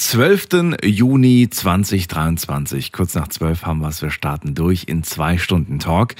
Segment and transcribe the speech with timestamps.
[0.00, 0.78] 12.
[0.82, 2.90] Juni 2023.
[2.90, 4.00] Kurz nach 12 haben wir es.
[4.00, 6.14] Wir starten durch in zwei Stunden Talk.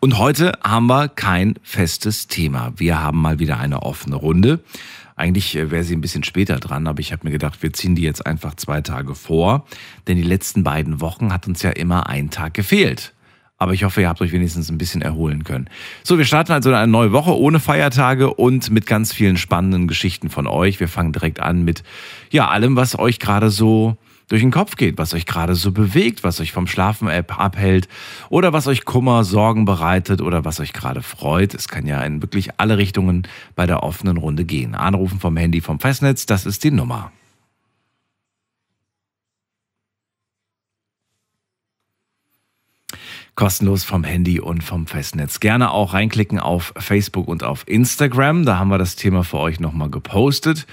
[0.00, 2.72] Und heute haben wir kein festes Thema.
[2.76, 4.60] Wir haben mal wieder eine offene Runde.
[5.14, 7.94] Eigentlich äh, wäre sie ein bisschen später dran, aber ich habe mir gedacht, wir ziehen
[7.94, 9.66] die jetzt einfach zwei Tage vor.
[10.06, 13.12] Denn die letzten beiden Wochen hat uns ja immer ein Tag gefehlt.
[13.58, 15.68] Aber ich hoffe, ihr habt euch wenigstens ein bisschen erholen können.
[16.04, 20.30] So, wir starten also eine neue Woche ohne Feiertage und mit ganz vielen spannenden Geschichten
[20.30, 20.78] von euch.
[20.78, 21.82] Wir fangen direkt an mit,
[22.30, 23.96] ja, allem, was euch gerade so
[24.28, 27.88] durch den Kopf geht, was euch gerade so bewegt, was euch vom Schlafen abhält
[28.28, 31.54] oder was euch Kummer, Sorgen bereitet oder was euch gerade freut.
[31.54, 34.74] Es kann ja in wirklich alle Richtungen bei der offenen Runde gehen.
[34.74, 37.10] Anrufen vom Handy vom Festnetz, das ist die Nummer.
[43.38, 45.38] Kostenlos vom Handy und vom Festnetz.
[45.38, 48.44] Gerne auch reinklicken auf Facebook und auf Instagram.
[48.44, 50.66] Da haben wir das Thema für euch nochmal gepostet.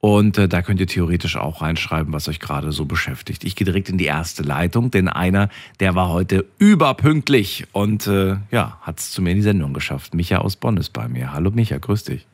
[0.00, 3.42] Und äh, da könnt ihr theoretisch auch reinschreiben, was euch gerade so beschäftigt.
[3.42, 5.48] Ich gehe direkt in die erste Leitung, denn einer,
[5.80, 10.12] der war heute überpünktlich und äh, ja, hat es zu mir in die Sendung geschafft.
[10.12, 11.32] Micha aus Bonn ist bei mir.
[11.32, 12.26] Hallo Micha, grüß dich.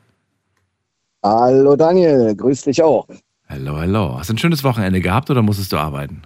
[1.22, 3.06] Hallo Daniel, grüß dich auch.
[3.48, 4.18] Hallo, hallo.
[4.18, 6.22] Hast du ein schönes Wochenende gehabt oder musstest du arbeiten?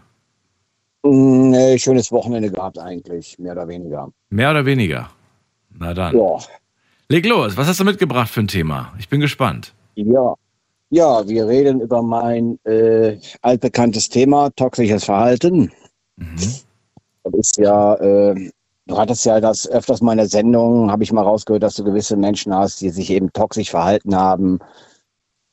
[1.03, 4.13] Nee, schönes Wochenende gehabt eigentlich, mehr oder weniger.
[4.29, 5.11] Mehr oder weniger?
[5.79, 6.17] Na dann.
[6.17, 6.39] Ja.
[7.09, 8.93] Leg los, was hast du mitgebracht für ein Thema?
[8.99, 9.75] Ich bin gespannt.
[9.95, 10.35] Ja.
[10.91, 15.73] Ja, wir reden über mein äh, altbekanntes Thema, toxisches Verhalten.
[16.17, 16.37] Mhm.
[17.23, 18.51] Das ist ja, äh,
[18.87, 21.85] du hattest ja das öfters mal in der Sendung, habe ich mal rausgehört, dass du
[21.85, 24.59] gewisse Menschen hast, die sich eben toxisch verhalten haben.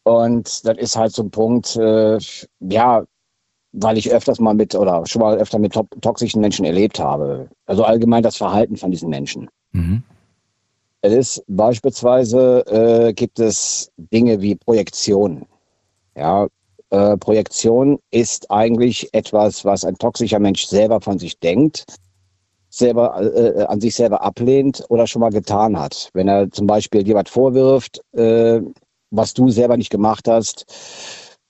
[0.03, 2.17] Und das ist halt so ein Punkt, äh,
[2.59, 3.03] ja,
[3.79, 7.47] weil ich öfters mal mit oder schon mal öfter mit toxischen Menschen erlebt habe.
[7.65, 9.49] Also allgemein das Verhalten von diesen Menschen.
[9.71, 10.03] Mhm.
[11.01, 15.45] Es ist beispielsweise äh, gibt es Dinge wie Projektion.
[16.15, 16.47] Ja,
[16.89, 21.85] äh, Projektion ist eigentlich etwas, was ein toxischer Mensch selber von sich denkt,
[22.69, 26.09] selber äh, an sich selber ablehnt oder schon mal getan hat.
[26.13, 28.61] Wenn er zum Beispiel dir was vorwirft, äh,
[29.11, 30.65] was du selber nicht gemacht hast,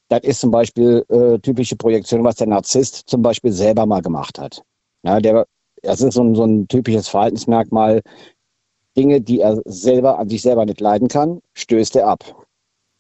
[0.09, 4.39] das ist zum Beispiel äh, typische Projektion, was der Narzisst zum Beispiel selber mal gemacht
[4.39, 4.63] hat.
[5.03, 5.45] Ja, der,
[5.83, 8.01] das ist so ein, so ein typisches Verhaltensmerkmal.
[8.95, 12.23] Dinge, die er selber an sich selber nicht leiden kann, stößt er ab.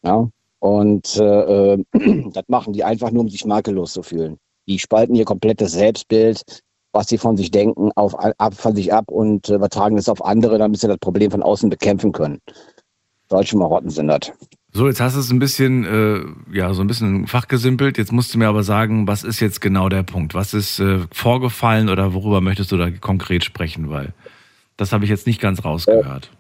[0.03, 0.29] Ja,
[0.59, 1.83] und äh, äh
[2.33, 4.37] das machen die einfach nur, um sich makellos zu fühlen.
[4.67, 6.43] Die spalten ihr komplettes Selbstbild,
[6.91, 10.23] was sie von sich denken, auf, ab, von sich ab und äh, übertragen es auf
[10.23, 12.39] andere, damit sie das Problem von außen bekämpfen können.
[13.29, 14.31] Deutsche Marotten sind das.
[14.73, 17.97] So, jetzt hast du es ein bisschen, äh, ja, so ein bisschen fachgesimpelt.
[17.97, 20.33] Jetzt musst du mir aber sagen, was ist jetzt genau der Punkt?
[20.33, 23.89] Was ist äh, vorgefallen oder worüber möchtest du da konkret sprechen?
[23.89, 24.13] Weil
[24.75, 26.31] das habe ich jetzt nicht ganz rausgehört.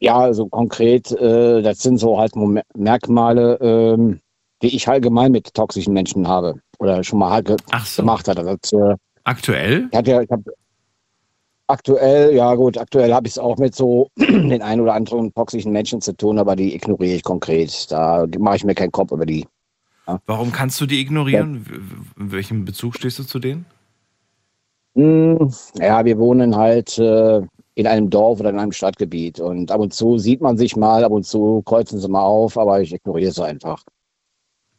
[0.00, 2.32] Ja, also konkret, äh, das sind so halt
[2.74, 4.20] Merkmale, ähm,
[4.62, 7.48] die ich allgemein mit toxischen Menschen habe oder schon mal halt
[7.84, 8.02] so.
[8.02, 8.46] gemacht habe.
[8.46, 9.88] Also, Aktuell?
[9.90, 10.44] Ich hatte ich habe
[11.68, 15.72] Aktuell, ja gut, aktuell habe ich es auch mit so den ein oder anderen toxischen
[15.72, 17.90] Menschen zu tun, aber die ignoriere ich konkret.
[17.90, 19.46] Da mache ich mir keinen Kopf über die.
[20.06, 20.20] Ja.
[20.26, 21.66] Warum kannst du die ignorieren?
[21.68, 22.22] Ja.
[22.22, 23.66] In welchem Bezug stehst du zu denen?
[24.94, 27.42] Hm, ja, wir wohnen halt äh,
[27.74, 31.04] in einem Dorf oder in einem Stadtgebiet und ab und zu sieht man sich mal,
[31.04, 33.82] ab und zu kreuzen sie mal auf, aber ich ignoriere es einfach.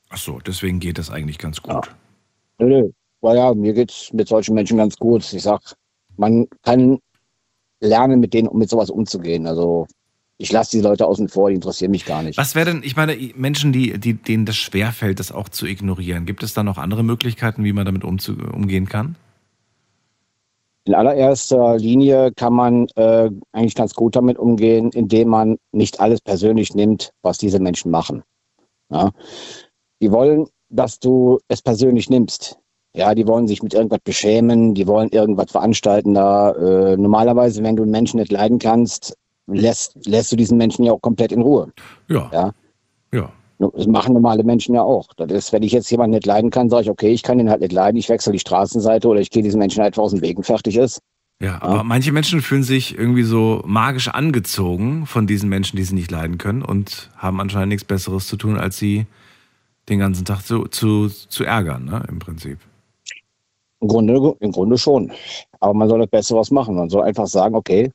[0.10, 1.74] Ach so, deswegen geht das eigentlich ganz gut.
[1.74, 1.82] Ja.
[2.60, 2.68] Nö,
[3.22, 3.36] nö.
[3.36, 5.34] Ja, mir geht es mit solchen Menschen ganz gut.
[5.34, 5.62] Ich sag,
[6.18, 7.00] man kann
[7.80, 9.48] lernen, mit denen mit sowas umzugehen.
[9.48, 9.88] Also
[10.38, 12.38] ich lasse die Leute außen vor, die interessieren mich gar nicht.
[12.38, 16.26] Was wäre denn, ich meine, Menschen, die, die, denen das schwerfällt, das auch zu ignorieren,
[16.26, 19.16] gibt es da noch andere Möglichkeiten, wie man damit umgehen kann?
[20.86, 26.22] In allererster Linie kann man äh, eigentlich ganz gut damit umgehen, indem man nicht alles
[26.22, 28.24] persönlich nimmt, was diese Menschen machen.
[28.90, 29.12] Ja?
[30.02, 32.58] Die wollen, dass du es persönlich nimmst.
[32.98, 36.52] Ja, die wollen sich mit irgendwas beschämen, die wollen irgendwas veranstalten da.
[36.54, 39.16] Äh, normalerweise, wenn du einen Menschen nicht leiden kannst,
[39.46, 41.72] lässt, lässt du diesen Menschen ja auch komplett in Ruhe.
[42.08, 42.28] Ja.
[42.34, 42.52] Ja.
[43.14, 43.32] ja.
[43.60, 45.10] Das machen normale Menschen ja auch.
[45.16, 47.52] Das ist, wenn ich jetzt jemanden nicht leiden kann, sage ich, okay, ich kann ihn
[47.52, 50.22] halt nicht leiden, ich wechsle die Straßenseite oder ich gehe diesen Menschen einfach aus dem
[50.22, 51.00] Weg und fertig ist.
[51.40, 51.84] Ja, aber ja.
[51.84, 56.40] manche Menschen fühlen sich irgendwie so magisch angezogen von diesen Menschen, die sie nicht leiden
[56.40, 59.06] können und haben anscheinend nichts Besseres zu tun, als sie
[59.88, 62.58] den ganzen Tag zu, zu, zu ärgern, ne, im Prinzip.
[63.80, 65.12] Im Grunde, Im Grunde schon.
[65.60, 66.76] Aber man soll das Beste was machen.
[66.76, 67.92] Man soll einfach sagen, okay,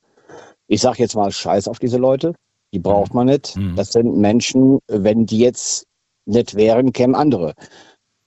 [0.68, 2.34] ich sage jetzt mal Scheiß auf diese Leute.
[2.72, 3.56] Die braucht man nicht.
[3.56, 3.76] Mhm.
[3.76, 5.86] Das sind Menschen, wenn die jetzt
[6.24, 7.54] nicht wären, kämen andere.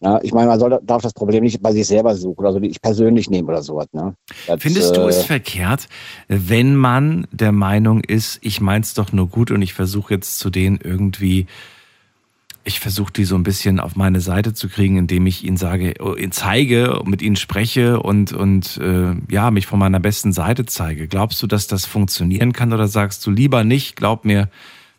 [0.01, 2.59] Ja, ich meine, man soll, darf das Problem nicht bei sich selber suchen oder so,
[2.59, 3.87] die ich persönlich nehmen oder sowas.
[3.93, 4.13] Ne?
[4.45, 5.87] Das, Findest du äh, es verkehrt,
[6.27, 10.49] wenn man der Meinung ist, ich mein's doch nur gut und ich versuche jetzt zu
[10.49, 11.47] denen irgendwie,
[12.65, 15.93] ich versuche die so ein bisschen auf meine Seite zu kriegen, indem ich ihnen sage,
[15.99, 20.65] oh, ihnen zeige, mit ihnen spreche und, und äh, ja, mich von meiner besten Seite
[20.65, 21.07] zeige.
[21.07, 24.49] Glaubst du, dass das funktionieren kann oder sagst du lieber nicht, glaub mir,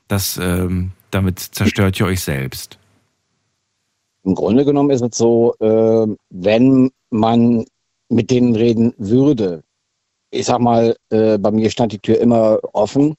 [0.07, 2.79] dass ähm, damit zerstört ihr euch selbst?
[4.23, 7.65] Im Grunde genommen ist es so, äh, wenn man
[8.09, 9.65] mit denen reden würde,
[10.31, 13.15] ich sag mal, äh, bei mir stand die Tür immer offen.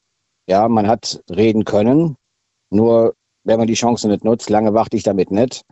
[0.47, 2.15] Ja, man hat reden können.
[2.69, 3.13] Nur
[3.47, 5.63] wenn man die Chance nicht nutzt, lange warte ich damit nicht.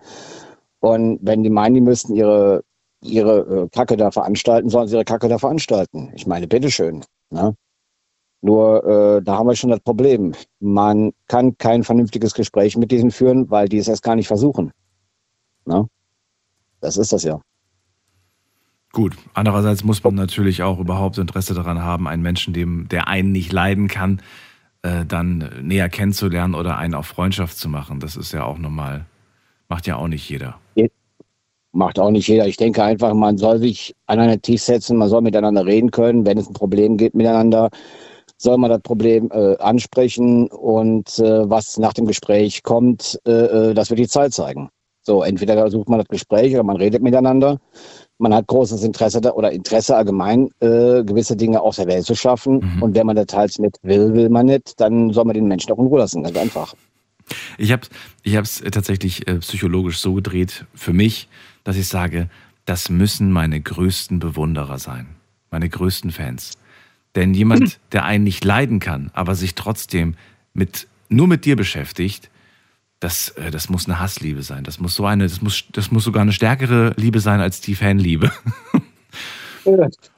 [0.79, 2.63] Und wenn die meinen, die müssten ihre,
[3.01, 6.09] ihre äh, Kacke da veranstalten, sollen sie ihre Kacke da veranstalten.
[6.15, 7.03] Ich meine, bitteschön.
[7.31, 7.53] Ne?
[8.41, 10.33] Nur äh, da haben wir schon das Problem.
[10.61, 14.71] Man kann kein vernünftiges Gespräch mit diesen führen, weil die es erst gar nicht versuchen.
[15.65, 15.85] Ne?
[16.79, 17.41] Das ist das ja.
[18.93, 23.33] Gut, andererseits muss man natürlich auch überhaupt Interesse daran haben, einen Menschen, dem, der einen
[23.33, 24.21] nicht leiden kann,
[24.85, 27.99] äh, dann näher kennenzulernen oder einen auf Freundschaft zu machen.
[27.99, 29.05] Das ist ja auch normal.
[29.67, 30.59] Macht ja auch nicht jeder.
[31.71, 32.47] Macht auch nicht jeder.
[32.47, 36.25] Ich denke einfach, man soll sich an einen Tisch setzen, man soll miteinander reden können.
[36.25, 37.69] Wenn es ein Problem gibt miteinander,
[38.37, 43.73] soll man das Problem äh, ansprechen und äh, was nach dem Gespräch kommt, äh, äh,
[43.73, 44.69] das wird die Zeit zeigen.
[45.01, 47.59] So, entweder sucht man das Gespräch oder man redet miteinander.
[48.17, 52.15] Man hat großes Interesse da, oder Interesse allgemein, äh, gewisse Dinge aus der Welt zu
[52.15, 52.59] schaffen.
[52.59, 52.83] Mhm.
[52.83, 55.71] Und wenn man das teils mit will, will man nicht, dann soll man den Menschen
[55.71, 56.23] auch in Ruhe lassen.
[56.23, 56.73] Ganz einfach.
[57.57, 57.87] Ich habe
[58.23, 61.27] ich es tatsächlich äh, psychologisch so gedreht für mich,
[61.63, 62.29] dass ich sage,
[62.65, 65.07] das müssen meine größten Bewunderer sein,
[65.51, 66.53] meine größten Fans.
[67.15, 70.15] Denn jemand, der einen nicht leiden kann, aber sich trotzdem
[70.53, 72.29] mit nur mit dir beschäftigt,
[73.05, 74.63] das, äh, das muss eine Hassliebe sein.
[74.63, 77.75] Das muss so eine, das muss, das muss sogar eine stärkere Liebe sein als die
[77.75, 78.31] Fanliebe.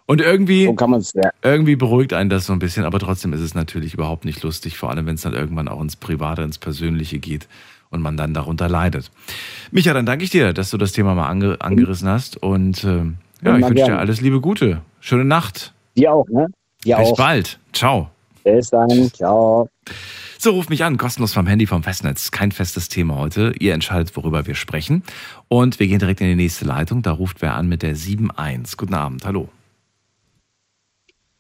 [0.05, 1.31] Und irgendwie, So ja.
[1.41, 4.77] irgendwie beruhigt einen das so ein bisschen, aber trotzdem ist es natürlich überhaupt nicht lustig,
[4.77, 7.47] vor allem wenn es dann irgendwann auch ins Private, ins Persönliche geht
[7.89, 9.11] und man dann darunter leidet.
[9.71, 13.17] Micha, dann danke ich dir, dass du das Thema mal ange angerissen hast und ähm,
[13.41, 14.81] ja, Ja, ich wünsche dir alles Liebe Gute.
[14.99, 15.73] Schöne Nacht.
[15.95, 16.47] Dir auch, ne?
[16.85, 17.17] Dir Bis auch.
[17.17, 17.59] bald.
[17.73, 18.09] Ciao.
[18.55, 19.11] Bis dann.
[19.13, 19.69] Ciao.
[20.39, 22.31] So, ruft mich an, kostenlos vom Handy, vom Festnetz.
[22.31, 23.53] Kein festes Thema heute.
[23.59, 25.03] Ihr entscheidet, worüber wir sprechen.
[25.47, 27.01] Und wir gehen direkt in die nächste Leitung.
[27.01, 28.77] Da ruft wer an mit der 7.1.
[28.77, 29.49] Guten Abend, hallo.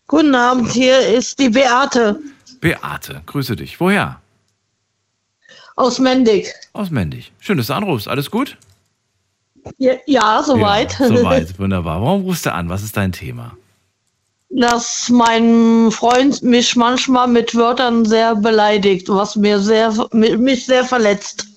[0.07, 2.19] Guten Abend, hier ist die Beate
[2.59, 3.79] Beate, grüße dich.
[3.79, 4.21] Woher?
[5.75, 6.51] aus Mendig.
[6.73, 7.31] Aus Mendig.
[7.39, 8.07] Schön, dass du anrufst.
[8.07, 8.57] Alles gut?
[9.77, 10.97] Ja, ja soweit.
[10.99, 12.01] Ja, soweit, wunderbar.
[12.01, 12.67] Warum rufst du an?
[12.69, 13.55] Was ist dein Thema?
[14.49, 21.47] Dass mein Freund mich manchmal mit Wörtern sehr beleidigt, was mir sehr, mich sehr verletzt.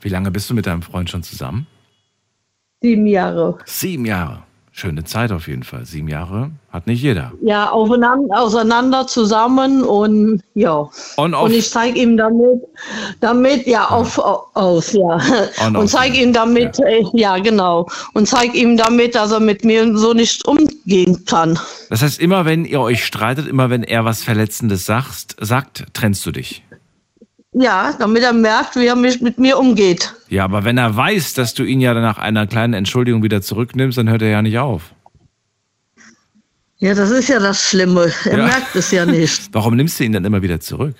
[0.00, 1.66] Wie lange bist du mit deinem Freund schon zusammen?
[2.80, 3.58] Sieben Jahre.
[3.64, 4.44] Sieben Jahre.
[4.78, 5.86] Schöne Zeit auf jeden Fall.
[5.86, 7.32] Sieben Jahre hat nicht jeder.
[7.40, 10.90] Ja, aufeinander, auseinander zusammen und ja.
[11.16, 11.32] On.
[11.32, 12.60] Und ich zeige ihm damit,
[13.20, 15.18] damit, ja, auf, au- aus, ja.
[15.66, 16.24] On, und zeige ja.
[16.24, 17.88] ihm damit, äh, ja, genau.
[18.12, 21.58] Und zeige ihm damit, dass er mit mir so nicht umgehen kann.
[21.88, 26.26] Das heißt, immer wenn ihr euch streitet, immer wenn er was Verletzendes sagt, sagt, trennst
[26.26, 26.62] du dich.
[27.58, 30.12] Ja, damit er merkt, wie er mich mit mir umgeht.
[30.28, 33.96] Ja, aber wenn er weiß, dass du ihn ja nach einer kleinen Entschuldigung wieder zurücknimmst,
[33.96, 34.92] dann hört er ja nicht auf.
[36.78, 38.12] Ja, das ist ja das Schlimme.
[38.26, 38.44] Er Ja.
[38.46, 39.48] merkt es ja nicht.
[39.52, 40.94] Warum nimmst du ihn dann immer wieder zurück?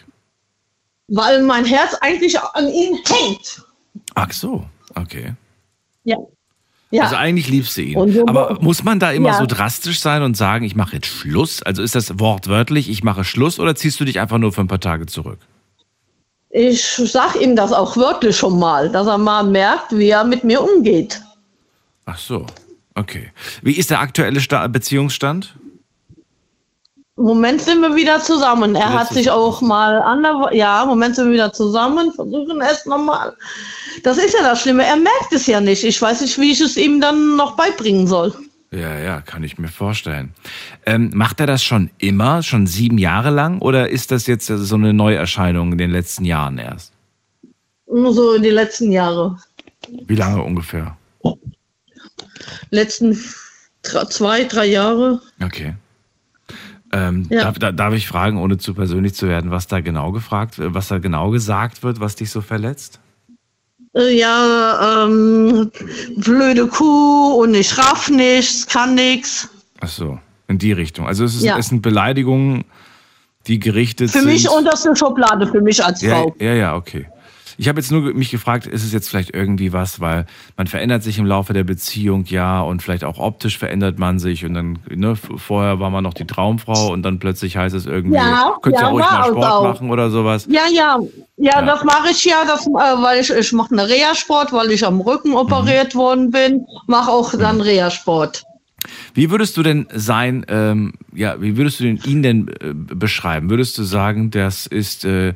[1.09, 3.63] Weil mein Herz eigentlich an ihn hängt.
[4.15, 5.35] Ach so, okay.
[6.05, 6.17] Ja.
[6.91, 7.03] Ja.
[7.03, 8.13] Also eigentlich liebst du ihn.
[8.13, 9.39] So- Aber muss man da immer Ja.
[9.39, 11.63] so drastisch sein und sagen, ich mache jetzt Schluss?
[11.63, 14.69] Also ist das wortwörtlich, ich mache Schluss oder ziehst du dich einfach nur für ein
[14.69, 15.41] paar Tage zurück?
[16.51, 20.45] Ich sag ihm das auch wirklich schon mal, dass er mal merkt, wie er mit
[20.45, 21.21] mir umgeht.
[22.07, 22.47] Ach so,
[22.95, 23.33] okay.
[23.63, 25.55] Wie ist der aktuelle Sta Beziehungsstand?
[27.19, 28.75] Im Moment sind wir wieder zusammen.
[28.75, 32.85] Er hat sich auch mal ander ja, im Moment sind wir wieder zusammen, versuchen es
[32.85, 33.35] nochmal.
[34.03, 34.85] Das ist ja das Schlimme.
[34.85, 35.83] Er merkt es ja nicht.
[35.83, 38.35] Ich weiß nicht, wie ich es ihm dann noch beibringen soll.
[38.77, 40.33] Ja, ja, kann ich mir vorstellen.
[40.85, 44.75] Ähm, macht er das schon immer, schon sieben Jahre lang, oder ist das jetzt so
[44.75, 46.93] eine Neuerscheinung in den letzten Jahren erst?
[47.91, 49.39] Nur so in die letzten Jahre.
[50.07, 50.97] Wie lange ungefähr?
[52.71, 53.19] Letzten
[53.83, 55.21] zwei, drei Jahre.
[55.43, 55.75] Okay.
[56.93, 57.43] Ähm, Ja.
[57.45, 60.89] darf, da- darf ich fragen, ohne zu persönlich zu werden, was da genau gefragt was
[60.89, 63.01] da genau gesagt wird, was dich so verletzt?
[63.97, 65.71] Ja, ähm,
[66.17, 69.49] blöde Kuh und ich raff nichts, kann nichts.
[69.81, 71.07] Ach so, in die Richtung.
[71.07, 71.57] Also es, ist, Ja.
[71.57, 72.65] es sind Beleidigungen,
[73.47, 74.29] die gerichtet Für sind.
[74.29, 76.35] mich unterste Schublade, für mich als ja, Frau.
[76.39, 77.07] ja, ja, okay.
[77.59, 81.03] Ich habe jetzt nur mich gefragt, ist es jetzt vielleicht irgendwie was, weil man verändert
[81.03, 84.79] sich im Laufe der Beziehung, ja, und vielleicht auch optisch verändert man sich und dann,
[84.89, 88.77] ne, vorher war man noch die Traumfrau und dann plötzlich heißt es irgendwie, Ja, könnt
[88.77, 89.63] ihr ja, ruhig mal Sport auch.
[89.63, 90.47] machen oder sowas.
[90.51, 90.99] Ja, ja,
[91.39, 91.63] ja, Ja.
[91.63, 92.71] das mache ich ja, das, äh,
[93.03, 97.33] weil ich, ich mache eine Reha-Sport, weil ich am Rücken operiert worden bin, mache auch
[97.39, 98.45] dann Reha-Sport.
[99.15, 103.51] Wie würdest du denn sein, ähm, ja, wie würdest du denn ihn denn äh, beschreiben?
[103.51, 105.35] Würdest du sagen, das ist äh,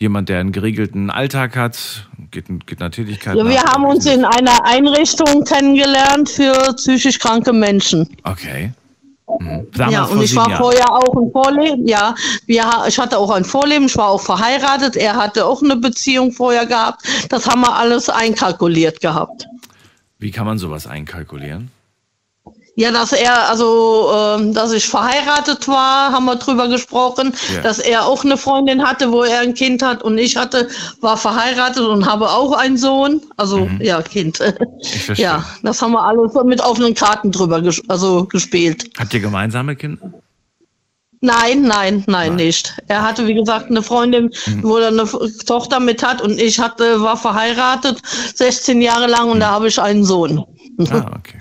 [0.00, 3.74] jemand, der einen geregelten Alltag hat, geht, geht einer Tätigkeit Ja, wir nach?
[3.74, 8.08] haben uns in einer Einrichtung kennengelernt für psychisch kranke Menschen.
[8.24, 8.72] Okay.
[9.38, 9.66] Mhm.
[9.90, 10.60] Ja, und ich war Jahren.
[10.62, 11.86] vorher auch ein Vorleben.
[11.86, 12.14] Ja,
[12.46, 13.86] wir, ich hatte auch ein Vorleben.
[13.86, 14.96] Ich war auch verheiratet.
[14.96, 17.02] Er hatte auch eine Beziehung vorher gehabt.
[17.28, 19.46] Das haben wir alles einkalkuliert gehabt.
[20.18, 21.70] Wie kann man sowas einkalkulieren?
[22.80, 27.60] Ja, dass er, also, ähm, dass ich verheiratet war, haben wir drüber gesprochen, Ja.
[27.60, 30.66] dass er auch eine Freundin hatte, wo er ein Kind hat und ich hatte,
[31.02, 34.40] war verheiratet und habe auch einen Sohn, also, ja, Kind.
[34.40, 34.66] Mhm.
[34.80, 35.26] Ich verstehe.
[35.26, 38.88] Ja, das haben wir alles mit offenen Karten drüber ges also gespielt.
[38.98, 40.10] Habt ihr gemeinsame Kinder?
[41.20, 42.36] Nein, nein, nein, Nein.
[42.36, 42.72] nicht.
[42.88, 44.30] Er hatte, wie gesagt, eine Freundin,
[44.62, 45.04] wo er eine
[45.44, 48.00] Tochter mit hat und ich hatte, war verheiratet
[48.36, 50.42] 16 Jahre lang und da habe ich einen Sohn.
[50.90, 51.36] Ah, okay.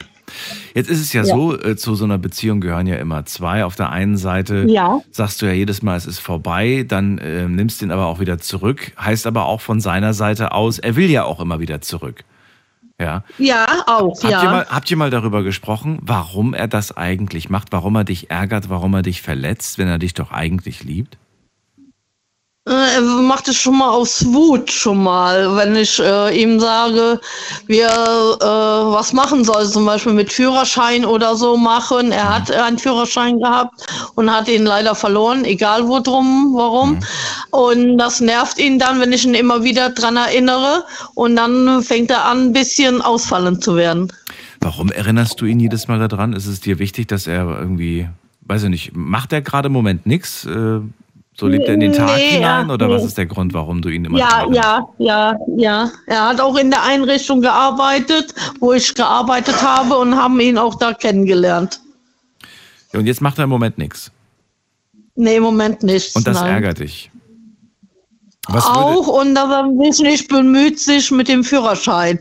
[0.75, 1.27] Jetzt ist es ja, Ja.
[1.35, 3.65] so, äh, zu so einer Beziehung gehören ja immer zwei.
[3.65, 4.99] Auf der einen Seite Ja.
[5.11, 8.19] sagst du ja jedes Mal, es ist vorbei, dann äh, nimmst du ihn aber auch
[8.19, 8.91] wieder zurück.
[8.99, 12.23] Heißt aber auch von seiner Seite aus, er will ja auch immer wieder zurück.
[13.01, 13.23] Ja.
[13.37, 14.43] Ja, auch, Habt, ja.
[14.43, 18.29] ihr mal, habt ihr mal darüber gesprochen, warum er das eigentlich macht, warum er dich
[18.29, 21.17] ärgert, warum er dich verletzt, wenn er dich doch eigentlich liebt?
[22.69, 27.19] Äh, Er macht es schon mal aus Wut schon mal, wenn ich äh, ihm sage,
[27.67, 28.45] wir äh,
[28.93, 32.11] was machen soll, zum Beispiel mit Führerschein oder so machen.
[32.11, 33.85] Er hat einen Führerschein gehabt
[34.15, 36.99] und hat ihn leider verloren, egal wo drum, warum.
[37.51, 40.85] Und das nervt ihn dann, wenn ich ihn immer wieder dran erinnere.
[41.15, 44.11] Und dann fängt er an, ein bisschen ausfallend zu werden.
[44.61, 46.33] Warum erinnerst du ihn jedes Mal daran?
[46.33, 48.07] Ist es dir wichtig, dass er irgendwie,
[48.41, 50.45] weiß ich nicht, macht er gerade im Moment nichts?
[50.45, 50.81] Äh,
[51.39, 52.67] so lebt er in den Tag Nee, hinein?
[52.67, 53.07] ja, oder was nee.
[53.07, 55.89] ist der Grund, warum du ihn immer Ja, ja, ja, ja.
[56.05, 60.75] Er hat auch in der Einrichtung gearbeitet, wo ich gearbeitet habe und haben ihn auch
[60.75, 61.79] da kennengelernt.
[62.91, 64.11] Ja, Und jetzt macht er im Moment nichts.
[65.15, 66.15] Nee, im Moment nicht.
[66.15, 66.51] Und das nein.
[66.51, 67.09] ärgert dich.
[68.51, 72.19] Was Auch und dass er mich nicht bemüht sich mit dem Führerschein.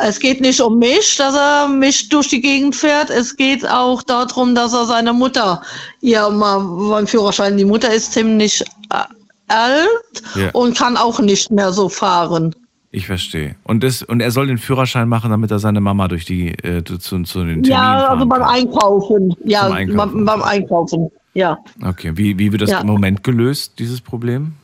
[0.00, 3.10] Es geht nicht um mich, dass er mich durch die Gegend fährt.
[3.10, 5.60] Es geht auch darum, dass er seine Mutter
[6.00, 6.58] ihr mal
[6.90, 7.56] beim Führerschein.
[7.56, 9.02] Die Mutter ist ziemlich äh,
[9.48, 9.88] alt
[10.34, 10.50] Ja.
[10.52, 12.54] und kann auch nicht mehr so fahren.
[12.90, 13.54] ich verstehe.
[13.64, 16.82] Und, das, und er soll den Führerschein machen, damit er seine Mama durch die äh,
[16.84, 18.42] zu, zu den Terminen Ja, also beim.
[18.42, 19.34] Einkaufen.
[19.44, 19.96] Ja, Einkaufen.
[19.96, 21.10] Beim, beim Einkaufen.
[21.34, 21.58] Ja.
[21.84, 22.80] Okay, wie, wie wird das Ja.
[22.80, 24.54] im Moment gelöst, dieses Problem?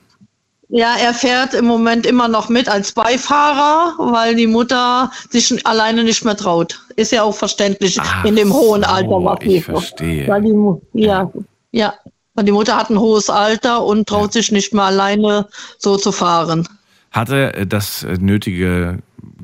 [0.75, 6.02] Ja, er fährt im Moment immer noch mit als Beifahrer, weil die Mutter sich alleine
[6.02, 6.81] nicht mehr traut.
[6.97, 10.26] Ist ja auch verständlich Ach in dem hohen so, Alter, was ich verstehe.
[10.29, 10.55] Weil die,
[10.95, 11.31] ja,
[11.73, 11.93] ja.
[12.35, 16.11] Weil die Mutter hat ein hohes Alter und traut sich nicht mehr alleine so zu
[16.11, 16.67] fahren.
[17.11, 19.00] Hat er äh, das äh, nötige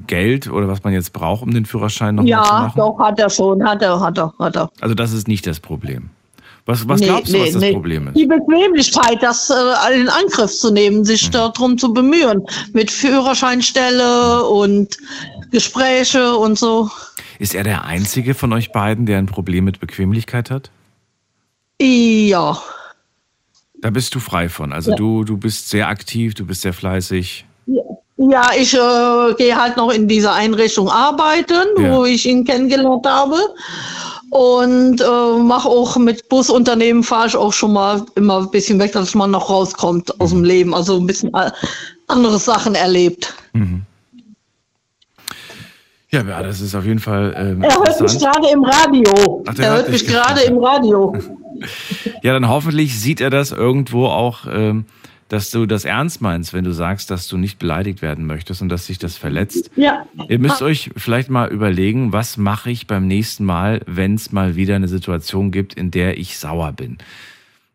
[0.06, 2.78] Geld oder was man jetzt braucht, um den Führerschein noch mal zu Ja, machen?
[2.78, 4.70] doch, hat er schon, hat er, hat er, hat er.
[4.80, 6.08] Also das ist nicht das Problem.
[6.68, 7.72] Was, was Nee, glaubst du, nee, was das nee.
[7.72, 8.14] Problem ist?
[8.18, 11.32] Die Bequemlichkeit, das äh, in Angriff zu nehmen, sich Mhm.
[11.32, 12.42] darum zu bemühen.
[12.74, 14.98] Mit Führerscheinstelle und
[15.50, 16.90] Gespräche und so.
[17.38, 20.70] Ist er der Einzige von euch beiden, der ein Problem mit Bequemlichkeit hat?
[21.80, 22.58] Ja.
[23.80, 24.72] Da bist du frei von.
[24.74, 27.46] Also du, du bist sehr aktiv, du bist sehr fleißig.
[28.18, 31.96] Ja, ich äh, gehe halt noch in dieser Einrichtung arbeiten, Ja.
[31.96, 33.36] wo ich ihn kennengelernt habe.
[34.30, 38.92] Und äh, mache auch mit Busunternehmen, fahre ich auch schon mal immer ein bisschen weg,
[38.92, 40.74] dass man noch rauskommt aus dem Leben.
[40.74, 41.50] Also ein bisschen äh,
[42.08, 43.34] andere Sachen erlebt.
[46.10, 49.44] Ja, ja, das ist auf jeden Fall ähm, Er hört mich gerade im Radio.
[49.46, 50.42] Ach, er hört mich gerade.
[50.42, 51.14] im Radio.
[52.22, 54.84] Ja, dann hoffentlich sieht er das irgendwo auch, ähm,
[55.28, 58.70] dass du das ernst meinst, wenn du sagst, dass du nicht beleidigt werden möchtest und
[58.70, 59.70] dass sich das verletzt.
[59.76, 60.06] Ja.
[60.28, 64.56] Ihr müsst euch vielleicht mal überlegen, was mache ich beim nächsten Mal, wenn es mal
[64.56, 66.98] wieder eine Situation gibt, in der ich sauer bin.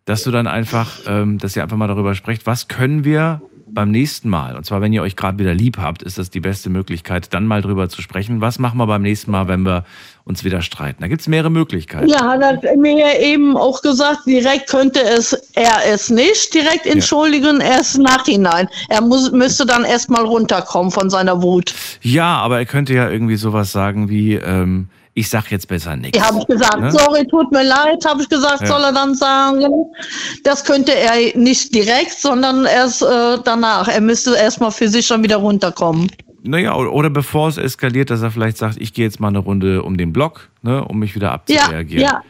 [0.05, 3.41] Dass du dann einfach, ähm, dass ihr einfach mal darüber sprecht, was können wir
[3.73, 6.39] beim nächsten Mal, und zwar wenn ihr euch gerade wieder lieb habt, ist das die
[6.39, 9.83] beste Möglichkeit, dann mal drüber zu sprechen, was machen wir beim nächsten Mal, wenn wir
[10.25, 11.01] uns wieder streiten.
[11.01, 12.07] Da gibt's mehrere Möglichkeiten.
[12.07, 17.59] Ja, hat er mir eben auch gesagt, direkt könnte es er es nicht direkt entschuldigen,
[17.59, 18.69] erst nachhinein.
[18.89, 21.73] Er muss, müsste dann erstmal runterkommen von seiner Wut.
[22.01, 26.17] Ja, aber er könnte ja irgendwie sowas sagen wie, ähm, ich sag jetzt besser nichts.
[26.17, 26.91] Ja, habe ich gesagt, Ne?
[26.91, 28.67] sorry, tut mir leid, habe ich gesagt, Ja.
[28.67, 29.63] soll er dann sagen.
[30.43, 33.87] Das könnte er nicht direkt, sondern erst äh, danach.
[33.87, 36.09] Er müsste erstmal für sich dann wieder runterkommen.
[36.43, 39.81] Naja, oder bevor es eskaliert, dass er vielleicht sagt, ich gehe jetzt mal eine Runde
[39.83, 42.03] um den Block, ne, um mich wieder Ja, abzureagieren.
[42.03, 42.21] ja.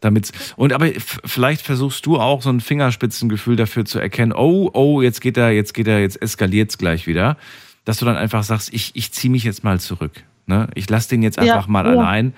[0.00, 0.88] Damit's, und aber
[1.24, 5.52] vielleicht versuchst du auch so ein Fingerspitzengefühl dafür zu erkennen, oh, oh, jetzt geht er,
[5.52, 7.36] jetzt geht er, jetzt eskaliert's gleich wieder.
[7.84, 10.24] Dass du dann einfach sagst, ich, ich ziehe mich jetzt mal zurück.
[10.46, 10.68] Ne?
[10.74, 11.92] Ich lasse den jetzt Ja, einfach mal ja.
[11.92, 12.34] allein.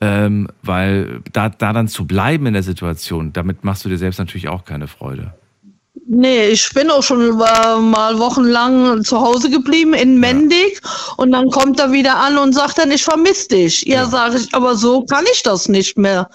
[0.00, 4.18] Ähm, weil da, da dann zu bleiben in der Situation, damit machst du dir selbst
[4.18, 5.34] natürlich auch keine Freude.
[6.06, 10.80] Nee, ich bin auch schon mal wochenlang zu Hause geblieben in Mendig
[11.16, 13.82] und dann kommt er wieder an und sagt dann, ich vermisse dich.
[13.86, 16.28] Ja, sage ich, aber so kann ich das nicht mehr.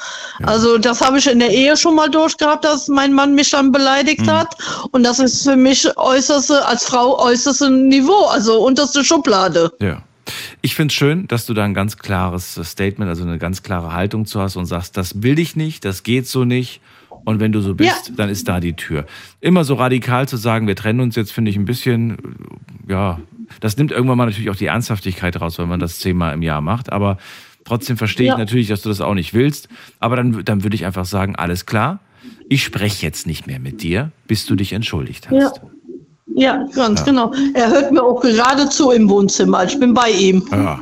[0.43, 3.71] Also das habe ich in der Ehe schon mal durchgehabt, dass mein Mann mich dann
[3.71, 4.31] beleidigt Mhm.
[4.31, 4.55] hat
[4.91, 9.71] und das ist für mich äußerste, als Frau äußerste Niveau, also unterste Schublade.
[9.81, 10.01] Ja.
[10.61, 13.93] Ich finde es schön, dass du da ein ganz klares Statement, also eine ganz klare
[13.93, 16.81] Haltung zu hast und sagst, das will ich nicht, das geht so nicht.
[17.25, 18.15] Und wenn du so bist, Ja.
[18.15, 19.05] dann ist da die Tür.
[19.41, 22.17] Immer so radikal zu sagen, wir trennen uns jetzt, finde ich ein bisschen,
[22.87, 23.19] ja,
[23.59, 26.61] das nimmt irgendwann mal natürlich auch die Ernsthaftigkeit raus, wenn man das zehnmal im Jahr
[26.61, 26.91] macht.
[26.91, 27.17] Aber
[27.65, 28.37] trotzdem verstehe ich Ja.
[28.37, 29.69] natürlich, dass du das auch nicht willst.
[29.99, 31.99] Aber dann, dann würde ich einfach sagen, alles klar,
[32.47, 35.57] ich spreche jetzt nicht mehr mit dir, bis du dich entschuldigt hast.
[35.57, 35.69] Ja.
[36.35, 37.33] Ja, ganz genau.
[37.55, 39.65] Er hört mir auch gerade zu im Wohnzimmer.
[39.65, 40.43] Ich bin bei ihm.
[40.51, 40.79] Ja.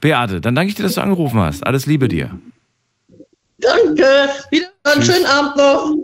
[0.00, 1.66] Beate, dann danke ich dir, dass du angerufen hast.
[1.66, 2.30] Alles Liebe dir.
[3.58, 4.28] Danke.
[4.50, 5.94] Wieder einen schönen Abend noch.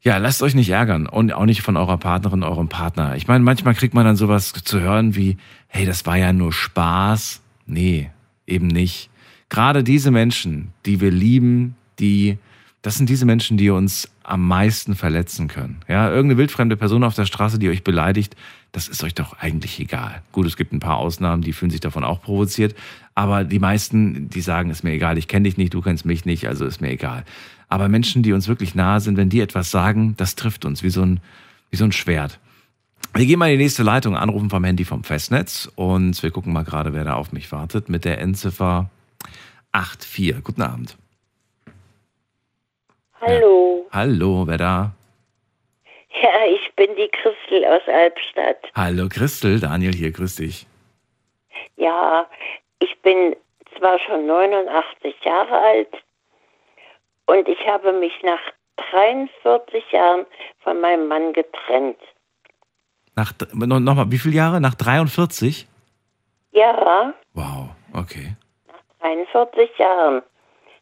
[0.00, 3.14] Ja, lasst euch nicht ärgern und auch nicht von eurer Partnerin, eurem Partner.
[3.14, 5.36] Ich meine, manchmal kriegt man dann sowas zu hören wie,
[5.68, 7.40] hey, das war ja nur Spaß.
[7.66, 8.10] Nee,
[8.46, 9.10] eben nicht.
[9.48, 12.38] Gerade diese Menschen, die wir lieben, die,
[12.82, 15.80] das sind diese Menschen, die uns am meisten verletzen können.
[15.86, 18.34] Ja, irgendeine wildfremde Person auf der Straße, die euch beleidigt,
[18.72, 20.22] das ist euch doch eigentlich egal.
[20.32, 22.74] Gut, es gibt ein paar Ausnahmen, die fühlen sich davon auch provoziert,
[23.14, 26.24] aber die meisten, die sagen, ist mir egal, ich kenne dich nicht, du kennst mich
[26.24, 27.24] nicht, also ist mir egal.
[27.68, 30.90] Aber Menschen, die uns wirklich nahe sind, wenn die etwas sagen, das trifft uns wie
[30.90, 31.20] so ein,
[31.70, 32.38] wie so ein Schwert.
[33.14, 36.52] Wir gehen mal in die nächste Leitung, anrufen vom Handy vom Festnetz und wir gucken
[36.52, 38.88] mal gerade, wer da auf mich wartet mit der Endziffer
[39.74, 40.42] 84.
[40.42, 40.96] Guten Abend.
[43.20, 43.86] Hallo.
[43.90, 44.94] Hallo, wer da?
[46.20, 48.58] Ja, ich bin die Christel aus Albstadt.
[48.74, 50.66] Hallo Christel, Daniel hier, grüß dich.
[51.76, 52.28] Ja,
[52.80, 53.34] ich bin
[53.78, 55.88] zwar schon 89 Jahre alt
[57.26, 58.40] und ich habe mich nach
[58.90, 60.26] 43 Jahren
[60.60, 61.98] von meinem Mann getrennt.
[63.14, 64.60] Nach, no- nochmal, wie viele Jahre?
[64.60, 65.66] Nach 43?
[66.52, 68.34] Ja, Wow, okay.
[69.00, 70.22] 43 Jahren.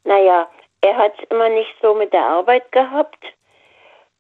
[0.05, 0.49] Naja,
[0.81, 3.23] er hat es immer nicht so mit der Arbeit gehabt,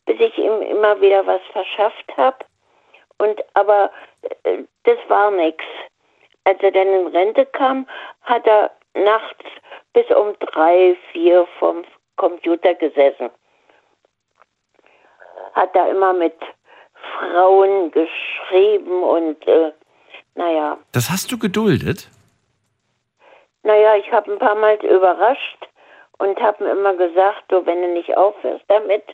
[0.07, 2.39] bis ich ihm immer wieder was verschafft habe.
[3.19, 3.91] Und aber
[4.45, 5.65] äh, das war nichts.
[6.45, 7.87] Als er dann in Rente kam,
[8.23, 9.45] hat er nachts
[9.93, 11.85] bis um drei, vier vom
[12.17, 13.31] Computer gesessen.
[15.53, 16.37] Hat da immer mit
[17.19, 19.73] Frauen geschrieben und äh,
[20.35, 20.79] naja.
[20.93, 22.09] Das hast du geduldet?
[23.63, 25.69] Naja, ich habe ein paar Mal überrascht
[26.19, 29.05] und habe mir immer gesagt, du, wenn du nicht aufhörst damit,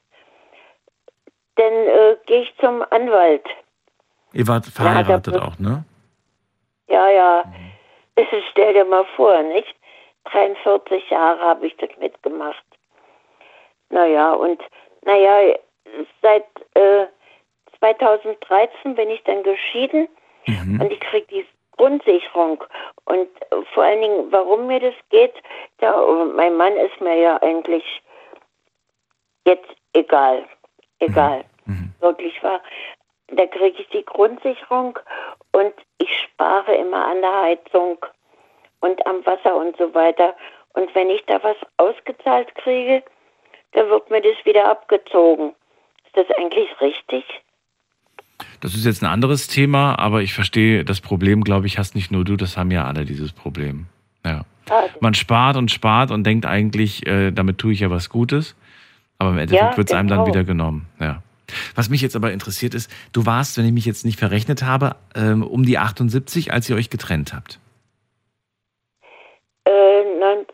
[1.56, 3.44] dann äh, gehe ich zum Anwalt.
[4.32, 5.84] Ihr wart er verheiratet bloß- auch, ne?
[6.88, 7.44] Ja, ja,
[8.50, 9.74] stell dir mal vor, nicht?
[10.24, 12.64] 43 Jahre habe ich das mitgemacht.
[13.90, 14.60] Naja, und
[15.04, 15.56] naja,
[16.22, 17.06] seit äh,
[17.78, 20.08] 2013 bin ich dann geschieden
[20.80, 22.62] und ich kriege die Grundsicherung.
[23.04, 25.34] Und äh, vor allen Dingen, warum mir das geht,
[25.78, 25.92] da,
[26.34, 27.84] mein Mann ist mir ja eigentlich
[29.44, 30.44] jetzt egal.
[30.98, 31.44] Egal.
[32.00, 32.60] Wirklich wahr.
[33.28, 34.98] Da kriege ich die Grundsicherung
[35.52, 37.98] und ich spare immer an der Heizung
[38.80, 40.34] und am Wasser und so weiter.
[40.74, 43.02] Und wenn ich da was ausgezahlt kriege,
[43.72, 45.54] dann wird mir das wieder abgezogen.
[46.04, 47.24] Ist das eigentlich richtig?
[48.60, 52.10] Das ist jetzt ein anderes Thema, aber ich verstehe das Problem, glaube ich, hast nicht
[52.10, 53.86] nur du, das haben ja alle dieses Problem.
[54.24, 54.44] Ja.
[55.00, 58.56] Man spart und spart und denkt eigentlich, äh, damit tue ich ja was Gutes,
[59.18, 60.28] aber im Endeffekt Ja, wird es einem dann genau.
[60.28, 60.86] wieder genommen.
[61.00, 61.22] Ja.
[61.74, 64.96] Was mich jetzt aber interessiert ist, du warst, wenn ich mich jetzt nicht verrechnet habe,
[65.14, 67.60] ähm, um die 78, als ihr euch getrennt habt.
[69.64, 69.70] Äh,
[70.20, 70.46] nein,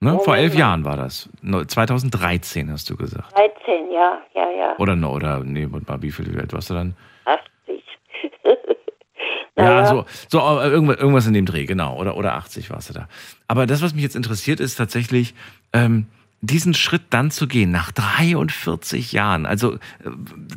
[0.00, 0.16] Ne?
[0.20, 0.54] Vor elf.
[0.54, 1.28] Jahren war das.
[1.42, 3.32] No- 2013 hast du gesagt.
[3.36, 4.74] 13, ja, ja, ja.
[4.78, 6.94] Oder, oder nee, mal, wie viel wie alt warst du dann?
[7.24, 7.82] 80.
[9.58, 11.96] Ja, so, so äh, irgendwas, irgendwas in dem Dreh, genau.
[11.98, 13.08] Oder, oder 80 warst du da.
[13.48, 15.34] Aber das, was mich jetzt interessiert, ist tatsächlich,
[15.72, 16.06] ähm,
[16.40, 19.78] diesen Schritt dann zu gehen, nach 43 Jahren, also äh,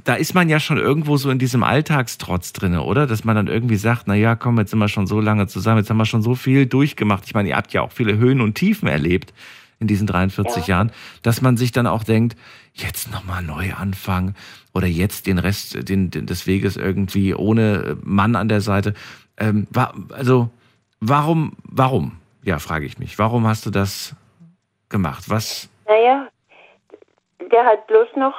[0.03, 3.07] da ist man ja schon irgendwo so in diesem Alltagstrotz drinne, oder?
[3.07, 5.79] Dass man dann irgendwie sagt, na ja, komm, jetzt sind wir schon so lange zusammen,
[5.79, 7.23] jetzt haben wir schon so viel durchgemacht.
[7.25, 9.33] Ich meine, ihr habt ja auch viele Höhen und Tiefen erlebt
[9.79, 10.75] in diesen 43 ja.
[10.75, 10.91] Jahren,
[11.23, 12.37] dass man sich dann auch denkt,
[12.73, 14.35] jetzt nochmal neu anfangen
[14.73, 18.93] oder jetzt den Rest den, den, des Weges irgendwie ohne Mann an der Seite.
[19.37, 20.51] Ähm, war, also,
[20.99, 22.13] warum, warum?
[22.43, 23.17] Ja, frage ich mich.
[23.17, 24.15] Warum hast du das
[24.89, 25.23] gemacht?
[25.27, 25.70] Was?
[25.91, 26.27] Naja,
[27.51, 28.35] der hat bloß noch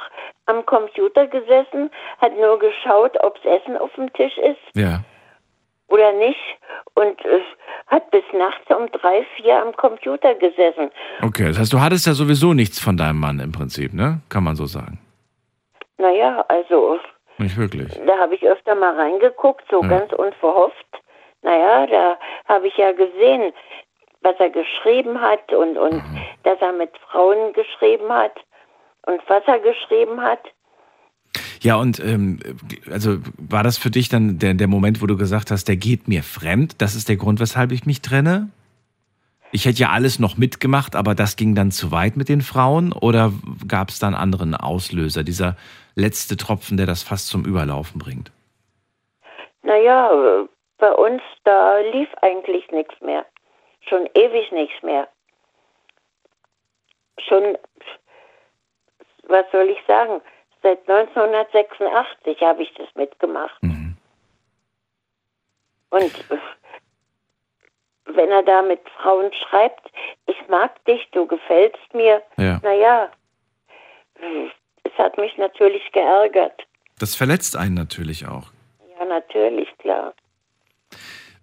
[0.47, 4.75] am Computer gesessen, hat nur geschaut, ob das Essen auf dem Tisch ist.
[4.75, 5.01] Ja.
[5.87, 6.39] Oder nicht.
[6.95, 7.41] Und äh,
[7.87, 10.89] hat bis nachts um drei, vier am Computer gesessen.
[11.21, 14.21] Okay, das heißt, du hattest ja sowieso nichts von deinem Mann im Prinzip, ne?
[14.29, 14.97] Kann man so sagen.
[15.99, 16.99] Naja, also.
[17.37, 17.99] Nicht wirklich.
[18.07, 19.89] Da habe ich öfter mal reingeguckt, so ja.
[19.89, 20.87] ganz unverhofft.
[21.43, 23.53] Naja, da habe ich ja gesehen,
[24.23, 26.21] was er geschrieben hat und, und mhm.
[26.43, 28.33] dass er mit Frauen geschrieben hat
[29.05, 30.39] und was er geschrieben hat.
[31.61, 32.39] Ja, und ähm,
[32.91, 36.07] also war das für dich dann der, der Moment, wo du gesagt hast, der geht
[36.07, 36.81] mir fremd?
[36.81, 38.49] Das ist der Grund, weshalb ich mich trenne?
[39.51, 42.91] Ich hätte ja alles noch mitgemacht, aber das ging dann zu weit mit den Frauen
[42.91, 43.31] oder
[43.67, 45.55] gab es dann anderen Auslöser, dieser
[45.95, 48.31] letzte Tropfen, der das fast zum Überlaufen bringt?
[49.61, 50.09] Naja,
[50.79, 53.25] bei uns, da lief eigentlich nichts mehr
[53.87, 55.07] schon ewig nichts mehr.
[57.19, 57.57] Schon,
[59.23, 60.21] was soll ich sagen,
[60.61, 63.61] seit 1986 habe ich das mitgemacht.
[63.61, 63.95] Mhm.
[65.89, 66.25] Und
[68.05, 69.91] wenn er da mit Frauen schreibt,
[70.25, 72.59] ich mag dich, du gefällst mir, ja.
[72.63, 73.11] naja,
[74.83, 76.63] es hat mich natürlich geärgert.
[76.99, 78.51] Das verletzt einen natürlich auch.
[78.97, 80.13] Ja, natürlich, klar.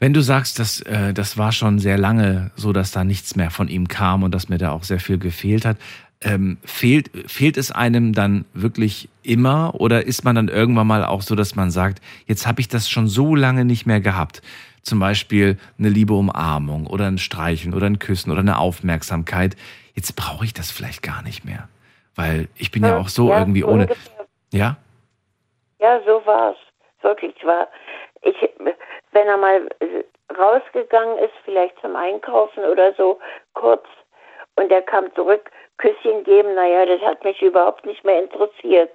[0.00, 3.50] Wenn du sagst, dass äh, das war schon sehr lange so, dass da nichts mehr
[3.50, 5.76] von ihm kam und dass mir da auch sehr viel gefehlt hat,
[6.22, 11.20] ähm, fehlt, fehlt es einem dann wirklich immer oder ist man dann irgendwann mal auch
[11.20, 14.40] so, dass man sagt, jetzt habe ich das schon so lange nicht mehr gehabt?
[14.82, 19.54] Zum Beispiel eine liebe Umarmung oder ein Streicheln oder ein Küssen oder eine Aufmerksamkeit.
[19.94, 21.68] Jetzt brauche ich das vielleicht gar nicht mehr.
[22.14, 23.82] Weil ich bin ja, ja auch so ja, irgendwie ohne.
[23.82, 24.26] Ungefähr.
[24.52, 24.76] Ja?
[25.78, 27.02] Ja, so war es.
[27.02, 27.68] Wirklich war.
[28.22, 28.36] Ich,
[29.12, 30.04] wenn er mal äh,
[30.36, 33.18] rausgegangen ist, vielleicht zum Einkaufen oder so,
[33.54, 33.84] kurz,
[34.56, 38.92] und er kam zurück, Küsschen geben, naja, das hat mich überhaupt nicht mehr interessiert.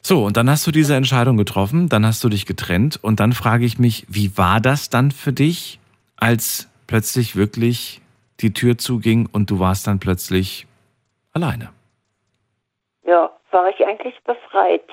[0.00, 3.32] So, und dann hast du diese Entscheidung getroffen, dann hast du dich getrennt und dann
[3.32, 5.78] frage ich mich, wie war das dann für dich,
[6.16, 8.00] als plötzlich wirklich
[8.40, 10.66] die Tür zuging und du warst dann plötzlich
[11.34, 11.70] alleine?
[13.04, 14.88] Ja, war ich eigentlich befreit.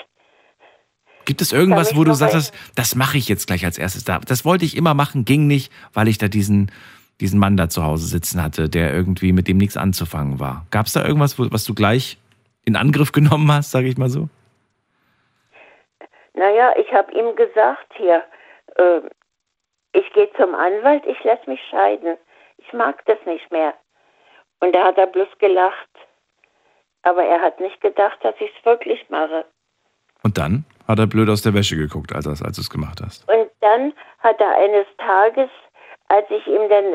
[1.25, 4.19] Gibt es irgendwas, wo du sagst, das mache ich jetzt gleich als erstes da?
[4.19, 6.71] Das wollte ich immer machen, ging nicht, weil ich da diesen,
[7.19, 10.65] diesen Mann da zu Hause sitzen hatte, der irgendwie mit dem nichts anzufangen war.
[10.71, 12.17] Gab es da irgendwas, was du gleich
[12.63, 14.29] in Angriff genommen hast, sage ich mal so?
[16.33, 18.23] Naja, ich habe ihm gesagt hier,
[18.75, 19.01] äh,
[19.93, 22.17] ich gehe zum Anwalt, ich lasse mich scheiden.
[22.57, 23.73] Ich mag das nicht mehr.
[24.59, 25.89] Und da hat er bloß gelacht.
[27.03, 29.45] Aber er hat nicht gedacht, dass ich es wirklich mache.
[30.23, 30.65] Und dann?
[30.87, 33.27] Hat er blöd aus der Wäsche geguckt, als, als du es gemacht hast.
[33.29, 35.49] Und dann hat er eines Tages,
[36.07, 36.85] als ich ihm dann,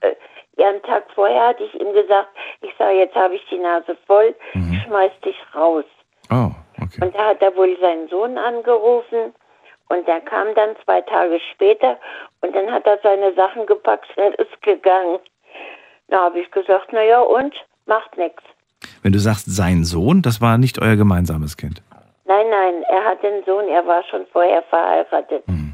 [0.00, 0.14] äh,
[0.56, 2.28] ja, einen Tag vorher hatte ich ihm gesagt,
[2.62, 4.82] ich sage, jetzt habe ich die Nase voll, mhm.
[4.86, 5.84] schmeiß dich raus.
[6.30, 6.50] Oh,
[6.82, 7.04] okay.
[7.04, 9.32] Und da hat er wohl seinen Sohn angerufen
[9.88, 11.98] und der kam dann zwei Tage später
[12.40, 15.18] und dann hat er seine Sachen gepackt und ist gegangen.
[16.08, 17.54] Da habe ich gesagt, naja und,
[17.86, 18.42] macht nichts.
[19.02, 21.82] Wenn du sagst, sein Sohn, das war nicht euer gemeinsames Kind.
[22.28, 25.44] Nein, nein, er hat einen Sohn, er war schon vorher verheiratet.
[25.46, 25.72] Hm.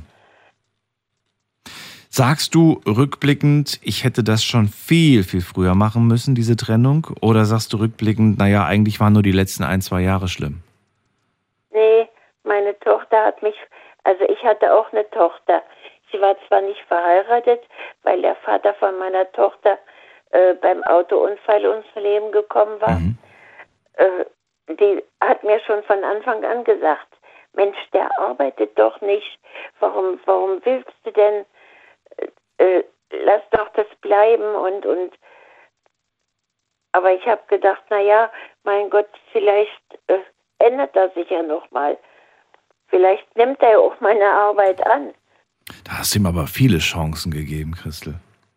[2.08, 7.08] Sagst du rückblickend, ich hätte das schon viel, viel früher machen müssen, diese Trennung?
[7.20, 10.62] Oder sagst du rückblickend, naja, eigentlich waren nur die letzten ein, zwei Jahre schlimm?
[11.72, 12.08] Nee,
[12.44, 13.56] meine Tochter hat mich,
[14.04, 15.60] also ich hatte auch eine Tochter.
[16.12, 17.62] Sie war zwar nicht verheiratet,
[18.04, 19.76] weil der Vater von meiner Tochter
[20.30, 23.00] äh, beim Autounfall ums Leben gekommen war.
[23.00, 23.18] Mhm.
[23.94, 24.24] Äh,
[24.68, 27.08] die hat mir schon von Anfang an gesagt,
[27.54, 29.38] Mensch, der arbeitet doch nicht.
[29.80, 31.44] Warum, warum willst du denn?
[32.58, 32.84] Äh, äh
[33.24, 35.12] lass doch das bleiben und und.
[36.92, 38.30] Aber ich habe gedacht, na ja,
[38.64, 40.18] mein Gott, vielleicht äh,
[40.58, 41.98] ändert er sich ja noch mal.
[42.88, 45.12] Vielleicht nimmt er auch meine Arbeit an.
[45.84, 48.14] Da hast du ihm aber viele Chancen gegeben, Christel.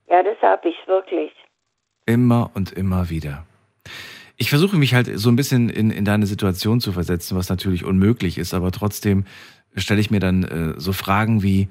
[0.07, 1.33] Ja, das habe ich wirklich.
[2.05, 3.45] Immer und immer wieder.
[4.37, 7.83] Ich versuche mich halt so ein bisschen in, in deine Situation zu versetzen, was natürlich
[7.83, 9.25] unmöglich ist, aber trotzdem
[9.75, 11.67] stelle ich mir dann äh, so Fragen wie,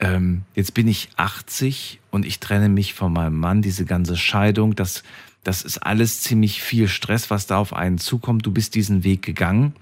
[0.00, 4.74] ähm, jetzt bin ich 80 und ich trenne mich von meinem Mann, diese ganze Scheidung,
[4.74, 5.02] das,
[5.44, 8.46] das ist alles ziemlich viel Stress, was da auf einen zukommt.
[8.46, 9.74] Du bist diesen Weg gegangen.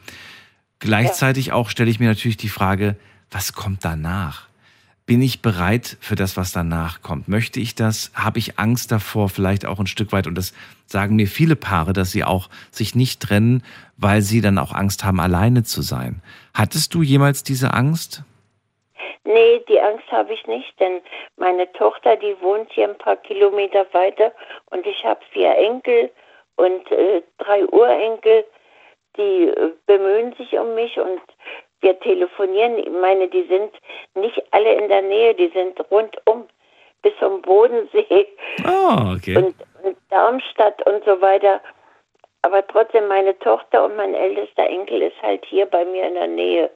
[0.78, 2.96] Gleichzeitig auch stelle ich mir natürlich die Frage,
[3.30, 4.48] was kommt danach?
[5.07, 7.29] Bin ich bereit für das, was danach kommt?
[7.29, 8.11] Möchte ich das?
[8.12, 10.27] Habe ich Angst davor, vielleicht auch ein Stück weit?
[10.27, 10.53] Und das
[10.85, 13.62] sagen mir viele Paare, dass sie auch sich nicht trennen,
[13.97, 16.23] weil sie dann auch Angst haben, alleine zu sein.
[16.55, 18.25] Hattest du jemals diese Angst?
[19.23, 21.01] Nee, die Angst habe ich nicht, denn
[21.37, 24.33] meine Tochter, die wohnt hier ein paar Kilometer weiter
[24.71, 26.11] und ich habe vier Enkel
[26.57, 28.45] und äh, drei Urenkel,
[29.16, 31.21] die äh, bemühen sich um mich und
[31.87, 32.79] wir telefonieren.
[32.79, 33.70] Ich meine, die sind
[34.14, 36.44] nicht alle in der Nähe, die sind rundum
[37.03, 38.27] bis zum Bodensee
[38.66, 39.37] oh, okay.
[39.37, 41.61] und, und Darmstadt und so weiter.
[42.42, 46.27] Aber trotzdem, meine Tochter und mein ältester Enkel ist halt hier bei mir in der
[46.27, 46.70] Nähe.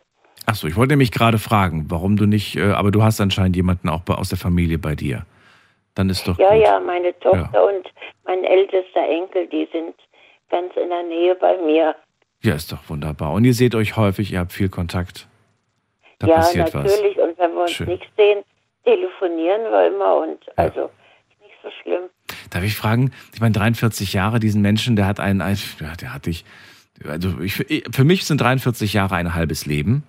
[0.47, 3.89] Achso, ich wollte nämlich gerade fragen, warum du nicht, äh, aber du hast anscheinend jemanden
[3.89, 5.27] auch aus der Familie bei dir.
[5.97, 6.39] Dann ist doch.
[6.39, 6.63] Ja, gut.
[6.63, 7.61] ja, meine Tochter Ja.
[7.63, 7.87] und
[8.25, 9.95] mein ältester Enkel, die sind
[10.49, 11.95] ganz in der Nähe bei mir.
[12.43, 13.33] Ja, ist doch wunderbar.
[13.33, 15.27] Und ihr seht euch häufig, ihr habt viel Kontakt.
[16.19, 16.85] Da ja, passiert was.
[16.85, 17.19] natürlich.
[17.19, 17.89] Und wenn wir uns Schön.
[17.89, 18.43] nicht sehen,
[18.85, 20.91] telefonieren wir immer und also
[21.41, 22.03] nicht so schlimm.
[22.51, 26.15] Darf ich fragen, ich meine, 43 Jahre, diesen Menschen, der hat einen, ein- ja, der
[26.15, 26.45] hat dich,
[27.07, 27.55] also ich,
[27.91, 30.03] für mich sind 43 Jahre ein halbes Leben.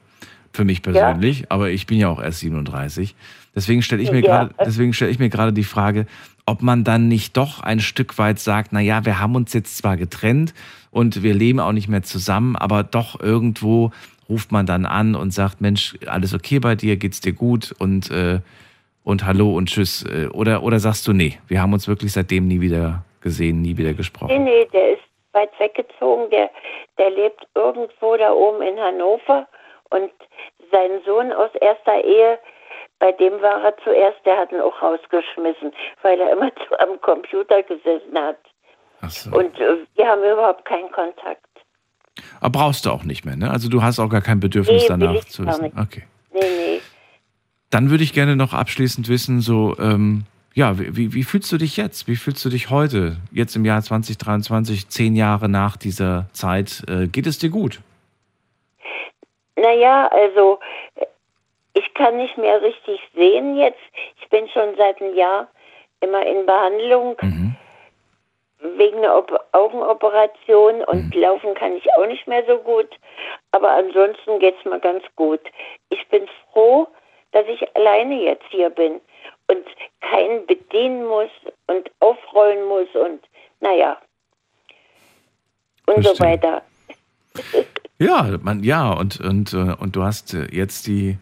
[0.53, 3.15] Für mich persönlich, aber ich bin ja auch erst 37.
[3.55, 4.43] Deswegen stelle ich mir Ja.
[4.43, 6.07] gerade, deswegen stelle ich mir gerade die Frage,
[6.45, 9.77] ob man dann nicht doch ein Stück weit sagt, na ja, wir haben uns jetzt
[9.77, 10.53] zwar getrennt
[10.91, 13.91] und wir leben auch nicht mehr zusammen, aber doch irgendwo
[14.29, 18.09] ruft man dann an und sagt, Mensch, alles okay bei dir, geht's dir gut und
[18.11, 18.39] äh,
[19.03, 20.03] und Hallo und Tschüss.
[20.05, 23.75] Äh, Oder, oder sagst du, nee, wir haben uns wirklich seitdem nie wieder gesehen, nie
[23.77, 24.43] wieder Nee, gesprochen.
[24.43, 25.01] nee, der ist
[25.33, 26.29] weit weggezogen.
[26.29, 26.49] Der,
[26.99, 29.47] der lebt irgendwo da oben in Hannover.
[29.89, 30.11] Und
[30.71, 32.37] sein Sohn aus erster Ehe,
[33.01, 37.01] bei dem war er zuerst, der hat ihn auch rausgeschmissen, weil er immer zu am
[37.01, 38.37] Computer gesessen hat.
[39.01, 39.31] Ach so.
[39.31, 41.45] Und äh, wir haben überhaupt keinen Kontakt.
[42.39, 43.49] Aber brauchst du auch nicht mehr, ne?
[43.49, 45.71] Also du hast auch gar kein Bedürfnis Nee, danach zu wissen.
[45.79, 46.03] Okay.
[46.31, 46.81] Nee, nee.
[47.71, 51.77] Dann würde ich gerne noch abschließend wissen, so, ähm, ja, wie, wie- fühlst du dich
[51.77, 52.07] jetzt?
[52.09, 56.83] Wie fühlst du dich heute, jetzt im Jahr 2023, zehn Jahre nach dieser Zeit?
[56.89, 57.79] Äh, geht es dir gut?
[59.55, 60.59] Naja, also
[61.73, 63.79] ich kann nicht mehr richtig sehen jetzt.
[64.21, 65.47] Ich bin schon seit einem Jahr
[66.01, 67.55] immer in Behandlung Mhm.
[68.77, 72.89] wegen einer Op Augenoperation und laufen kann ich auch nicht mehr so gut.
[73.51, 75.41] Aber ansonsten geht's mir ganz gut.
[75.89, 76.87] Ich bin froh,
[77.31, 78.99] dass ich alleine jetzt hier bin
[79.47, 79.65] und
[80.01, 81.29] keinen bedienen muss
[81.67, 83.21] und aufrollen muss und
[83.61, 83.97] naja.
[85.87, 86.27] Und so Verstehe.
[86.27, 86.61] weiter.
[87.99, 91.17] Ja, man, ja, und, und, äh, und du hast äh, jetzt die,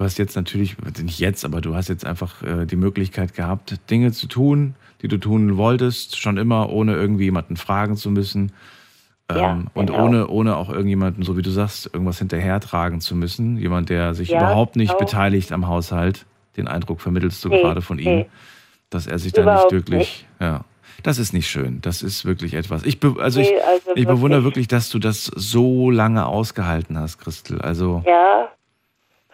[0.00, 3.78] du hast jetzt natürlich, nicht jetzt, aber du hast jetzt einfach äh, die Möglichkeit gehabt,
[3.90, 8.52] Dinge zu tun, die du tun wolltest, schon immer, ohne irgendwie jemanden fragen zu müssen.
[9.30, 10.04] Ja, Ähm, und genau.
[10.06, 13.58] ohne, ohne auch irgendjemanden, so wie du sagst, irgendwas hinterhertragen zu müssen.
[13.58, 15.04] Jemand, der sich Ja, überhaupt nicht genau.
[15.04, 16.24] beteiligt am Haushalt.
[16.56, 18.26] Den Eindruck vermittelst du Nee, gerade von ihm, nee.
[18.88, 20.64] dass er sich da nicht Überhaupt wirklich, ja.
[21.02, 21.80] Das ist nicht schön.
[21.82, 22.84] Das ist wirklich etwas.
[22.84, 24.44] Ich, be also Nee, ich, also ich bewundere wirklich.
[24.44, 27.60] wirklich, dass du das so lange ausgehalten hast, Christel.
[27.60, 28.48] Also, Ja,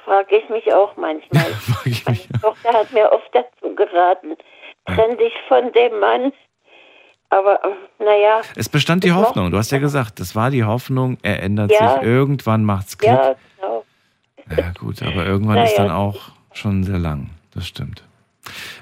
[0.06, 1.44] frage ich mich auch manchmal.
[1.84, 2.28] Meine mich.
[2.40, 4.36] Tochter hat mir oft dazu geraten,
[4.86, 6.32] trenn dich von dem Mann.
[7.28, 9.50] Aber ähm, naja, Es bestand die Hoffnung.
[9.50, 11.18] Du hast ja gesagt, das war die Hoffnung.
[11.22, 11.94] Er ändert Ja.
[11.94, 12.02] sich.
[12.04, 13.10] Irgendwann macht's Klick.
[13.10, 13.84] ja, genau.
[14.56, 15.96] Ja, gut, aber irgendwann Na ist dann ja.
[15.96, 16.16] auch
[16.52, 17.30] schon sehr lang.
[17.52, 18.04] Das stimmt.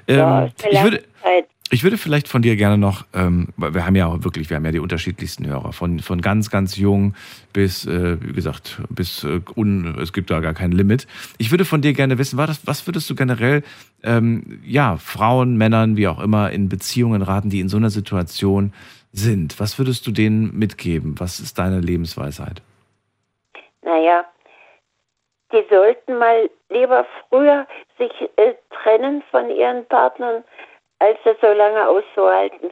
[0.07, 1.47] Ja, Ähm, eine ich, würde, Zeit.
[1.71, 4.65] Ich würde vielleicht von dir gerne noch, ähm, wir haben ja auch wirklich, wir haben
[4.65, 7.15] ja die unterschiedlichsten Hörer, von, von ganz, ganz jung
[7.53, 11.07] bis, äh, wie gesagt, bis äh, un, es gibt da gar kein Limit.
[11.39, 13.63] Ich würde von dir gerne wissen, war was würdest du generell,
[14.03, 18.71] ähm, ja, Frauen, Männern, wie auch immer, in Beziehungen raten, die in so einer Situation
[19.11, 19.59] sind?
[19.59, 21.15] Was würdest du denen mitgeben?
[21.17, 22.61] Was ist deine Lebensweisheit?
[23.83, 24.23] Naja,
[25.51, 27.65] die sollten mal lieber früher
[27.97, 30.43] sich äh, trennen von ihren Partnern,
[30.99, 32.71] als es so lange auszuhalten.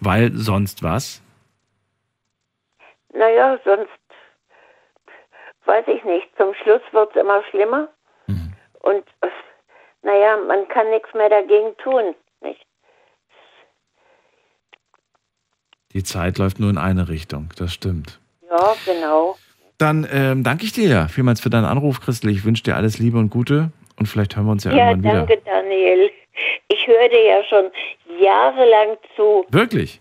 [0.00, 1.22] Weil sonst was?
[3.12, 3.88] Naja, sonst
[5.64, 6.28] weiß ich nicht.
[6.36, 7.88] Zum Schluss wird es immer schlimmer.
[8.82, 9.28] Und äh,
[10.02, 12.14] naja, man kann nichts mehr dagegen tun.
[12.40, 12.64] Nicht?
[15.92, 18.20] Die Zeit läuft nur in eine Richtung, das stimmt.
[18.48, 19.36] Ja, genau.
[19.76, 22.30] Dann ähm, danke ich dir vielmals für deinen Anruf, Christel.
[22.30, 25.12] Ich wünsche dir alles Liebe und Gute und vielleicht hören wir uns ja, Ja, irgendwann
[25.12, 25.26] wieder.
[25.26, 26.10] danke, Daniel.
[26.90, 27.70] Ich höre dir ja schon
[28.18, 30.00] jahrelang zu Wirklich?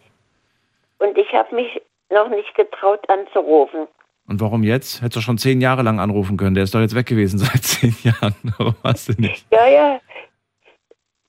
[0.98, 3.88] und ich habe mich noch nicht getraut anzurufen.
[4.28, 5.02] Und warum jetzt?
[5.02, 6.56] Hättest du schon zehn Jahre lang anrufen können.
[6.56, 8.34] Der ist doch jetzt weg gewesen seit zehn Jahren.
[8.58, 9.46] Warum hast du nicht?
[9.52, 10.00] Ja, ja,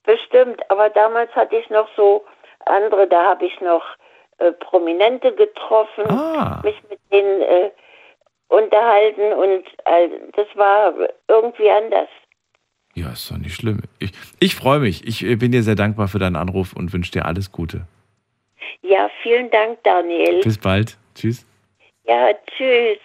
[0.05, 0.63] bestimmt.
[0.71, 2.25] Aber damals hatte ich noch so
[2.65, 3.85] andere, da habe ich noch
[4.39, 6.61] äh, Prominente getroffen, Ah.
[6.65, 7.71] mich mit denen äh,
[8.49, 10.95] unterhalten und äh, das war
[11.29, 12.09] irgendwie anders.
[12.95, 13.83] Ja, ist doch nicht schlimm.
[13.99, 15.07] Ich, ich freue mich.
[15.07, 17.87] Ich äh, bin dir sehr dankbar für deinen Anruf und wünsche dir alles Gute.
[18.83, 20.41] Ja, vielen Dank, Daniel.
[20.43, 20.99] Bis bald.
[21.15, 21.47] Tschüss.
[22.07, 22.99] Ja, tschüss.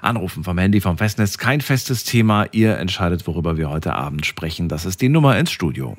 [0.00, 1.38] Anrufen vom Handy, vom Festnetz.
[1.38, 2.46] Kein festes Thema.
[2.50, 4.68] Ihr entscheidet, worüber wir heute Abend sprechen.
[4.68, 5.96] Das ist die Nummer ins Studio.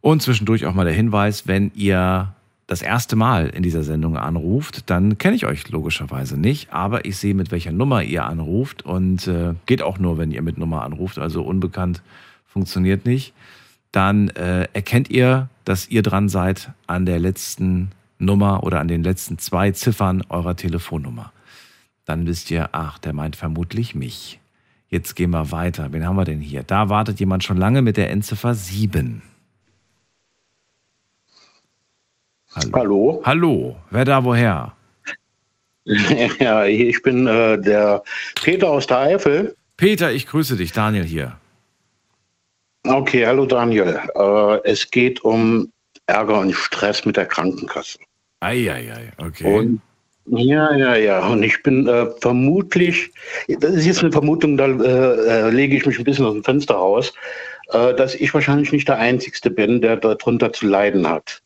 [0.00, 2.34] Und zwischendurch auch mal der Hinweis, wenn ihr
[2.68, 7.16] das erste Mal in dieser Sendung anruft, dann kenne ich euch logischerweise nicht, aber ich
[7.16, 10.84] sehe, mit welcher Nummer ihr anruft und äh, geht auch nur, wenn ihr mit Nummer
[10.84, 12.02] anruft, also unbekannt
[12.46, 13.32] funktioniert nicht.
[13.90, 19.02] Dann äh, erkennt ihr, dass ihr dran seid an der letzten Nummer oder an den
[19.02, 21.32] letzten zwei Ziffern eurer Telefonnummer.
[22.04, 24.40] Dann wisst ihr, ach, der meint vermutlich mich.
[24.90, 25.90] Jetzt gehen wir weiter.
[25.92, 26.64] Wen haben wir denn hier?
[26.64, 29.22] Da wartet jemand schon lange mit der Endziffer 7.
[32.58, 32.72] Hallo.
[32.74, 33.22] Hallo.
[33.24, 34.72] Hallo, wer da woher?
[36.38, 38.02] Ja, ich bin äh, der
[38.42, 39.56] Peter aus der Eifel.
[39.78, 41.36] Peter, ich grüße dich, Daniel hier.
[42.86, 43.98] Okay, hallo Daniel.
[44.14, 45.72] Äh, es geht um
[46.06, 47.98] Ärger und Stress mit der Krankenkasse.
[48.40, 49.58] Eieiei, okay.
[49.58, 49.80] Und
[50.26, 51.26] ja, ja, ja.
[51.26, 53.10] Und ich bin äh, vermutlich,
[53.60, 56.44] das ist jetzt eine Vermutung, da äh, äh, lege ich mich ein bisschen aus dem
[56.44, 57.14] Fenster raus,
[57.70, 61.42] dass ich wahrscheinlich nicht der Einzige bin, der darunter zu leiden hat.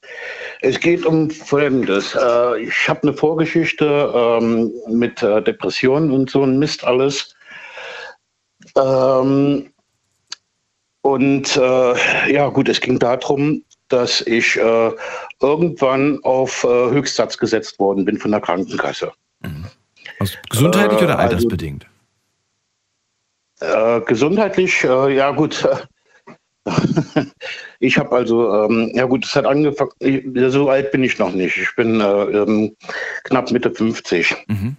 [0.61, 2.15] Es geht um Folgendes.
[2.15, 7.35] Äh, ich habe eine Vorgeschichte ähm, mit äh, Depressionen und so ein Mist alles.
[8.77, 9.73] Ähm,
[11.01, 14.91] und äh, ja, gut, es ging darum, dass ich äh,
[15.41, 19.13] irgendwann auf äh, Höchstsatz gesetzt worden bin von der Krankenkasse.
[20.21, 21.87] Aus gesundheitlich Äh, oder also- altersbedingt?
[23.61, 25.69] Äh, gesundheitlich, äh, ja gut.
[27.81, 30.23] Ich habe also, ähm, ja gut, es hat angefangen, ich,
[30.53, 31.57] so alt bin ich noch nicht.
[31.57, 32.77] Ich bin äh, ähm,
[33.25, 34.37] knapp Mitte 50.
[34.47, 34.77] Mhm.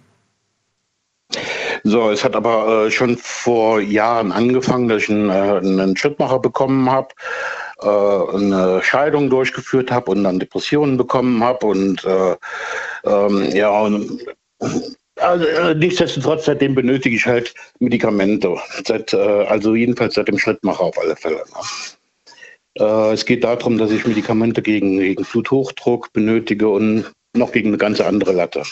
[1.82, 6.38] So, es hat aber äh, schon vor Jahren angefangen, dass ich einen, äh, einen Schrittmacher
[6.38, 7.08] bekommen habe,
[7.82, 12.36] äh, eine Scheidung durchgeführt habe und dann Depressionen bekommen habe und äh,
[13.04, 14.24] ähm, ja, und,
[15.24, 18.56] also, äh, nichtsdestotrotz, seitdem benötige ich halt Medikamente.
[18.84, 21.36] Seit, äh, also jedenfalls seit dem Schrittmacher auf alle Fälle.
[21.36, 22.84] Ne?
[22.84, 27.78] Äh, es geht darum, dass ich Medikamente gegen, gegen Bluthochdruck benötige und noch gegen eine
[27.78, 28.62] ganze andere Latte.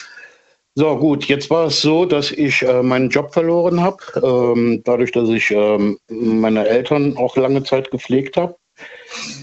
[0.74, 5.12] So, gut, jetzt war es so, dass ich äh, meinen Job verloren habe, ähm, dadurch,
[5.12, 8.56] dass ich ähm, meine Eltern auch lange Zeit gepflegt habe,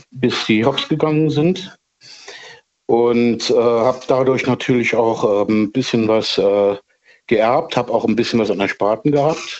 [0.09, 1.77] bis sie hops gegangen sind.
[2.87, 6.77] Und äh, habe dadurch natürlich auch äh, ein bisschen was äh,
[7.29, 9.59] geerbt, habe auch ein bisschen was an Ersparten gehabt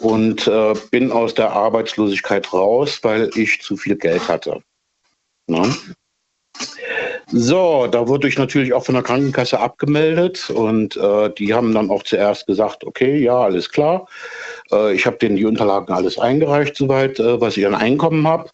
[0.00, 4.62] und äh, bin aus der Arbeitslosigkeit raus, weil ich zu viel Geld hatte.
[5.48, 5.74] Ne?
[7.32, 11.90] So, da wurde ich natürlich auch von der Krankenkasse abgemeldet und äh, die haben dann
[11.90, 14.06] auch zuerst gesagt, okay, ja, alles klar.
[14.70, 18.50] Äh, ich habe denen die Unterlagen alles eingereicht, soweit, äh, was ich an Einkommen habe,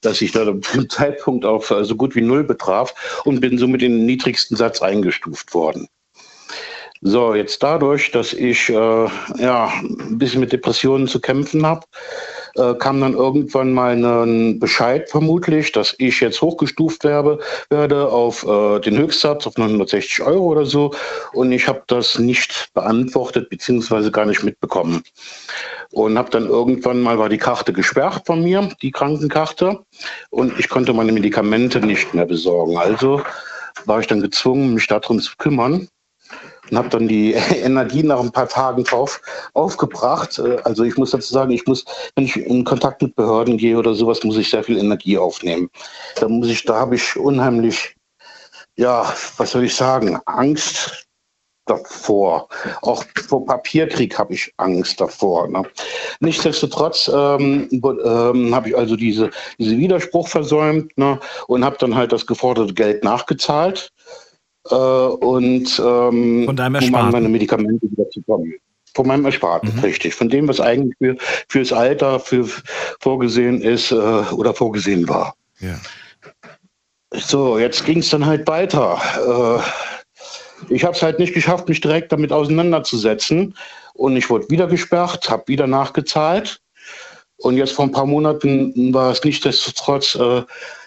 [0.00, 3.82] dass ich da zum Zeitpunkt auf äh, so gut wie null betraf und bin somit
[3.82, 5.86] in den niedrigsten Satz eingestuft worden.
[7.08, 11.86] So, jetzt dadurch, dass ich äh, ja, ein bisschen mit Depressionen zu kämpfen habe,
[12.56, 17.38] äh, kam dann irgendwann mal ein Bescheid vermutlich, dass ich jetzt hochgestuft werde,
[17.70, 20.92] werde auf äh, den Höchstsatz auf 960 Euro oder so.
[21.32, 25.04] Und ich habe das nicht beantwortet beziehungsweise gar nicht mitbekommen.
[25.92, 29.78] Und habe dann irgendwann mal war die Karte gesperrt von mir, die Krankenkarte,
[30.30, 32.76] und ich konnte meine Medikamente nicht mehr besorgen.
[32.76, 33.22] Also
[33.84, 35.86] war ich dann gezwungen, mich darum zu kümmern
[36.70, 39.20] und habe dann die Energie nach ein paar Tagen drauf
[39.54, 40.38] aufgebracht.
[40.38, 43.78] Äh, Also ich muss dazu sagen, ich muss, wenn ich in Kontakt mit Behörden gehe
[43.78, 45.70] oder sowas, muss ich sehr viel Energie aufnehmen.
[46.16, 47.96] Da muss ich, da habe ich unheimlich,
[48.76, 51.06] ja, was soll ich sagen, Angst
[51.66, 52.48] davor.
[52.82, 55.48] Auch vor Papierkrieg habe ich Angst davor.
[55.48, 55.64] Ne?
[56.20, 61.20] Nichtsdestotrotz ähm, ähm, habe ich also diese, diese Widerspruch versäumt ne?
[61.48, 63.92] und habe dann halt das geforderte Geld nachgezahlt.
[64.70, 67.12] Äh, und ähm, Von deinem um an Ersparten.
[67.12, 68.54] meine Medikamente wieder zu kommen.
[68.94, 69.80] Von meinem Ersparten, Mhm.
[69.80, 70.14] richtig.
[70.14, 71.16] Von dem, was eigentlich für,
[71.48, 72.48] fürs Alter für,
[73.00, 75.34] vorgesehen ist äh, oder vorgesehen war.
[75.60, 75.78] Ja.
[77.12, 78.98] So, jetzt ging es dann halt weiter.
[80.70, 83.54] Äh, ich habe es halt nicht geschafft, mich direkt damit auseinanderzusetzen.
[83.94, 86.60] Und ich wurde wieder gesperrt, habe wieder nachgezahlt.
[87.38, 90.18] Und jetzt vor ein paar Monaten war es nichtsdestotrotz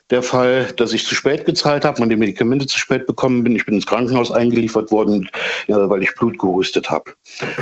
[0.09, 3.55] der Fall, dass ich zu spät gezahlt habe, meine Medikamente zu spät bekommen bin.
[3.55, 5.29] Ich bin ins Krankenhaus eingeliefert worden,
[5.67, 7.13] äh, weil ich Blut gehustet habe.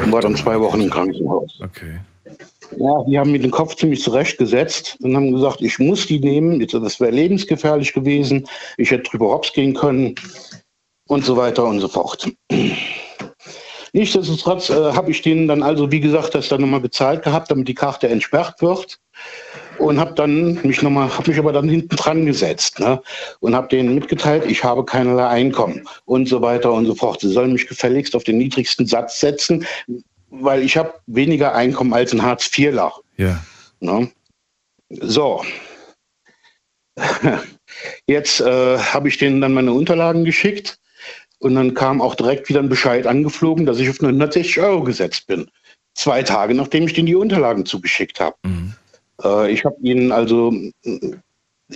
[0.04, 1.60] Und war dann zwei Wochen im Krankenhaus.
[1.64, 2.00] Okay.
[2.78, 6.66] Ja, die haben mir den Kopf ziemlich zurechtgesetzt und haben gesagt, ich muss die nehmen.
[6.68, 8.46] Das wäre lebensgefährlich gewesen.
[8.78, 10.16] Ich hätte drüber hops gehen können
[11.08, 12.30] und so weiter und so fort.
[13.94, 17.68] Nichtsdestotrotz äh, habe ich denen dann also, wie gesagt, das dann nochmal bezahlt gehabt, damit
[17.68, 19.00] die Karte entsperrt wird.
[19.80, 23.02] Und habe dann mich nochmal, habe mich aber dann hinten dran gesetzt ne?
[23.40, 27.22] und habe denen mitgeteilt, ich habe keinerlei Einkommen und so weiter und so fort.
[27.22, 29.66] Sie sollen mich gefälligst auf den niedrigsten Satz setzen,
[30.30, 32.94] weil ich habe weniger Einkommen als ein Hartz-IVler.
[33.18, 33.44] Ja.
[33.80, 34.10] Ne?
[34.90, 35.44] So.
[38.08, 40.80] Jetzt äh, habe ich denen dann meine Unterlagen geschickt
[41.40, 45.28] und dann kam auch direkt wieder ein Bescheid angeflogen, dass ich auf 160 Euro gesetzt
[45.28, 45.50] bin.
[45.94, 48.36] Zwei Tage, nachdem ich denen die Unterlagen zugeschickt habe.
[48.44, 48.74] Mhm.
[49.24, 50.54] Äh, ich habe ihnen also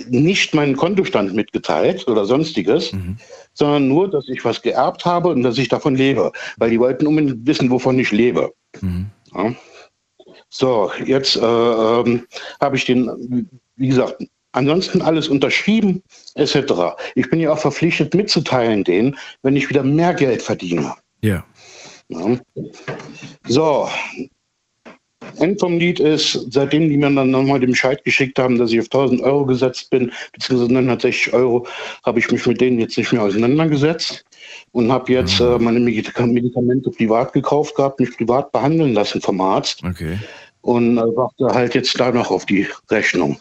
[0.08, 3.18] nicht meinen Kontostand mitgeteilt oder sonstiges, Mhm.
[3.54, 6.32] sondern nur, dass ich was geerbt habe und dass ich davon lebe.
[6.58, 8.54] Weil die wollten unbedingt wissen, wovon ich lebe.
[8.80, 9.08] Mhm.
[9.36, 9.54] Ja.
[10.50, 12.26] So, jetzt äh, ähm,
[12.62, 14.24] habe ich den, wie gesagt,
[14.54, 16.04] ansonsten alles unterschrieben,
[16.36, 16.74] etc.
[17.16, 20.94] Ich bin ja auch verpflichtet mitzuteilen denen, wenn ich wieder mehr Geld verdiene.
[21.22, 21.46] Ja.
[22.10, 22.38] Ja.
[23.48, 23.88] So,
[25.40, 28.80] End vom Lied ist, seitdem die mir dann nochmal den Bescheid geschickt haben, dass ich
[28.80, 31.68] auf 1000 Euro gesetzt bin, beziehungsweise 960 Euro,
[32.04, 34.24] habe ich mich mit denen jetzt nicht mehr auseinandergesetzt
[34.72, 39.40] und habe jetzt äh, meine Medika- Medikamente privat gekauft gehabt, mich privat behandeln lassen vom
[39.42, 40.18] Arzt Okay.
[40.62, 43.38] und äh, warte halt jetzt da noch auf die Rechnung.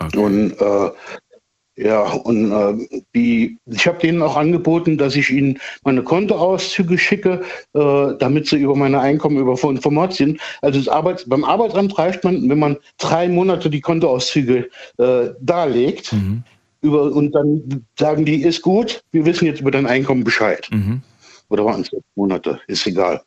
[0.00, 0.18] okay.
[0.18, 0.90] Und äh,
[1.78, 7.42] ja, und äh, die, ich habe denen auch angeboten, dass ich ihnen meine Kontoauszüge schicke,
[7.74, 10.40] äh, damit sie über meine Einkommen über informiert sind.
[10.60, 14.68] Also Arbeits beim Arbeitsamt reicht man, wenn man drei Monate die Kontoauszüge
[14.98, 16.42] äh, darlegt, Mhm.
[16.80, 20.68] über, und dann sagen die, ist gut, wir wissen jetzt über dein Einkommen Bescheid.
[20.70, 21.02] Mhm.
[21.48, 23.22] Oder waren es sechs Monate, ist egal.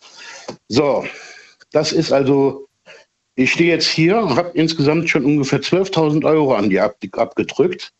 [0.67, 1.05] So,
[1.71, 2.67] das ist also,
[3.35, 7.91] ich stehe jetzt hier und habe insgesamt schon ungefähr 12.000 Euro an die ab, abgedrückt.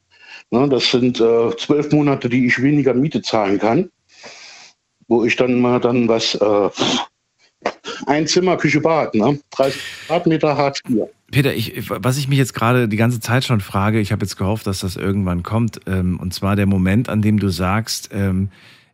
[0.52, 3.90] Ne, das sind äh, zwölf Monate, die ich weniger Miete zahlen kann,
[5.08, 6.70] wo ich dann mal dann was, äh,
[8.06, 9.40] ein Zimmer, Küche, Bad, ne?
[9.52, 11.04] 30 Quadratmeter Hartz IV.
[11.32, 14.36] Peter, ich, was ich mich jetzt gerade die ganze Zeit schon frage, ich habe jetzt
[14.36, 18.50] gehofft, dass das irgendwann kommt, ähm, und zwar der Moment, an dem du sagst, ähm,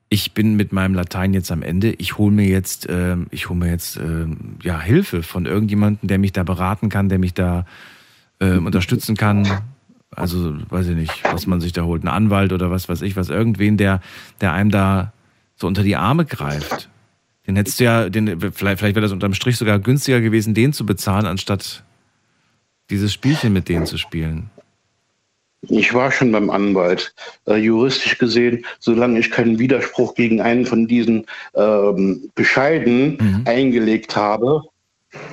[0.09, 3.59] ich bin mit meinem Latein jetzt am Ende, ich hole mir jetzt, ähm, ich hole
[3.59, 7.65] mir jetzt ähm, ja Hilfe von irgendjemandem, der mich da beraten kann, der mich da
[8.39, 9.47] ähm, unterstützen kann.
[10.15, 13.15] Also weiß ich nicht, was man sich da holt, ein Anwalt oder was weiß ich,
[13.15, 14.01] was irgendwen, der,
[14.41, 15.11] der einem da
[15.55, 16.89] so unter die Arme greift.
[17.45, 20.73] Den hättest du ja, den, vielleicht, vielleicht wäre das unterm Strich sogar günstiger gewesen, den
[20.73, 21.83] zu bezahlen, anstatt
[22.89, 24.49] dieses Spielchen mit denen zu spielen.
[25.69, 27.13] Ich war schon beim Anwalt.
[27.45, 33.41] Äh, juristisch gesehen, solange ich keinen Widerspruch gegen einen von diesen ähm, Bescheiden Mhm.
[33.45, 34.61] eingelegt habe,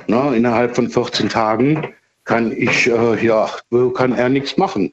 [0.07, 1.87] ne, innerhalb von 14 Tagen,
[2.25, 3.49] kann ich, äh, ja,
[3.95, 4.91] kann er nichts machen.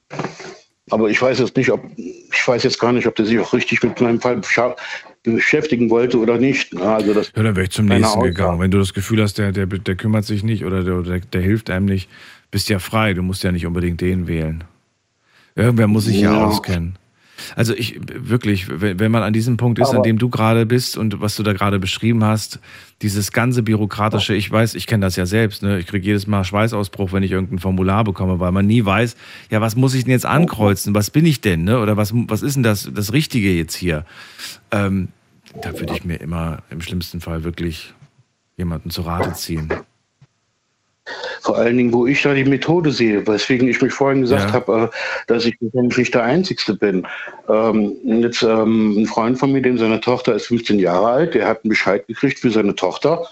[0.91, 3.53] Aber ich weiß jetzt nicht, ob, ich weiß jetzt gar nicht, ob der sich auch
[3.53, 4.41] richtig mit meinem Fall
[5.23, 6.77] beschäftigen wollte oder nicht.
[6.77, 8.29] Also das, Ja, dann wäre ich zum nächsten Aussage.
[8.31, 8.61] gegangen.
[8.61, 11.41] Wenn du das Gefühl hast, der, der, der kümmert sich nicht oder der, der, der
[11.41, 12.11] hilft einem nicht,
[12.51, 13.15] bist ja frei.
[13.15, 14.65] Du musst ja nicht unbedingt den wählen.
[15.55, 16.47] Irgendwer muss sich ja, Ja.
[16.47, 16.97] auskennen.
[17.57, 20.97] Also ich wirklich, wenn man an diesem Punkt ist, an Aber- dem du gerade bist
[20.97, 22.61] und was du da gerade beschrieben hast,
[23.03, 25.79] dieses ganze bürokratische, ich weiß, ich kenne das ja selbst, ne?
[25.81, 29.17] Ich kriege jedes Mal Schweißausbruch, wenn ich irgendein Formular bekomme, weil man nie weiß,
[29.51, 30.95] ja, was muss ich denn jetzt ankreuzen?
[30.95, 31.81] Was bin ich denn, ne?
[31.81, 34.05] Oder was, was ist denn das, das Richtige jetzt hier?
[34.71, 35.09] Ähm,
[35.63, 37.93] da würde ich mir immer im schlimmsten Fall wirklich
[38.57, 39.69] jemanden zu Rate ziehen.
[41.41, 44.53] Vor allen Dingen, wo ich da die Methode sehe, weswegen ich mich vorhin gesagt Ja.
[44.53, 44.97] habe, äh,
[45.27, 47.07] dass ich nicht der Einzige bin.
[47.49, 51.49] Ähm, jetzt ähm, ein Freund von mir, dem seine Tochter ist 15 Jahre alt, der
[51.49, 53.27] hat einen Bescheid gekriegt für seine Tochter,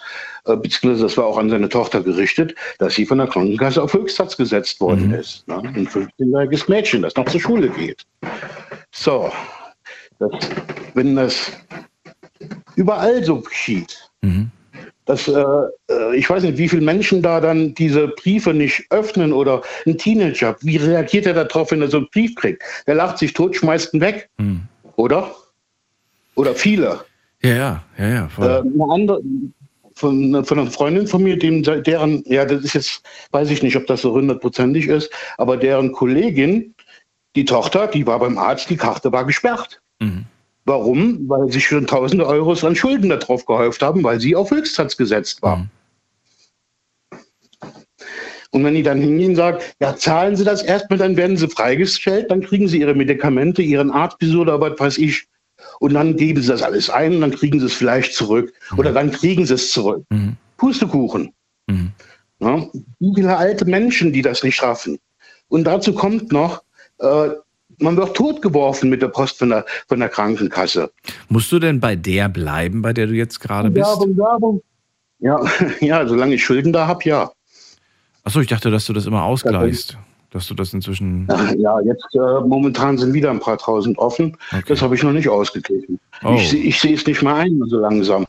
[0.47, 3.93] äh, beziehungsweise das war auch an seine Tochter gerichtet, dass sie von der Krankenkasse auf
[3.95, 5.15] Höchstsatz gesetzt worden Mhm.
[5.15, 5.47] ist.
[5.47, 5.59] Ne?
[5.65, 8.05] Ein 15-jähriges Mädchen, das noch zur Schule geht.
[8.91, 9.31] So,
[10.19, 10.31] das,
[10.95, 11.53] wenn das
[12.75, 14.51] überall so geschieht, Mhm.
[15.11, 15.43] Dass äh,
[15.93, 19.99] äh, ich weiß nicht, wie viele Menschen da dann diese Briefe nicht öffnen oder ein
[19.99, 22.63] Teenager, wie reagiert er darauf, wenn er so einen Brief kriegt?
[22.87, 24.63] Der lacht sich tot, schmeißt ihn weg, Mhm.
[24.95, 25.35] oder?
[26.37, 27.01] Oder viele.
[27.43, 28.29] Ja, ja, ja, ja.
[28.39, 29.21] Äh, eine andere,
[29.95, 33.03] von, von einer Freundin von mir, dem, deren, ja, das ist jetzt,
[33.33, 36.73] weiß ich nicht, ob das so hundertprozentig ist, aber deren Kollegin,
[37.35, 39.81] die Tochter, die war beim Arzt, die Karte war gesperrt.
[39.99, 40.25] Mhm.
[40.71, 41.29] Warum?
[41.29, 45.43] Weil sich schon tausende Euros an Schulden darauf gehäuft haben, weil sie auf Höchstsatz gesetzt
[45.43, 45.57] war.
[45.57, 45.71] Mhm.
[48.53, 51.49] Und wenn die dann hingehen und sagen, ja, zahlen Sie das erstmal, dann werden Sie
[51.49, 55.27] freigestellt, dann kriegen Sie Ihre Medikamente, Ihren Arztbesuch oder was weiß ich.
[55.81, 58.53] Und dann geben Sie das alles ein und dann kriegen Sie es vielleicht zurück.
[58.77, 60.05] Oder dann kriegen Sie es zurück.
[60.11, 60.37] Mhm.
[60.57, 61.33] Pustekuchen.
[61.67, 61.93] Mhm.
[63.01, 64.99] Wie viele alte Menschen, die das nicht schaffen.
[65.49, 66.63] Und dazu kommt noch,
[66.99, 67.31] äh,
[67.81, 70.91] man wird totgeworfen mit der Post von der, von der Krankenkasse.
[71.29, 73.87] Musst du denn bei der bleiben, bei der du jetzt gerade bist?
[73.87, 74.63] Werbung, Werbung.
[75.19, 75.41] Ja,
[75.81, 77.31] ja, solange ich Schulden da habe, ja.
[78.25, 79.97] Achso, ich dachte, dass du das immer ausgleichst.
[80.33, 81.27] Dass du das inzwischen.
[81.59, 84.37] Ja, jetzt äh, momentan sind wieder ein paar tausend offen.
[84.53, 84.63] Okay.
[84.69, 85.99] Das habe ich noch nicht ausgeglichen.
[86.23, 86.37] Oh.
[86.37, 88.27] Ich, ich sehe es nicht mal ein, so langsam.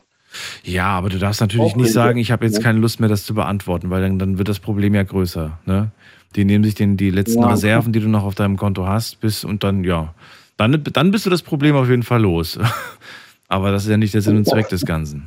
[0.64, 3.24] Ja, aber du darfst natürlich Auch nicht sagen, ich habe jetzt keine Lust mehr, das
[3.24, 5.58] zu beantworten, weil dann, dann wird das Problem ja größer.
[5.64, 5.92] Ne?
[6.36, 7.48] Die nehmen sich den, die letzten Ja.
[7.50, 10.14] Reserven, die du noch auf deinem Konto hast, bis und dann, ja,
[10.56, 12.58] dann, dann bist du das Problem auf jeden Fall los.
[13.48, 15.26] aber das ist ja nicht der Sinn und Zweck des Ganzen.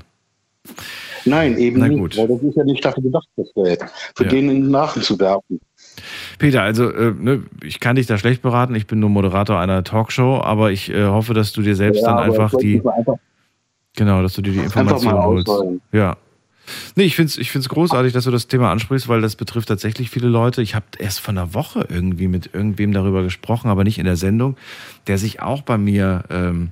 [1.25, 1.97] Nein, eben Na nicht.
[1.99, 2.17] gut.
[2.17, 3.83] Weil das ist ja nicht dafür gedacht, das Geld.
[4.15, 4.29] Für Ja.
[4.29, 5.59] den in den Nachen zu werfen.
[6.39, 9.83] Peter, also äh, ne, ich kann dich da schlecht beraten, ich bin nur Moderator einer
[9.83, 13.15] Talkshow, aber ich äh, hoffe, dass du dir selbst dann aber einfach die, einfach,
[13.95, 15.47] genau, dass du dir die Informationen holst.
[15.49, 15.81] ausrollen.
[15.91, 16.17] Ja.
[16.95, 19.67] Nee, ich finde es ich find's großartig, dass du das Thema ansprichst, weil das betrifft
[19.67, 20.61] tatsächlich viele Leute.
[20.61, 24.15] Ich habe erst vor einer Woche irgendwie mit irgendwem darüber gesprochen, aber nicht in der
[24.15, 24.57] Sendung,
[25.07, 26.71] der sich auch bei mir ähm,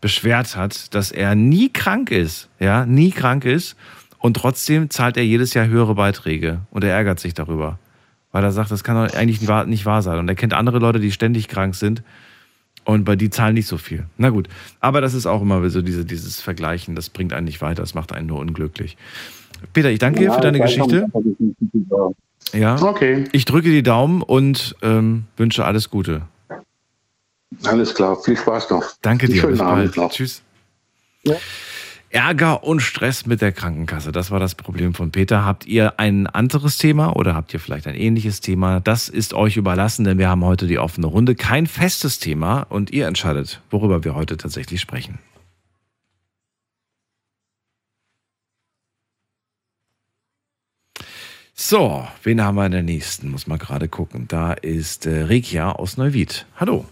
[0.00, 3.76] beschwert hat, dass er nie krank ist, ja, nie krank ist
[4.18, 7.78] und trotzdem zahlt er jedes Jahr höhere Beiträge und er ärgert sich darüber,
[8.32, 10.18] weil er sagt, das kann doch eigentlich nicht wahr, nicht wahr sein.
[10.18, 12.02] Und er kennt andere Leute, die ständig krank sind
[12.88, 14.06] und bei die zahlen nicht so viel.
[14.16, 14.48] Na gut,
[14.80, 17.92] aber das ist auch immer so diese, dieses Vergleichen, das bringt einen nicht weiter, das
[17.94, 18.96] macht einen nur unglücklich.
[19.74, 21.06] Peter, ich danke dir Ja, für deine Geschichte.
[22.54, 22.80] Ja.
[22.80, 26.22] Okay, Ich drücke die Daumen und ähm, wünsche alles Gute.
[27.64, 28.16] alles klar.
[28.22, 28.84] Viel Spaß noch.
[29.02, 29.40] Danke dir.
[29.42, 29.96] Schönen Bis Abend bald.
[29.98, 30.10] noch.
[30.12, 30.40] Tschüss.
[31.24, 31.34] Ja.
[32.10, 34.12] Ärger und Stress mit der Krankenkasse.
[34.12, 35.44] Das war das Problem von Peter.
[35.44, 38.80] Habt ihr ein anderes Thema oder habt ihr vielleicht ein ähnliches Thema?
[38.80, 41.34] Das ist euch überlassen, denn wir haben heute die offene Runde.
[41.34, 45.18] Kein festes Thema und ihr entscheidet, worüber wir heute tatsächlich sprechen.
[51.60, 53.30] So, wen haben wir in der nächsten?
[53.30, 54.28] Muss man gerade gucken.
[54.28, 56.46] Da ist äh, Rekia aus Neuwied.
[56.56, 56.86] Hallo.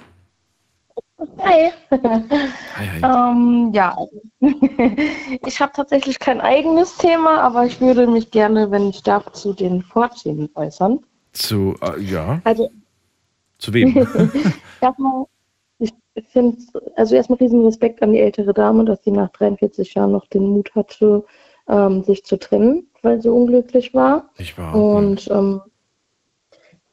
[1.19, 1.73] Hi.
[1.91, 3.01] Hi, hi.
[3.03, 3.97] ähm, ja,
[4.41, 9.55] ich habe tatsächlich kein eigenes Thema, aber ich würde mich gerne, wenn ich darf, zu
[9.55, 11.01] den Vorthemen äußern.
[11.33, 12.71] Zu, äh, ja, Also
[13.59, 13.97] zu wem?
[14.83, 15.25] erstmal,
[15.79, 15.95] ich
[16.29, 16.59] finde,
[16.97, 20.47] also erstmal riesen Respekt an die ältere Dame, dass sie nach 43 Jahren noch den
[20.47, 21.25] Mut hatte,
[21.69, 24.29] ähm, sich zu trennen, weil sie unglücklich war.
[24.37, 24.75] Ich war.
[24.75, 25.63] Und ähm,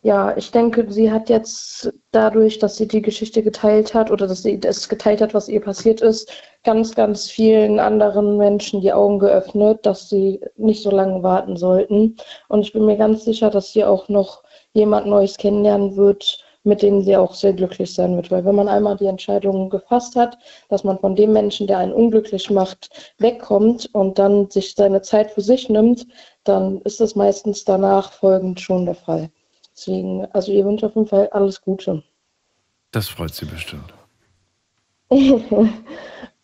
[0.04, 4.44] ja, ich denke, sie hat jetzt dadurch, dass sie die Geschichte geteilt hat oder dass
[4.44, 6.30] sie es geteilt hat, was ihr passiert ist,
[6.66, 12.18] ganz, ganz vielen anderen Menschen die Augen geöffnet, dass sie nicht so lange warten sollten.
[12.50, 14.44] Und ich bin mir ganz sicher, dass sie auch noch
[14.74, 18.30] jemand Neues kennenlernen wird, mit dem sie auch sehr glücklich sein wird.
[18.30, 20.38] Weil wenn man einmal die Entscheidung gefasst hat,
[20.68, 22.90] dass man von dem Menschen, der einen unglücklich macht,
[23.20, 26.06] wegkommt und dann sich seine Zeit für sich nimmt,
[26.44, 29.30] dann ist das meistens danach folgend schon der Fall.
[29.76, 32.04] Deswegen, also ihr wünscht auf jeden Fall alles Gute.
[32.92, 33.94] Das freut sie bestimmt.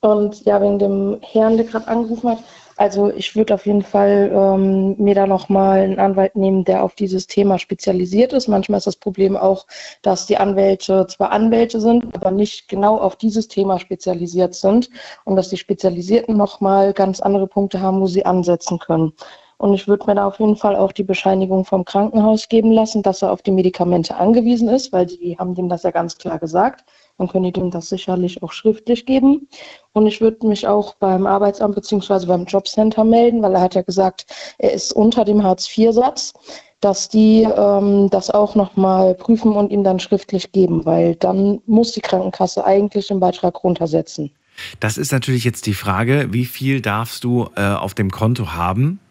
[0.02, 2.40] Und ja, wegen dem Herrn, der gerade angerufen hat,
[2.80, 6.96] also ich würde auf jeden Fall ähm, mir da nochmal einen Anwalt nehmen, der auf
[6.96, 8.48] dieses Thema spezialisiert ist.
[8.48, 9.68] Manchmal ist das Problem auch,
[10.02, 14.90] dass die Anwälte zwar Anwälte sind, aber nicht genau auf dieses Thema spezialisiert sind
[15.26, 19.12] und dass die Spezialisierten nochmal ganz andere Punkte haben, wo sie ansetzen können.
[19.60, 23.04] Und ich würde mir da auf jeden Fall auch die Bescheinigung vom Krankenhaus geben lassen,
[23.04, 26.40] dass er auf die Medikamente angewiesen ist, weil die haben dem das ja ganz klar
[26.40, 26.86] gesagt.
[27.18, 29.50] Dann können die dem das sicherlich auch schriftlich geben.
[29.92, 32.26] Und ich würde mich auch beim Arbeitsamt bzw.
[32.26, 34.28] beim Jobcenter melden, weil er hat ja gesagt,
[34.60, 36.32] er ist unter dem Hartz-IV-Satz,
[36.80, 41.92] dass die ähm, das auch nochmal prüfen und ihm dann schriftlich geben, weil dann muss
[41.92, 44.32] die Krankenkasse eigentlich den Beitrag runtersetzen.
[44.80, 49.02] Das ist natürlich jetzt die Frage, wie viel darfst du äh, auf dem Konto haben?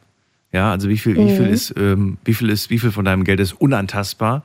[0.52, 1.52] Ja, also wie viel, wie viel Mhm.
[1.52, 4.42] ist, ähm, wie viel ist, wie viel von deinem Geld ist unantastbar,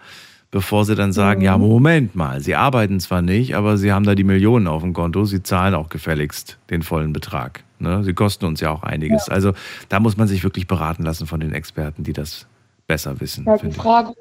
[0.52, 4.14] bevor sie dann sagen, ja, Moment mal, sie arbeiten zwar nicht, aber sie haben da
[4.14, 7.64] die Millionen auf dem Konto, sie zahlen auch gefälligst den vollen Betrag.
[7.80, 8.04] Ne?
[8.04, 9.30] Sie kosten uns ja auch einiges.
[9.30, 9.54] Also
[9.90, 12.48] da muss man sich wirklich beraten lassen von den Experten, die das
[12.86, 13.46] besser wissen.
[13.46, 13.76] Ja, die ich.
[13.76, 14.14] Frage,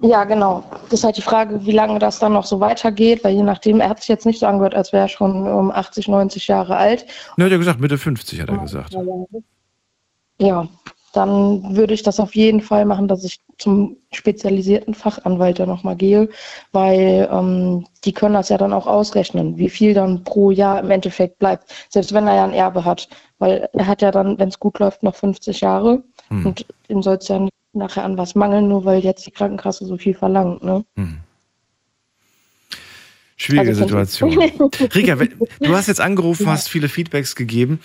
[0.00, 0.64] ja, genau.
[0.90, 3.80] Das ist halt die Frage, wie lange das dann noch so weitergeht, weil je nachdem,
[3.80, 6.76] er hat sich jetzt nicht so angehört, als wäre er schon um 80, 90 Jahre
[6.76, 7.04] alt.
[7.36, 8.94] Ne, hat er gesagt, Mitte 50 hat er gesagt.
[8.94, 9.00] Ja,
[11.12, 15.96] dann würde ich das auf jeden Fall machen, dass ich zum spezialisierten Fachanwalt dann nochmal
[15.96, 16.28] gehe,
[16.72, 20.90] weil ähm, die können das ja dann auch ausrechnen, wie viel dann pro Jahr im
[20.90, 23.08] Endeffekt bleibt, selbst wenn er ja ein Erbe hat.
[23.38, 26.46] Weil er hat ja dann, wenn es gut läuft, noch 50 Jahre Hm.
[26.46, 29.86] und ihm soll es ja nicht nachher an was mangeln, nur weil jetzt die Krankenkasse
[29.86, 30.62] so viel verlangt.
[30.62, 30.84] Ne?
[30.96, 31.20] Hm.
[33.40, 34.36] Schwierige Also Situation.
[34.94, 35.16] Rika,
[35.60, 37.78] du hast jetzt angerufen, hast viele Feedbacks gegeben.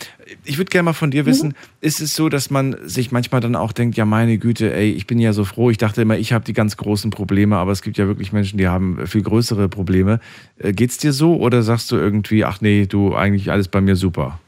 [0.44, 3.56] Ich würde gerne mal von dir wissen, ist es so, dass man sich manchmal dann
[3.56, 6.34] auch denkt, ja meine Güte, ey, ich bin ja so froh, ich dachte immer, ich
[6.34, 9.70] habe die ganz großen Probleme, aber es gibt ja wirklich Menschen, die haben viel größere
[9.70, 10.20] Probleme.
[10.58, 13.96] Äh, Geht's dir so oder sagst du irgendwie, ach nee, du eigentlich alles bei mir
[13.96, 14.40] super?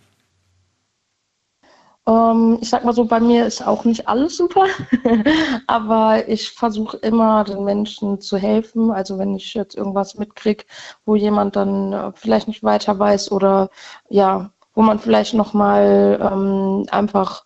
[2.07, 4.65] Ähm, ich sag mal so, bei mir ist auch nicht alles super,
[5.67, 8.91] aber ich versuche immer den Menschen zu helfen.
[8.91, 10.65] Also wenn ich jetzt irgendwas mitkriege,
[11.05, 13.69] wo jemand dann äh, vielleicht nicht weiter weiß oder
[14.09, 17.45] ja, wo man vielleicht nochmal ähm, einfach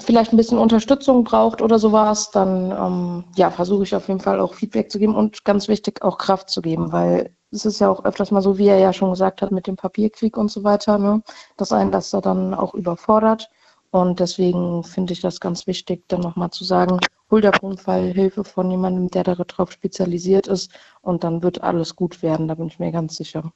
[0.00, 4.40] vielleicht ein bisschen Unterstützung braucht oder sowas, dann ähm, ja, versuche ich auf jeden Fall
[4.40, 7.88] auch Feedback zu geben und ganz wichtig auch Kraft zu geben, weil es ist ja
[7.90, 10.64] auch öfters mal so, wie er ja schon gesagt hat, mit dem Papierkrieg und so
[10.64, 11.22] weiter, ne,
[11.56, 13.50] dass einen das da dann auch überfordert.
[13.90, 17.78] Und deswegen finde ich das ganz wichtig, dann nochmal zu sagen, hol dir auf jeden
[17.78, 20.70] Fall Hilfe von jemandem, der darauf spezialisiert ist
[21.02, 23.52] und dann wird alles gut werden, da bin ich mir ganz sicher.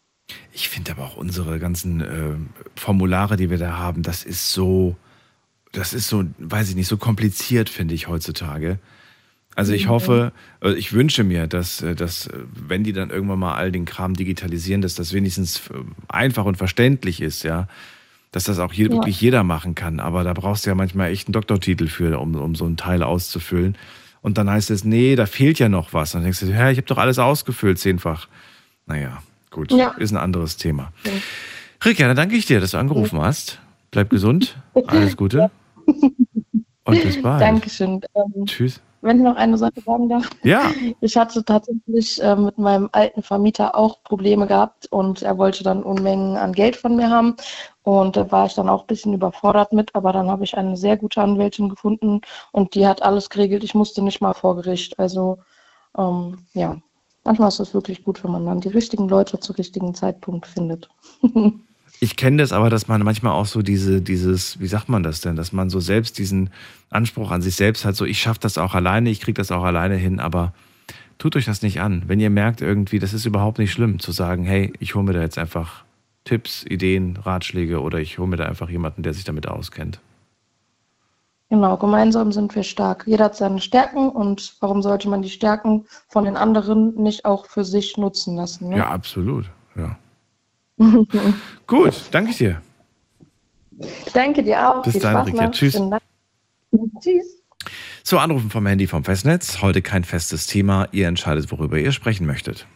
[0.52, 4.96] Ich finde aber auch unsere ganzen äh, Formulare, die wir da haben, das ist so,
[5.70, 8.80] das ist so, weiß ich nicht, so kompliziert, finde ich heutzutage.
[9.56, 10.32] Also ich hoffe,
[10.62, 12.38] äh, ich wünsche mir, dass, äh, dass, äh,
[12.68, 15.74] wenn die dann irgendwann mal all den Kram digitalisieren, dass das wenigstens äh,
[16.08, 17.68] einfach und verständlich ist, ja.
[18.32, 18.92] Dass das auch hier Ja.
[18.94, 20.00] wirklich jeder machen kann.
[20.00, 23.02] Aber da brauchst du ja manchmal echt einen Doktortitel für, um, um so einen Teil
[23.04, 23.76] auszufüllen.
[24.22, 26.12] Und dann heißt es, nee, da fehlt ja noch was.
[26.12, 28.26] Dann denkst du, ja, ich habe doch alles ausgefüllt, zehnfach.
[28.86, 29.90] Naja, gut, Ja.
[29.98, 30.92] ist ein anderes Thema.
[31.84, 33.60] Rika, dann danke ich dir, dass du angerufen hast.
[33.92, 34.56] Bleib gesund,
[34.88, 35.50] alles Gute
[35.86, 37.40] und bis bald.
[37.42, 38.00] Dankeschön.
[38.16, 38.80] Ähm, Tschüss.
[39.04, 40.28] Wenn ich noch eine Sache sagen darf.
[40.42, 45.62] Ja, Ich hatte tatsächlich äh, mit meinem alten Vermieter auch Probleme gehabt und er wollte
[45.62, 47.36] dann Unmengen an Geld von mir haben.
[47.82, 50.76] Und da war ich dann auch ein bisschen überfordert mit, aber dann habe ich eine
[50.76, 53.62] sehr gute Anwältin gefunden und die hat alles geregelt.
[53.62, 54.98] Ich musste nicht mal vor Gericht.
[54.98, 55.38] Also
[55.98, 56.78] ähm, ja,
[57.24, 60.88] manchmal ist es wirklich gut, wenn man dann die richtigen Leute zum richtigen Zeitpunkt findet.
[62.04, 65.22] ich kenne das aber, dass man manchmal auch so diese, dieses, wie sagt man das
[65.22, 66.50] denn, dass man so selbst diesen
[66.90, 69.64] Anspruch an sich selbst hat, so ich schaffe das auch alleine, ich kriege das auch
[69.64, 70.52] alleine hin, aber
[71.16, 72.02] tut euch das nicht an.
[72.06, 75.14] Wenn ihr merkt irgendwie, das ist überhaupt nicht schlimm, zu sagen, hey, ich hole mir
[75.14, 75.84] da jetzt einfach
[76.24, 79.98] Tipps, Ideen, Ratschläge oder ich hole mir da einfach jemanden, der sich damit auskennt.
[81.48, 83.04] Genau, gemeinsam sind wir stark.
[83.06, 87.46] Jeder hat seine Stärken und warum sollte man die Stärken von den anderen nicht auch
[87.46, 88.68] für sich nutzen lassen?
[88.68, 88.78] Ne?
[88.78, 89.50] Ja, absolut.
[89.74, 89.96] Ja.
[91.66, 92.62] Gut, danke dir.
[94.12, 94.82] Danke dir auch.
[94.82, 95.50] Bis dann, noch.
[95.50, 95.80] Tschüss.
[97.00, 97.42] Tschüss.
[98.02, 99.62] So, Anrufen vom Handy vom Festnetz.
[99.62, 100.88] Heute kein festes Thema.
[100.92, 102.66] Ihr entscheidet, worüber ihr sprechen möchtet.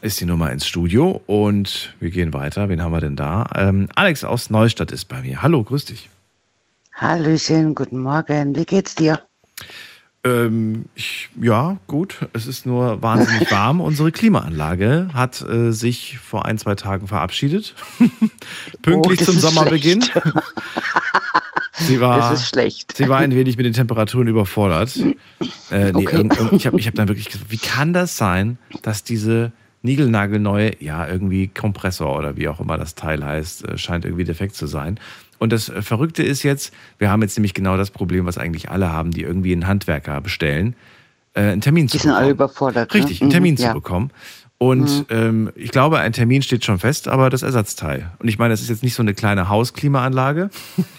[0.00, 2.68] Ist die Nummer ins Studio und wir gehen weiter.
[2.68, 3.48] Wen haben wir denn da?
[3.54, 5.42] Ähm, Alex aus Neustadt ist bei mir.
[5.42, 6.10] Hallo, grüß dich.
[6.92, 8.56] Hallöchen, guten Morgen.
[8.56, 9.22] Wie geht's dir?
[10.24, 12.28] Ähm, ich, ja, gut.
[12.32, 13.80] Es ist nur wahnsinnig warm.
[13.80, 17.74] Unsere Klimaanlage hat äh, sich vor ein, zwei Tagen verabschiedet.
[18.82, 20.04] Pünktlich Oh, zum Sommerbeginn.
[21.78, 22.96] Sie war, Das ist schlecht.
[22.96, 24.94] Sie war ein wenig mit den Temperaturen überfordert.
[25.70, 26.16] Äh, nee, Okay.
[26.16, 29.50] irgend- irgend- ich habe ich hab dann wirklich gesagt, wie kann das sein, dass diese
[29.82, 34.54] niegelnagelneue, ja, irgendwie Kompressor oder wie auch immer das Teil heißt, äh, scheint irgendwie defekt
[34.54, 35.00] zu sein.
[35.42, 38.92] Und das Verrückte ist jetzt, wir haben jetzt nämlich genau das Problem, was eigentlich alle
[38.92, 40.76] haben, die irgendwie einen Handwerker bestellen,
[41.34, 42.34] äh, einen Termin zu Die sind alle bekommen.
[42.34, 42.94] überfordert.
[42.94, 43.00] ne?
[43.00, 43.72] Richtig, einen Mhm, Termin zu ja.
[43.72, 44.12] bekommen.
[44.58, 48.12] Und ähm, ich glaube, ein Termin steht schon fest, aber das Ersatzteil.
[48.20, 50.50] Und ich meine, das ist jetzt nicht so eine kleine Hausklimaanlage,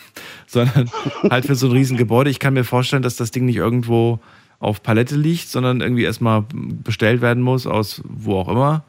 [0.48, 0.90] sondern
[1.30, 2.30] halt für so ein Riesengebäude.
[2.30, 4.20] Ich kann mir vorstellen, dass das Ding nicht irgendwo
[4.60, 8.84] auf Palette liegt, sondern irgendwie erstmal bestellt werden muss, aus wo auch immer.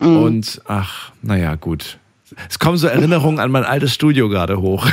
[0.00, 0.16] Mhm.
[0.16, 1.98] Und ach, naja, gut.
[2.48, 4.86] Es kommen so Erinnerungen an mein altes Studio gerade hoch.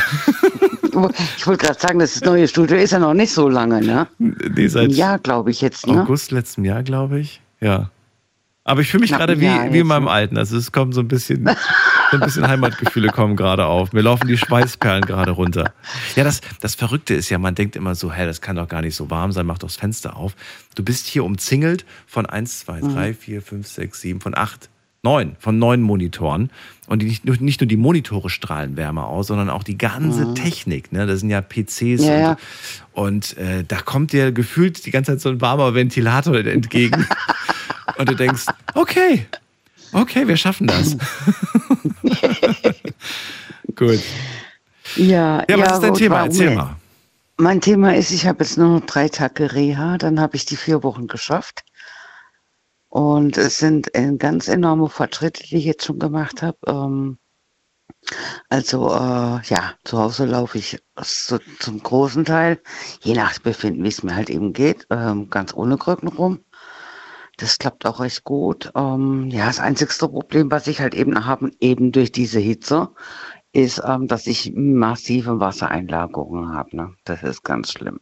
[1.37, 4.07] Ich wollte gerade sagen, das neue Studio ist ja noch nicht so lange, ne?
[4.17, 6.01] nee, seit Ein Jahr, glaube ich jetzt, ne?
[6.01, 7.41] August letzten Jahr, glaube ich.
[7.61, 7.89] Ja.
[8.65, 10.11] Aber ich fühle mich gerade wie, Jahr wie in jetzt, meinem ne?
[10.11, 10.37] Alten.
[10.37, 11.49] Also es kommen so ein bisschen,
[12.11, 13.93] so ein bisschen Heimatgefühle kommen gerade auf.
[13.93, 15.73] Mir laufen die Schweißperlen gerade runter.
[16.15, 18.81] Ja, das, das Verrückte ist ja, man denkt immer so, hä, das kann doch gar
[18.81, 20.35] nicht so warm sein, mach doch das Fenster auf.
[20.75, 22.93] Du bist hier umzingelt von 1, 2, Mhm.
[22.93, 24.69] 3, 4, 5, 6, 7, von 8,
[25.03, 26.49] 9, von 9 Monitoren.
[26.87, 30.91] Und nicht, nur, nicht nur die Monitore strahlen Wärme aus, sondern auch die ganze Technik.
[30.91, 31.05] Ne?
[31.05, 32.07] Das sind ja PCs Mhm.
[32.07, 32.37] Ja, und, ja.
[32.93, 37.05] und äh, da kommt dir gefühlt die ganze Zeit so ein warmer Ventilator entgegen.
[37.97, 39.25] und du denkst, okay,
[39.93, 40.97] okay, wir schaffen das.
[43.75, 43.99] Gut.
[44.95, 46.23] Ja, Ja, was ist dein Thema?
[46.25, 46.75] Erzähl mal.
[47.37, 50.57] Mein Thema ist, ich habe jetzt nur noch drei Tage Reha, dann habe ich die
[50.57, 51.63] vier Wochen geschafft.
[52.89, 56.57] Und es sind äh, ganz enorme Fortschritte, die ich jetzt schon gemacht habe.
[56.67, 57.17] Ähm,
[58.49, 62.61] Also äh, ja, zu Hause laufe ich so zum großen Teil,
[63.01, 66.39] je nach Befinden, wie es mir halt eben geht, ähm, ganz ohne Krücken rum.
[67.37, 68.71] Das klappt auch recht gut.
[68.75, 72.89] Ähm, ja, das einzigste Problem, was ich halt eben habe, eben durch diese Hitze,
[73.53, 76.75] ist, ähm, dass ich massive Wassereinlagerungen habe.
[76.77, 76.95] Ne?
[77.05, 77.99] Das ist ganz schlimm.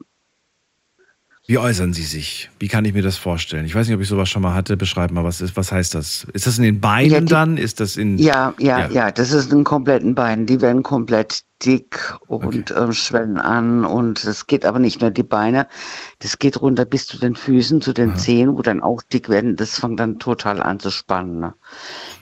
[1.50, 2.50] Wie äußern Sie sich?
[2.60, 3.66] Wie kann ich mir das vorstellen?
[3.66, 4.76] Ich weiß nicht, ob ich sowas schon mal hatte.
[4.76, 6.28] Beschreib mal, was ist, was heißt das?
[6.34, 7.56] Ist das in den Beinen ja, die, dann?
[7.56, 8.18] Ist das in.
[8.18, 10.46] Ja, ja, ja, ja, das ist in kompletten Beinen.
[10.46, 12.90] Die werden komplett dick und okay.
[12.90, 15.68] äh, schwellen an und es geht aber nicht nur die Beine,
[16.20, 18.18] das geht runter bis zu den Füßen, zu den Aha.
[18.18, 19.56] Zehen, wo dann auch dick werden.
[19.56, 21.40] Das fängt dann total an zu spannen.
[21.40, 21.54] Ne?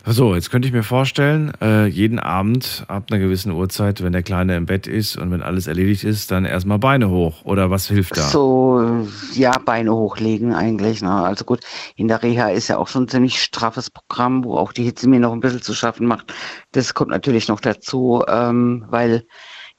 [0.07, 4.21] So, jetzt könnte ich mir vorstellen, äh, jeden Abend ab einer gewissen Uhrzeit, wenn der
[4.21, 7.43] Kleine im Bett ist und wenn alles erledigt ist, dann erstmal Beine hoch.
[7.43, 8.21] Oder was hilft da?
[8.21, 11.01] So, ja, Beine hochlegen eigentlich.
[11.01, 11.11] Ne?
[11.11, 11.61] Also gut,
[11.95, 15.09] in der Reha ist ja auch schon ein ziemlich straffes Programm, wo auch die Hitze
[15.09, 16.31] mir noch ein bisschen zu schaffen macht.
[16.71, 19.25] Das kommt natürlich noch dazu, ähm, weil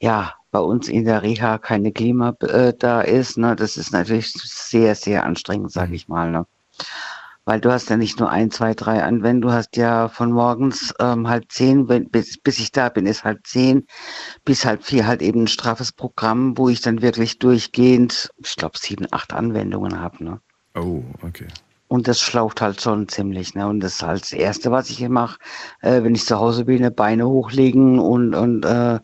[0.00, 3.38] ja, bei uns in der Reha keine Klima äh, da ist.
[3.38, 3.54] Ne?
[3.54, 5.94] Das ist natürlich sehr, sehr anstrengend, sage mhm.
[5.94, 6.32] ich mal.
[6.32, 6.46] Ne?
[7.46, 10.92] Weil du hast ja nicht nur ein, zwei, drei Anwendungen, du hast ja von morgens
[10.98, 13.86] ähm, halb zehn, wenn, bis, bis ich da bin, ist halb zehn,
[14.44, 18.76] bis halb vier halt eben ein straffes Programm, wo ich dann wirklich durchgehend, ich glaube,
[18.78, 20.24] sieben, acht Anwendungen habe.
[20.24, 20.40] Ne?
[20.74, 21.46] Oh, okay.
[21.88, 23.54] Und das schlaucht halt schon ziemlich.
[23.54, 23.68] Ne?
[23.68, 25.38] Und das ist halt das Erste, was ich hier mache,
[25.82, 28.98] äh, wenn ich zu Hause bin, ne, Beine hochlegen und, und äh,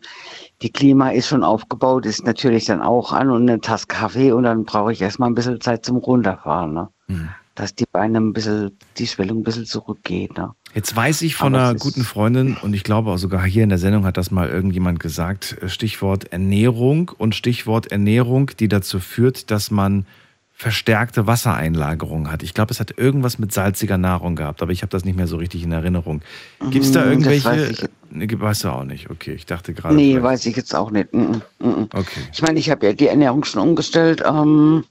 [0.61, 4.43] die Klima ist schon aufgebaut, ist natürlich dann auch an und eine Tasse Kaffee und
[4.43, 6.73] dann brauche ich erstmal ein bisschen Zeit zum Runterfahren.
[6.73, 6.89] Ne?
[7.07, 10.37] Mhm dass die Beine ein bisschen, die Schwellung ein bisschen zurückgeht.
[10.37, 10.51] Ne?
[10.73, 13.69] Jetzt weiß ich von Aber einer guten Freundin und ich glaube auch sogar hier in
[13.69, 18.99] der Sendung hat das mal irgendjemand gesagt, äh, Stichwort Ernährung und Stichwort Ernährung, die dazu
[18.99, 20.05] führt, dass man
[20.55, 22.43] verstärkte Wassereinlagerung hat.
[22.43, 25.27] Ich glaube, es hat irgendwas mit salziger Nahrung gehabt, aber ich habe das nicht mehr
[25.27, 26.21] so richtig in Erinnerung.
[26.69, 27.49] Gibt es da mhm, irgendwelche?
[27.49, 27.89] Das weiß ich.
[28.11, 29.09] Nee, weißt du auch nicht.
[29.09, 29.95] Okay, ich dachte gerade.
[29.95, 30.23] Nee, vielleicht.
[30.23, 31.11] weiß ich jetzt auch nicht.
[31.13, 31.89] Mm, mm.
[31.93, 32.21] Okay.
[32.31, 34.23] Ich meine, ich habe ja die Ernährung schon umgestellt.
[34.25, 34.85] Ähm,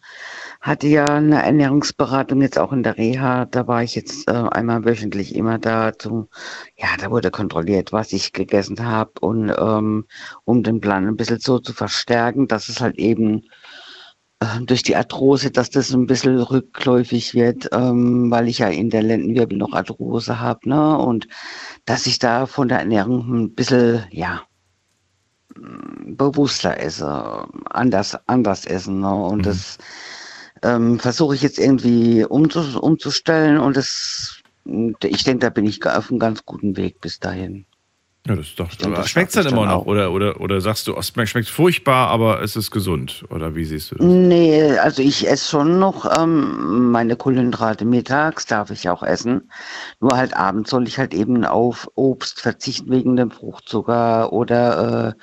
[0.63, 3.47] hatte ja eine Ernährungsberatung jetzt auch in der Reha.
[3.47, 6.29] Da war ich jetzt äh, einmal wöchentlich immer da zum,
[6.77, 10.07] ja, da wurde kontrolliert, was ich gegessen habe und ähm,
[10.45, 13.43] um den Plan ein bisschen so zu verstärken, dass es halt eben
[14.39, 18.89] äh, durch die Arthrose, dass das ein bisschen rückläufig wird, ähm, weil ich ja in
[18.89, 20.97] der Lendenwirbel noch Arthrose habe, ne?
[20.97, 21.27] Und
[21.87, 24.43] dass ich da von der Ernährung ein bisschen, ja,
[26.07, 29.01] bewusster esse, anders, anders essen.
[29.01, 29.15] Ne?
[29.15, 29.43] Und mhm.
[29.43, 29.79] das
[30.63, 36.11] ähm, versuche ich jetzt irgendwie umzu, umzustellen und das, ich denke, da bin ich auf
[36.11, 37.67] einem ganz guten Weg bis dahin.
[38.25, 38.71] Ja, das ist doch.
[39.05, 39.85] Schmeckt es dann immer noch?
[39.87, 43.25] Oder, oder, oder sagst du, es schmeckt furchtbar, aber es ist gesund?
[43.31, 44.07] Oder wie siehst du das?
[44.07, 49.51] Nee, also ich esse schon noch ähm, meine Kohlenhydrate mittags, darf ich auch essen.
[49.99, 55.17] Nur halt abends soll ich halt eben auf Obst verzichten wegen dem Fruchtzucker oder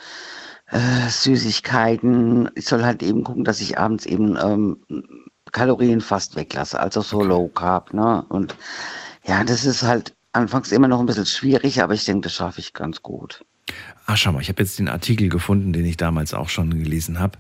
[0.72, 2.50] äh, äh, Süßigkeiten.
[2.56, 4.78] Ich soll halt eben gucken, dass ich abends eben ähm,
[5.52, 7.94] Kalorien fast weglasse, also so Low Carb.
[7.94, 8.24] Ne?
[8.30, 8.56] Und
[9.26, 12.60] ja, das ist halt anfangs immer noch ein bisschen schwierig, aber ich denke, das schaffe
[12.60, 13.44] ich ganz gut.
[14.06, 17.20] Ah, schau mal, ich habe jetzt den Artikel gefunden, den ich damals auch schon gelesen
[17.20, 17.38] habe.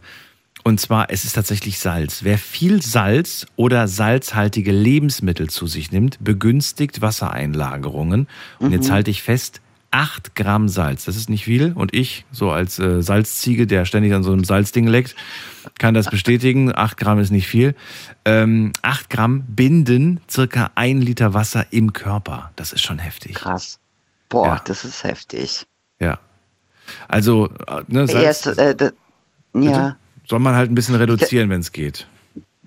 [0.64, 2.24] Und zwar, es ist tatsächlich Salz.
[2.24, 8.28] Wer viel Salz oder salzhaltige Lebensmittel zu sich nimmt, begünstigt Wassereinlagerungen.
[8.60, 8.74] Und mhm.
[8.74, 11.06] jetzt halte ich fest, 8 Gramm Salz.
[11.06, 11.74] Das ist nicht viel.
[11.74, 15.16] Und ich, so als äh, Salzziege, der ständig an so einem Salzding leckt,
[15.78, 16.76] kann das bestätigen.
[16.76, 17.76] 8 Gramm ist nicht viel.
[18.26, 22.52] Ähm, 8 Gramm binden circa ein Liter Wasser im Körper.
[22.56, 23.36] Das ist schon heftig.
[23.36, 23.80] Krass.
[24.30, 24.62] Boah, ja.
[24.66, 25.66] das ist heftig.
[26.00, 26.20] Ja.
[27.08, 28.92] Also, äh, ne, Salz, Erst, äh,
[29.54, 29.96] ja.
[30.28, 32.08] Soll man halt ein bisschen reduzieren, wenn es geht.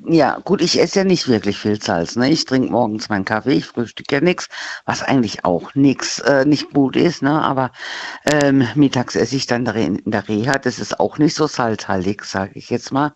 [0.05, 2.17] Ja, gut, ich esse ja nicht wirklich viel Salz.
[2.17, 2.31] Ne?
[2.31, 4.49] Ich trinke morgens meinen Kaffee, ich frühstücke ja nichts,
[4.85, 7.23] was eigentlich auch nichts, äh, nicht gut ist.
[7.23, 7.31] Ne?
[7.31, 7.71] Aber
[8.31, 12.53] ähm, mittags esse ich dann in der Reha, das ist auch nicht so salzhaltig, sage
[12.55, 13.13] ich jetzt mal.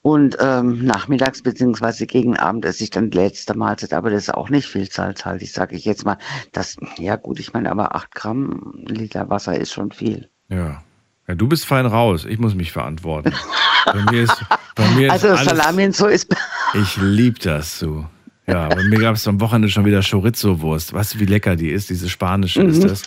[0.00, 4.34] Und ähm, nachmittags beziehungsweise gegen Abend esse ich dann die letzte Mahlzeit, aber das ist
[4.34, 6.18] auch nicht viel salzhaltig, sage ich jetzt mal.
[6.52, 10.30] Das, ja gut, ich meine, aber acht Gramm Liter Wasser ist schon viel.
[10.48, 10.82] Ja.
[11.26, 12.26] Ja, du bist fein raus.
[12.28, 13.32] Ich muss mich verantworten.
[13.86, 14.44] Bei mir ist,
[14.74, 16.34] bei mir also ist alles, Salami und so ist.
[16.74, 18.06] Ich liebe das so.
[18.46, 20.92] Ja, bei mir gab es am Wochenende schon wieder Chorizo-Wurst.
[20.92, 21.88] Weißt du, wie lecker die ist?
[21.88, 22.88] Diese spanische ist mhm.
[22.88, 23.02] das.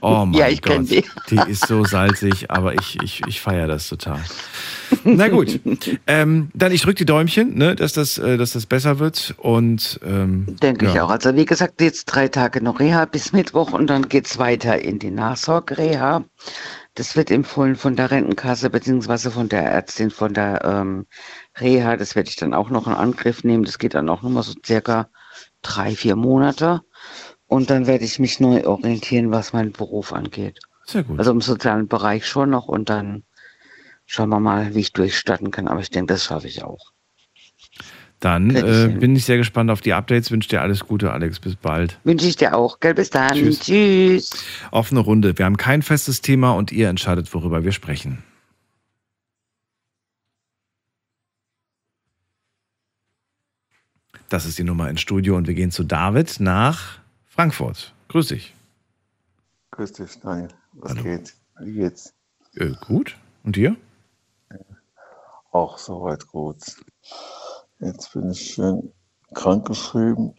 [0.00, 0.90] Oh mein ja, ich Gott.
[0.90, 1.04] Die.
[1.30, 4.18] die ist so salzig, aber ich, ich, ich feiere das total.
[5.04, 5.60] Na gut.
[6.08, 9.34] Ähm, dann ich drücke die Däumchen, ne, dass, das, äh, dass das besser wird.
[9.38, 10.92] Und ähm, Denke ja.
[10.92, 11.10] ich auch.
[11.10, 14.80] Also wie gesagt, jetzt drei Tage noch Reha bis Mittwoch und dann geht es weiter
[14.80, 16.24] in die Nachsorge-Reha.
[16.94, 21.06] Das wird empfohlen von der Rentenkasse beziehungsweise von der Ärztin von der ähm,
[21.58, 21.96] Reha.
[21.96, 23.64] Das werde ich dann auch noch in Angriff nehmen.
[23.64, 25.08] Das geht dann auch nochmal so circa
[25.62, 26.82] drei, vier Monate.
[27.46, 30.60] Und dann werde ich mich neu orientieren, was meinen Beruf angeht.
[30.86, 31.18] Sehr gut.
[31.18, 33.24] Also im sozialen Bereich schon noch und dann
[34.06, 35.66] schauen wir mal, wie ich durchstarten kann.
[35.66, 36.93] Aber ich denke, das schaffe ich auch.
[38.24, 40.30] Dann äh, bin ich sehr gespannt auf die Updates.
[40.30, 41.40] Wünsche dir alles Gute, Alex.
[41.40, 41.98] Bis bald.
[42.04, 42.80] Wünsche ich dir auch.
[42.80, 43.34] Gell, bis dann.
[43.34, 43.60] Tschüss.
[43.60, 44.30] Tschüss.
[44.70, 45.36] Offene Runde.
[45.36, 48.22] Wir haben kein festes Thema und ihr entscheidet, worüber wir sprechen.
[54.30, 57.92] Das ist die Nummer ins Studio und wir gehen zu David nach Frankfurt.
[58.08, 58.54] Grüß dich.
[59.72, 60.48] Grüß dich, Daniel.
[60.72, 61.02] Was Hallo.
[61.02, 61.34] geht?
[61.60, 62.14] Wie geht's?
[62.56, 63.18] Äh, gut.
[63.42, 63.76] Und dir?
[65.52, 66.56] Auch soweit gut.
[67.80, 68.92] Jetzt bin ich schön
[69.34, 70.34] krankgeschrieben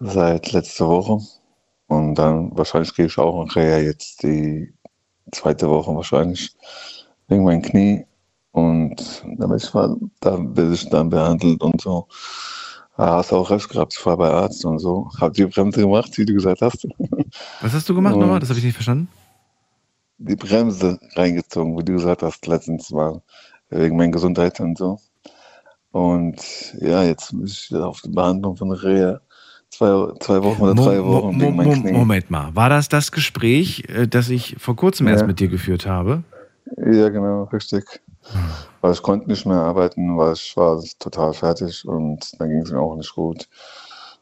[0.00, 1.18] seit letzter Woche.
[1.88, 4.72] Und dann wahrscheinlich gehe ich auch Reha jetzt die
[5.32, 6.54] zweite Woche wahrscheinlich
[7.28, 8.06] wegen meinem Knie.
[8.52, 12.06] Und da werde ich, mal- da werde ich dann behandelt und so.
[12.96, 15.08] Ja, hast auch recht gehabt, ich war bei Arzt und so.
[15.20, 16.86] Hab die Bremse gemacht, wie du gesagt hast.
[17.60, 18.40] Was hast du gemacht Und- nochmal?
[18.40, 19.08] Das habe ich nicht verstanden.
[20.18, 23.22] die Bremse reingezogen, wie du gesagt hast, letztens mal
[23.70, 24.98] wegen meiner Gesundheit und so.
[25.90, 26.36] Und
[26.80, 29.20] ja, jetzt muss ich auf die Behandlung von Reha
[29.70, 31.92] zwei, zwei Wochen oder drei Mo- Wochen Mo- Mo- Knie.
[31.92, 32.54] Moment mal.
[32.54, 35.26] War das das Gespräch, äh, das ich vor kurzem erst Ja.
[35.26, 36.22] mit dir geführt habe?
[36.76, 37.84] Ja, genau, richtig.
[38.82, 42.70] Weil ich konnte nicht mehr arbeiten, weil ich war total fertig und dann ging es
[42.70, 43.48] mir auch nicht gut.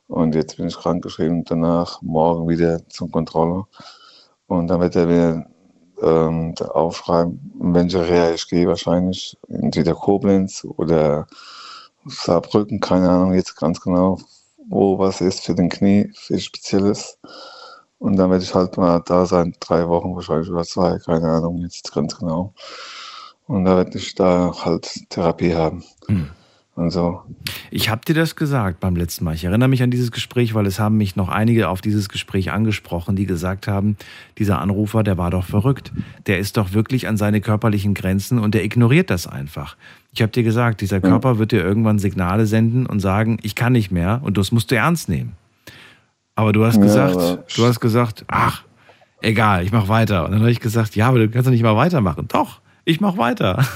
[0.06, 3.64] Und jetzt bin ich krankgeschrieben und danach morgen wieder zum Kontrolle.
[4.46, 5.46] Und dann wird er wieder
[6.00, 11.26] ähm, aufschreiben, welche Reha ich gehe, wahrscheinlich entweder Koblenz oder
[12.08, 14.18] Saarbrücken, keine Ahnung jetzt ganz genau,
[14.68, 17.18] wo was ist für den Knie, für Spezielles.
[17.98, 21.58] Und dann werde ich halt mal da sein, drei Wochen wahrscheinlich oder zwei, keine Ahnung
[21.58, 22.52] jetzt ganz genau.
[23.46, 25.84] Und da werde ich da halt Therapie haben.
[26.08, 26.28] Hm.
[26.74, 27.22] Und so.
[27.70, 29.34] Ich habe dir das gesagt beim letzten Mal.
[29.34, 32.52] Ich erinnere mich an dieses Gespräch, weil es haben mich noch einige auf dieses Gespräch
[32.52, 33.96] angesprochen, die gesagt haben,
[34.38, 35.92] dieser Anrufer, der war doch verrückt.
[36.26, 39.76] Der ist doch wirklich an seine körperlichen Grenzen und der ignoriert das einfach.
[40.12, 43.72] Ich habe dir gesagt, dieser Körper wird dir irgendwann Signale senden und sagen, ich kann
[43.72, 45.32] nicht mehr und das musst du ernst nehmen.
[46.34, 48.62] Aber du hast Ja, gesagt, aber- du hast gesagt, ach,
[49.22, 50.24] egal, ich mach weiter.
[50.24, 52.26] Und dann habe ich gesagt, ja, aber du kannst doch nicht mal weitermachen.
[52.28, 53.66] Doch, ich mach weiter.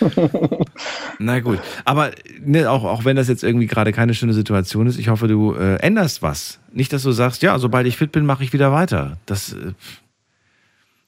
[1.18, 4.98] Na gut, aber ne, auch, auch wenn das jetzt irgendwie gerade keine schöne Situation ist,
[4.98, 6.58] ich hoffe, du äh, änderst was.
[6.72, 9.18] Nicht, dass du sagst, ja, sobald ich fit bin, mache ich wieder weiter.
[9.26, 9.72] Das, äh,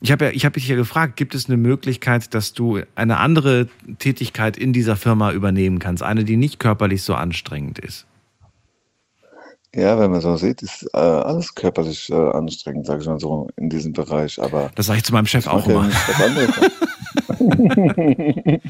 [0.02, 3.16] ich habe ja, ich habe dich ja gefragt, gibt es eine Möglichkeit, dass du eine
[3.16, 8.06] andere Tätigkeit in dieser Firma übernehmen kannst, eine, die nicht körperlich so anstrengend ist?
[9.74, 13.48] Ja, wenn man so sieht, ist äh, alles körperlich äh, anstrengend, sage ich mal so,
[13.56, 14.40] in diesem Bereich.
[14.40, 16.68] Aber Das sage ich zu meinem Chef auch mache ja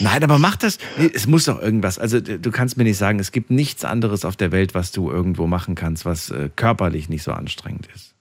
[0.00, 0.78] Nein, aber mach das.
[1.14, 1.98] Es muss doch irgendwas.
[1.98, 5.10] Also du kannst mir nicht sagen, es gibt nichts anderes auf der Welt, was du
[5.10, 8.14] irgendwo machen kannst, was äh, körperlich nicht so anstrengend ist.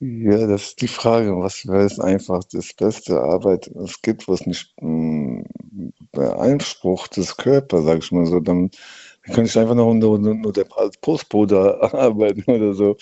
[0.00, 4.44] Ja, das ist die Frage, was wäre es einfach das beste Arbeit es gibt, was
[4.44, 5.44] nicht mh,
[6.12, 8.70] beansprucht des Körpers, sag ich mal so, dann,
[9.26, 12.96] dann könnte ich einfach nur, nur der, als Postbote arbeiten oder so.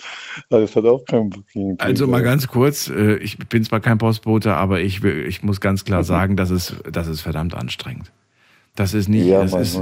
[0.49, 1.75] Aber das hat auch keinen Booking.
[1.79, 5.59] Also mal ganz kurz, äh, ich bin zwar kein Postbote, aber ich, will- ich muss
[5.59, 5.85] ganz Mhm.
[5.87, 8.11] klar sagen, das ist, das ist verdammt anstrengend.
[8.75, 9.81] Das ist nicht, Ja, das ist,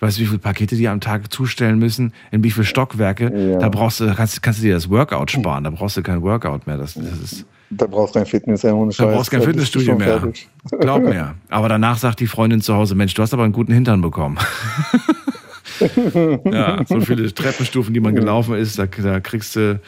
[0.00, 3.58] weißt du, wie viele Pakete die am Tag zustellen müssen, in wie viele Stockwerke, Ja.
[3.58, 6.66] da brauchst du, kannst, kannst du dir das Workout sparen, da brauchst du kein Workout
[6.66, 6.76] mehr.
[6.76, 9.14] Das, das ist, da brauchst du kein Fitness, ohne da Scheiß.
[9.14, 10.20] brauchst kein Da bist du Fitnessstudio schon mehr.
[10.20, 10.48] fertig.
[10.80, 11.34] Glaub mir.
[11.48, 14.38] Aber danach sagt die Freundin zu Hause, Mensch, du hast aber einen guten Hintern bekommen.
[16.44, 19.80] Ja, so viele Treppenstufen, die man gelaufen ist, da, da kriegst du,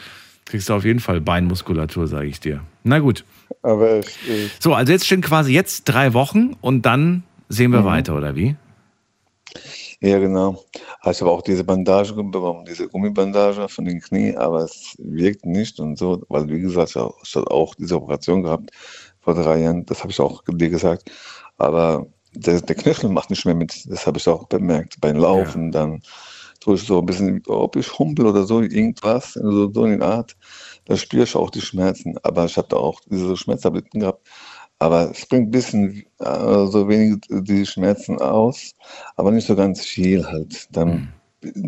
[0.45, 2.61] kriegst du auf jeden Fall Beinmuskulatur, sage ich dir.
[2.85, 3.25] Na gut.
[3.63, 4.63] Aber echt, echt.
[4.63, 8.57] So, also jetzt stehen quasi jetzt drei Wochen und dann sehen wir weiter, oder wie?
[10.01, 10.63] Ja, genau.
[11.01, 15.47] Ah, Ich habe auch diese Bandage bekommen, diese Gummibandage von den Knie, aber es wirkt
[15.47, 18.71] nicht und so, weil wie gesagt, ich ich habe auch diese Operation gehabt
[19.21, 21.11] vor drei Jahren, das habe ich auch dir gesagt,
[21.57, 22.07] aber
[22.37, 26.03] der, der Knöchel macht nicht mehr mit, das habe ich auch bemerkt beim Laufen, dann
[26.61, 30.09] tue ich so ein bisschen, ob ich humpel oder so, irgendwas, so, so in der
[30.09, 30.37] Art,
[30.87, 34.27] da spüre ich auch die Schmerzen, aber ich habe da auch diese Schmerztabletten gehabt,
[34.79, 38.73] aber es bringt ein bisschen äh, so wenig die Schmerzen aus,
[39.17, 40.69] aber nicht so ganz viel halt.
[40.71, 41.13] Dann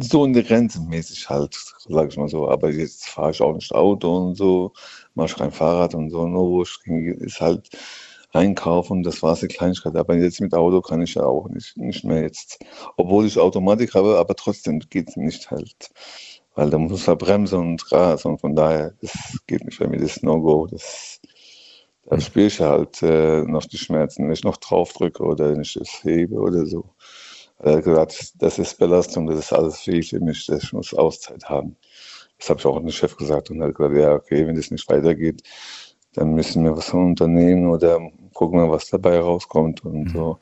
[0.00, 1.56] so in der Grenze mäßig halt,
[1.88, 2.48] sag ich mal so.
[2.48, 4.72] Aber jetzt fahre ich auch nicht Auto und so,
[5.14, 6.26] mache ich kein Fahrrad und so.
[6.26, 7.68] Nur wo ich hingehe, ist halt
[8.32, 9.96] einkaufen, das war's die Kleinigkeit.
[9.96, 12.58] Aber jetzt mit Auto kann ich ja auch nicht, nicht mehr jetzt.
[12.96, 15.90] Obwohl ich Automatik habe, aber trotzdem geht's nicht halt.
[16.54, 19.12] Weil da muss er bremsen und Gas und von daher, das
[19.46, 20.66] geht nicht bei mir, das ist No-Go.
[20.66, 21.20] Das,
[22.06, 25.62] da spüre ich halt äh, noch die Schmerzen, wenn ich noch drauf drücke oder wenn
[25.62, 26.90] ich das hebe oder so.
[27.60, 31.44] Er hat gesagt, das ist Belastung, das ist alles viel für mich, ich muss Auszeit
[31.48, 31.76] haben.
[32.38, 34.70] Das habe ich auch den Chef gesagt und er hat gesagt, ja, okay, wenn das
[34.70, 35.42] nicht weitergeht,
[36.14, 37.98] dann müssen wir was unternehmen oder
[38.34, 40.08] gucken wir, was dabei rauskommt und mhm.
[40.08, 40.38] so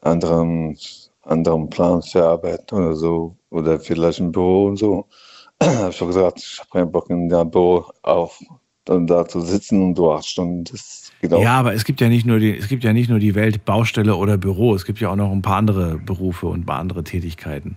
[0.00, 0.78] anderen,
[1.22, 5.06] anderen Plan verarbeiten oder so oder vielleicht ein Büro und so.
[5.62, 8.40] habe ich auch gesagt, ich habe keinen Bock in der Büro auf
[8.86, 10.64] dann da zu sitzen und so acht Stunden.
[10.64, 11.42] Das geht auch.
[11.42, 13.64] Ja, aber es gibt ja nicht nur die, es gibt ja nicht nur die Welt
[13.64, 16.78] Baustelle oder Büro, es gibt ja auch noch ein paar andere Berufe und ein paar
[16.78, 17.76] andere Tätigkeiten.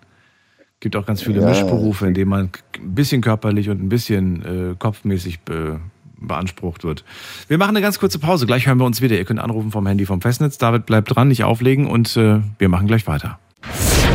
[0.59, 3.89] Es gibt auch ganz viele ja, Mischberufe, in denen man ein bisschen körperlich und ein
[3.89, 5.81] bisschen äh, kopfmäßig be
[6.21, 7.03] beansprucht wird.
[7.47, 8.45] Wir machen eine ganz kurze Pause.
[8.45, 9.17] Gleich hören wir uns wieder.
[9.17, 10.57] Ihr könnt anrufen vom Handy vom Festnetz.
[10.57, 13.39] David bleibt dran, nicht auflegen und äh, wir machen gleich weiter.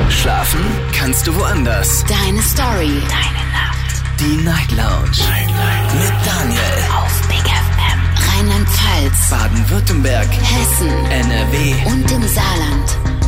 [0.09, 0.61] Schlafen
[0.93, 2.05] kannst du woanders.
[2.05, 3.01] Deine Story.
[3.09, 4.03] Deine Nacht.
[4.21, 5.11] Die Night Lounge.
[5.29, 5.95] Night, Night.
[5.95, 6.61] Mit Daniel.
[6.97, 8.39] Auf Big FM.
[8.39, 9.31] Rheinland-Pfalz.
[9.31, 10.29] Baden-Württemberg.
[10.31, 10.89] Hessen.
[11.11, 11.75] NRW.
[11.87, 13.24] Und im Saarland.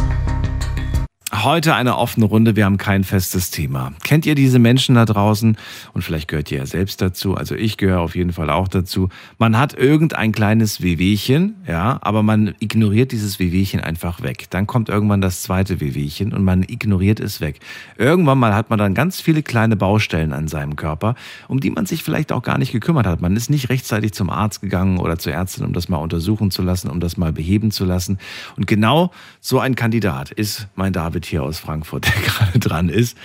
[1.43, 3.93] Heute eine offene Runde, wir haben kein festes Thema.
[4.03, 5.59] Kennt ihr diese Menschen da draußen?
[5.93, 9.11] Und vielleicht gehört ihr ja selbst dazu, also ich gehöre auf jeden Fall auch dazu.
[9.37, 14.47] Man hat irgendein kleines Wehwehchen, ja, aber man ignoriert dieses Wehwehchen einfach weg.
[14.49, 17.61] Dann kommt irgendwann das zweite Wehwehchen und man ignoriert es weg.
[17.99, 21.17] Irgendwann mal hat man dann ganz viele kleine Baustellen an seinem Körper,
[21.49, 23.21] um die man sich vielleicht auch gar nicht gekümmert hat.
[23.21, 26.63] Man ist nicht rechtzeitig zum Arzt gegangen oder zur Ärztin, um das mal untersuchen zu
[26.63, 28.19] lassen, um das mal beheben zu lassen.
[28.57, 29.11] Und genau
[29.41, 33.17] so ein Kandidat ist mein David hier aus Frankfurt, der gerade dran ist.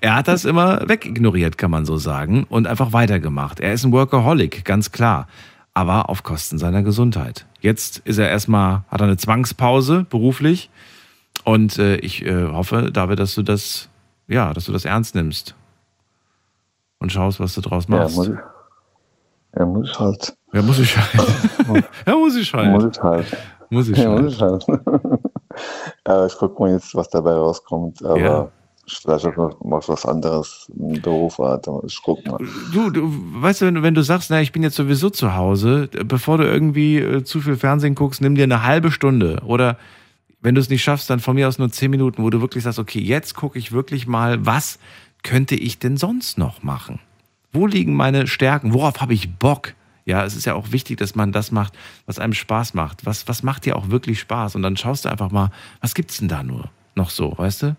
[0.00, 3.60] Er hat das immer wegignoriert, kann man so sagen, und einfach weitergemacht.
[3.60, 5.28] Er ist ein Workaholic, ganz klar,
[5.74, 7.46] aber auf Kosten seiner Gesundheit.
[7.60, 10.70] Jetzt ist er erstmal, hat er eine Zwangspause beruflich
[11.44, 13.88] und äh, ich äh, hoffe, David, dass du das,
[14.28, 15.54] ja, dass du das ernst nimmst
[16.98, 18.16] und schaust, was du draus machst.
[18.16, 18.38] Ja, muss
[19.56, 20.36] ja, muss halt.
[20.52, 21.28] Ja, muss ich halt.
[22.06, 22.70] ja, muss ich halt.
[22.70, 23.36] Muss ich halt.
[23.70, 24.22] Muss ich ja, halt.
[24.22, 24.64] Muss ich halt.
[26.06, 28.04] Ja, ich gucke mal jetzt, was dabei rauskommt.
[28.04, 28.48] Aber ja.
[28.86, 31.66] vielleicht auch noch was anderes, einen Beruf hat.
[31.86, 32.38] Ich guck mal.
[32.72, 33.10] Du, du
[33.42, 36.44] weißt du, wenn, wenn du sagst, na, ich bin jetzt sowieso zu Hause, bevor du
[36.44, 39.42] irgendwie äh, zu viel Fernsehen guckst, nimm dir eine halbe Stunde.
[39.44, 39.76] Oder
[40.40, 42.64] wenn du es nicht schaffst, dann von mir aus nur zehn Minuten, wo du wirklich
[42.64, 44.78] sagst, okay, jetzt gucke ich wirklich mal, was
[45.22, 46.98] könnte ich denn sonst noch machen?
[47.52, 48.72] Wo liegen meine Stärken?
[48.72, 49.74] Worauf habe ich Bock?
[50.04, 51.74] Ja, es ist ja auch wichtig, dass man das macht,
[52.06, 53.06] was einem Spaß macht.
[53.06, 54.56] Was, was macht dir auch wirklich Spaß?
[54.56, 57.76] Und dann schaust du einfach mal, was gibt's denn da nur noch so, weißt du?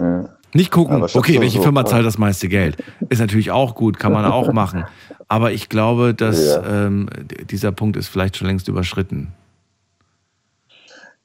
[0.00, 0.28] Ja.
[0.54, 2.76] Nicht gucken, okay, welche so Firma zahlt das meiste Geld?
[3.08, 4.84] Ist natürlich auch gut, kann man auch machen.
[5.26, 6.86] Aber ich glaube, dass ja.
[6.86, 7.08] ähm,
[7.50, 9.32] dieser Punkt ist vielleicht schon längst überschritten.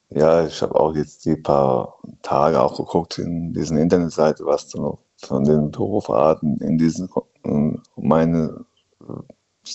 [0.08, 4.98] Ja, ich habe auch jetzt die paar Tage auch geguckt in diesen Internetseite, was du
[5.18, 7.08] von den Berufarten in diesen
[7.96, 8.64] meine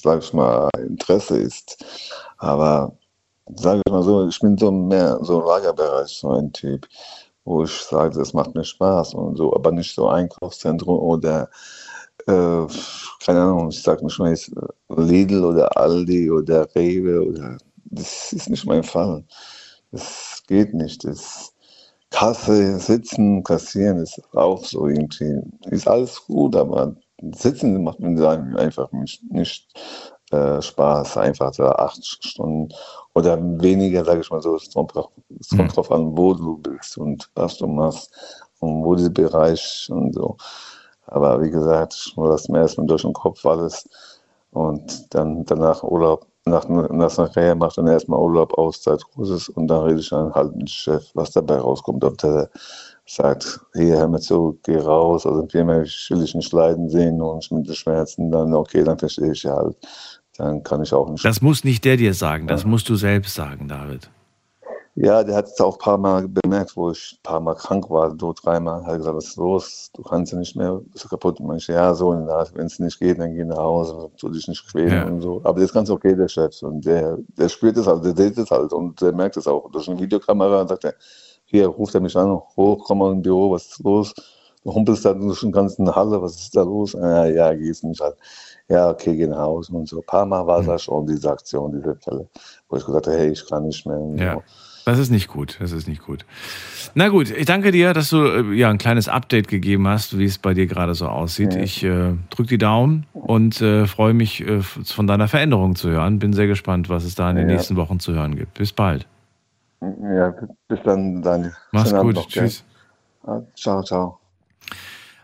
[0.01, 1.83] sage ich mal, Interesse ist.
[2.37, 2.97] Aber
[3.55, 6.87] sage ich mal so, ich bin so mehr so Lagerbereich, so ein Typ,
[7.45, 11.49] wo ich sage, das macht mir Spaß und so, aber nicht so Einkaufszentrum oder
[12.27, 12.65] äh,
[13.23, 14.35] keine Ahnung, ich sage nicht mal
[14.89, 19.23] Lidl oder Aldi oder Rewe oder das ist nicht mein Fall.
[19.91, 21.03] Das geht nicht.
[21.05, 21.53] Das
[22.09, 28.91] Kasse, sitzen, kassieren ist auch so irgendwie, ist alles gut, aber Sitzen macht mir einfach
[28.91, 29.67] nicht, nicht
[30.31, 32.73] äh, Spaß, einfach so acht Stunden
[33.13, 34.55] oder weniger, sage ich mal so.
[34.55, 35.67] Es kommt, drauf, es kommt mhm.
[35.69, 38.11] drauf an, wo du bist und was du machst
[38.59, 40.37] und wo dieser Bereich und so.
[41.07, 43.87] Aber wie gesagt, ich muss das mir erstmal durch den Kopf alles
[44.51, 46.25] und dann danach Urlaub.
[46.47, 50.51] Nach, nach nachher macht dann erstmal Urlaub, Auszeit, Großes und dann rede ich dann halt
[50.51, 52.49] mit dem Chef, was dabei rauskommt, ob der
[53.05, 57.51] sagt, hier, hör mir zu, geh raus, also vielmehr will ich nicht leiden sehen und
[57.51, 59.77] mit den Schmerzen, dann okay, dann verstehe ich ja halt.
[60.37, 61.23] Dann kann ich auch nicht.
[61.23, 62.67] Das muss nicht der dir sagen, das ja.
[62.67, 64.09] musst du selbst sagen, David.
[64.97, 67.89] Ja, der hat es auch ein paar Mal bemerkt, wo ich ein paar Mal krank
[67.89, 69.91] war, so dreimal, hat gesagt, was ist los?
[69.93, 71.37] Du kannst ja nicht mehr, bist du kaputt.
[71.41, 74.65] Und ich, ja, so, wenn es nicht geht, dann geh nach Hause, tu dich nicht
[74.71, 75.05] quälen ja.
[75.05, 75.41] und so.
[75.43, 76.61] Aber der ist ganz okay, der Chef.
[76.63, 79.69] Und der, der spürt es halt, der sieht es halt und der merkt es auch.
[79.69, 80.95] Durch eine Videokamera sagt er,
[81.45, 84.13] hier ruft er mich an, hoch, komm mal im Büro, was ist los?
[84.63, 86.93] Du humpelst da durch den ganzen Halle, was ist da los?
[86.93, 88.15] Ja, ja, gehst nicht halt.
[88.67, 89.99] Ja, okay, geh nach Hause und so.
[89.99, 90.79] Ein paar Mal war es mhm.
[90.79, 92.27] schon diese Aktion, diese Fälle,
[92.67, 93.99] wo ich gesagt habe, hey, ich kann nicht mehr.
[94.17, 94.41] Ja.
[94.85, 95.57] Das ist nicht gut.
[95.59, 96.25] Das ist nicht gut.
[96.93, 100.25] Na gut, ich danke dir, dass du äh, ja ein kleines Update gegeben hast, wie
[100.25, 101.55] es bei dir gerade so aussieht.
[101.55, 101.61] Ja.
[101.61, 106.19] Ich äh, drücke die Daumen und äh, freue mich, äh, von deiner Veränderung zu hören.
[106.19, 107.55] Bin sehr gespannt, was es da in den ja.
[107.55, 108.55] nächsten Wochen zu hören gibt.
[108.55, 109.07] Bis bald.
[110.01, 110.33] Ja,
[110.67, 111.55] bis dann, Daniel.
[111.71, 112.15] Mach's Schönen gut.
[112.15, 112.63] Noch, Tschüss.
[113.25, 113.41] Ja.
[113.55, 114.19] Ciao, ciao.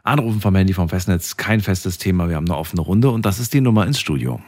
[0.04, 2.28] Anrufen vom Handy vom Festnetz, kein festes Thema.
[2.28, 4.40] Wir haben eine offene Runde und das ist die Nummer ins Studio.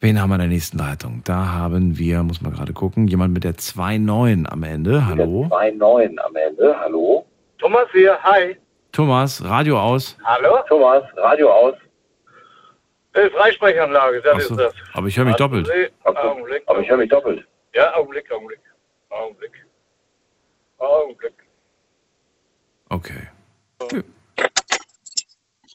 [0.00, 1.22] Wen haben wir in der nächsten Leitung?
[1.24, 5.06] Da haben wir, muss man gerade gucken, jemand mit der 2.9 am Ende.
[5.06, 5.46] Hallo.
[5.48, 6.76] 2,9 am Ende.
[6.80, 7.24] Hallo.
[7.58, 8.56] Thomas hier, hi.
[8.90, 10.16] Thomas, Radio aus.
[10.24, 10.56] Hallo?
[10.68, 11.74] Thomas, Radio aus.
[13.14, 14.74] Äh, Freisprechanlage, das Achso, ist das.
[14.94, 15.68] aber ich höre mich doppelt.
[16.04, 16.62] Augenblick.
[16.66, 17.46] Aber ich höre mich doppelt.
[17.74, 18.60] Ja, Augenblick, Augenblick.
[19.10, 19.52] Augenblick.
[20.78, 21.34] Augenblick.
[22.88, 23.28] Okay.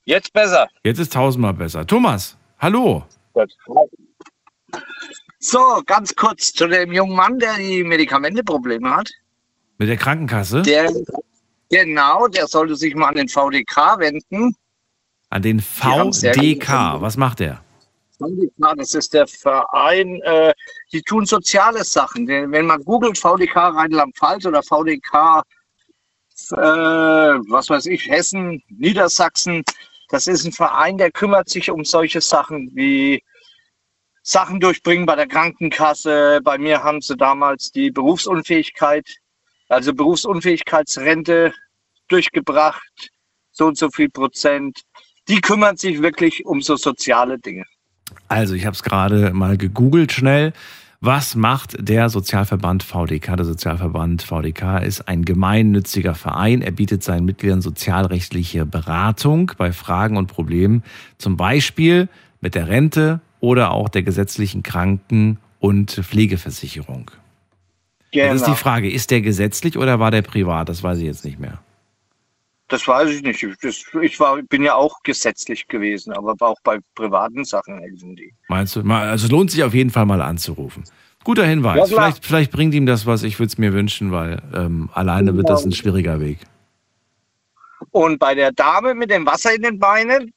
[0.05, 0.67] Jetzt besser.
[0.83, 1.85] Jetzt ist tausendmal besser.
[1.85, 3.03] Thomas, hallo.
[5.39, 9.09] So, ganz kurz zu dem jungen Mann, der die Medikamenteprobleme hat.
[9.77, 10.63] Mit der Krankenkasse?
[10.63, 10.91] Der,
[11.69, 14.55] genau, der sollte sich mal an den VDK wenden.
[15.29, 17.01] An den VDK.
[17.01, 17.61] Was macht der?
[18.17, 20.53] VDK, das ist der Verein, äh,
[20.91, 22.27] die tun soziale Sachen.
[22.27, 25.43] Wenn man googelt VDK Rheinland-Pfalz oder VDK,
[26.51, 29.63] äh, was weiß ich, Hessen, Niedersachsen,
[30.09, 33.21] das ist ein Verein, der kümmert sich um solche Sachen wie
[34.23, 36.39] Sachen durchbringen bei der Krankenkasse.
[36.43, 39.07] Bei mir haben sie damals die Berufsunfähigkeit,
[39.69, 41.53] also Berufsunfähigkeitsrente
[42.07, 43.09] durchgebracht,
[43.51, 44.81] so und so viel Prozent.
[45.29, 47.65] Die kümmern sich wirklich um so soziale Dinge.
[48.27, 50.53] Also, ich habe es gerade mal gegoogelt schnell.
[50.99, 53.35] Was macht der Sozialverband VDK?
[53.37, 56.61] Der Sozialverband VDK ist ein gemeinnütziger Verein.
[56.63, 60.83] Er bietet seinen Mitgliedern sozialrechtliche Beratung bei Fragen und Problemen,
[61.19, 62.09] zum Beispiel
[62.41, 67.11] mit der Rente oder auch der gesetzlichen Kranken- und Pflegeversicherung.
[68.11, 68.55] Jetzt ist die Genau.
[68.55, 70.69] Frage, ist der gesetzlich oder war der privat?
[70.69, 71.59] Das weiß ich jetzt nicht mehr.
[72.69, 73.45] Das weiß ich nicht.
[73.61, 78.33] Das, ich war, bin ja auch gesetzlich gewesen, aber auch bei privaten Sachen helfen die.
[78.49, 78.81] Meinst du?
[78.81, 80.83] Also lohnt sich auf jeden Fall mal anzurufen.
[81.23, 81.89] Guter Ja, Hinweis.
[81.89, 82.03] klar.
[82.03, 83.23] vielleicht, vielleicht bringt ihm das was.
[83.23, 86.39] Ich würde es mir wünschen, weil ähm, alleine wird das ein schwieriger Weg.
[87.91, 90.33] Und bei der Dame mit dem Wasser in den Beinen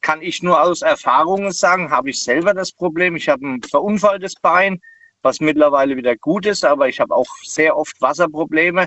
[0.00, 3.16] kann ich nur aus Erfahrungen sagen, habe ich selber das Problem.
[3.16, 4.80] Ich habe ein verunfalltes Bein,
[5.22, 8.86] was mittlerweile wieder gut ist, aber ich habe auch sehr oft Wasserprobleme.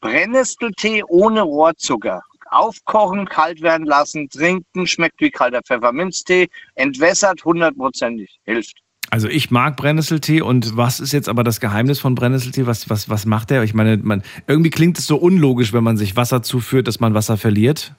[0.00, 2.22] Brennnesseltee ohne Rohrzucker.
[2.50, 8.76] Aufkochen, kalt werden lassen, trinken, schmeckt wie kalter Pfefferminztee, entwässert hundertprozentig, hilft.
[9.10, 12.66] Also ich mag Brennnesseltee und was ist jetzt aber das Geheimnis von Brennnesseltee?
[12.66, 13.62] Was, was, was macht der?
[13.62, 17.14] Ich meine, man, irgendwie klingt es so unlogisch, wenn man sich Wasser zuführt, dass man
[17.14, 17.94] Wasser verliert.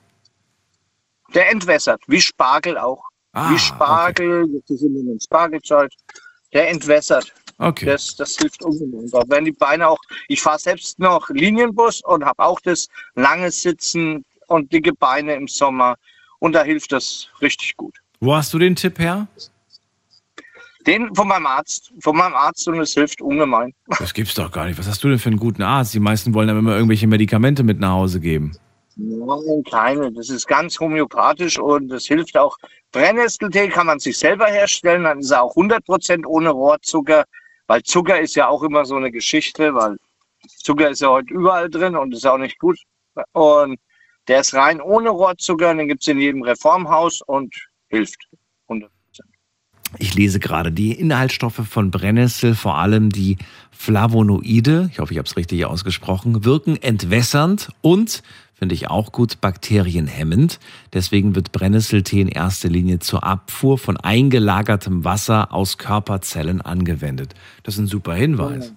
[1.34, 3.04] Der entwässert, wie Spargel auch.
[3.32, 5.94] Ah, wie Spargel, jetzt sind wir in Spargelzeit.
[6.54, 7.34] Der entwässert.
[7.58, 7.86] Okay.
[7.86, 9.10] Das, das hilft ungemein.
[9.10, 10.00] Da werden die Beine auch.
[10.28, 15.48] Ich fahre selbst noch Linienbus und habe auch das lange Sitzen und dicke Beine im
[15.48, 15.96] Sommer.
[16.40, 17.96] Und da hilft das richtig gut.
[18.20, 19.28] Wo hast du den Tipp her?
[20.86, 23.74] Den von meinem Arzt, von meinem Arzt und es hilft ungemein.
[24.00, 24.80] Das gibt's doch gar nicht.
[24.80, 25.94] Was hast du denn für einen guten Arzt?
[25.94, 28.54] Die meisten wollen dann immer irgendwelche Medikamente mit nach Hause geben.
[28.96, 30.12] Nein, keine.
[30.12, 32.58] Das ist ganz homöopathisch und das hilft auch.
[32.92, 37.26] Brennnesseltee kann man sich selber herstellen, dann ist er auch 100% ohne Rohrzucker,
[37.68, 39.98] weil Zucker ist ja auch immer so eine Geschichte, weil
[40.64, 42.80] Zucker ist ja heute überall drin und ist auch nicht gut.
[43.34, 43.78] Und
[44.28, 47.56] der ist rein ohne Rohrzucker, den gibt es in jedem Reformhaus und
[47.88, 48.28] hilft.
[48.68, 48.90] 100%.
[50.00, 53.38] Ich lese gerade die Inhaltsstoffe von Brennnessel, vor allem die
[53.72, 58.22] Flavonoide, ich hoffe, ich habe es richtig ausgesprochen, wirken entwässernd und,
[58.54, 60.60] finde ich auch gut, bakterienhemmend.
[60.92, 67.34] Deswegen wird Brennnesseltee in erster Linie zur Abfuhr von eingelagertem Wasser aus Körperzellen angewendet.
[67.64, 68.74] Das ist ein super Hinweis.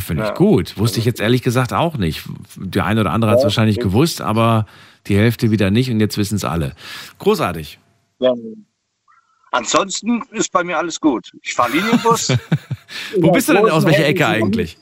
[0.00, 0.34] Finde ich Ja.
[0.34, 0.76] gut.
[0.78, 2.22] Wusste ich jetzt ehrlich gesagt auch nicht.
[2.56, 4.66] Der eine oder andere hat es Ja, wahrscheinlich ich- gewusst, aber
[5.06, 6.74] die Hälfte wieder nicht und jetzt wissen es alle.
[7.18, 7.78] Großartig.
[8.20, 8.34] Ja.
[9.50, 11.32] Ansonsten ist bei mir alles gut.
[11.42, 12.28] Ich fahre Linienbus.
[13.18, 13.70] Wo bist du denn?
[13.70, 14.76] Aus welcher Ecke eigentlich?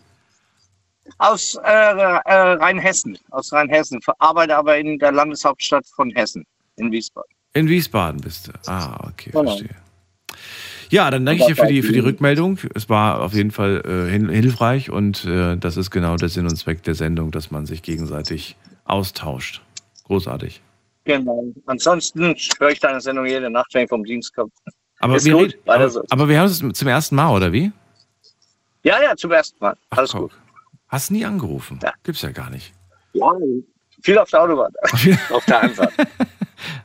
[1.19, 4.01] Aus äh, äh, Rheinhessen, aus Rheinhessen.
[4.19, 6.45] Arbeite aber in der Landeshauptstadt von Hessen,
[6.77, 7.31] in Wiesbaden.
[7.55, 8.53] In Wiesbaden bist du.
[8.71, 9.45] Ah, okay, Genau.
[9.45, 9.77] verstehe.
[10.91, 12.59] Ja, dann danke ich dir für die, für die Rückmeldung.
[12.75, 16.57] Es war auf jeden Fall äh, hilfreich und äh, das ist genau der Sinn und
[16.57, 19.63] Zweck der Sendung, dass man sich gegenseitig austauscht.
[20.05, 20.63] Großartig.
[21.05, 21.45] Genau.
[21.67, 24.51] Ansonsten höre ich deine Sendung jede Nacht, wenn ich vom Dienst komme.
[24.99, 26.03] Aber, Ist wir, gut, aber, so.
[26.09, 27.71] aber wir haben es zum ersten Mal, oder wie?
[28.83, 29.77] Ja, ja, zum ersten Mal.
[29.91, 30.33] Alles gut.
[30.89, 31.79] Hast nie angerufen.
[32.03, 32.73] Gibt's ja gar nicht.
[33.13, 33.33] Ja,
[34.03, 34.73] viel auf der Autobahn.
[35.31, 35.93] auf der Einfahrt.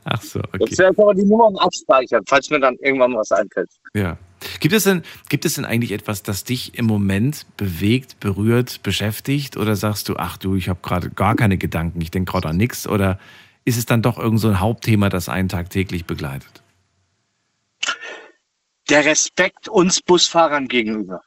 [0.04, 0.66] Ach so, okay.
[0.66, 3.70] Jetzt werde ich aber die Nummern abspeichern, falls mir dann irgendwann was einfällt.
[3.94, 4.18] Ja.
[4.60, 9.56] Gibt es denn, gibt es denn eigentlich etwas, das dich im Moment bewegt, berührt, beschäftigt?
[9.56, 12.58] Oder sagst du, ach du, ich habe gerade gar keine Gedanken, ich denke gerade an
[12.58, 12.88] nichts?
[12.88, 13.20] Oder
[13.66, 16.64] ist es dann doch irgend so ein Hauptthema, das einen tagtäglich begleitet?
[18.90, 21.22] Der Respekt uns Busfahrern gegenüber.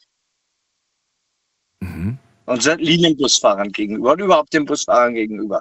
[1.81, 2.19] Mhm.
[2.47, 5.61] Unseren Linienbusfahrern gegenüber und überhaupt den Busfahrern gegenüber.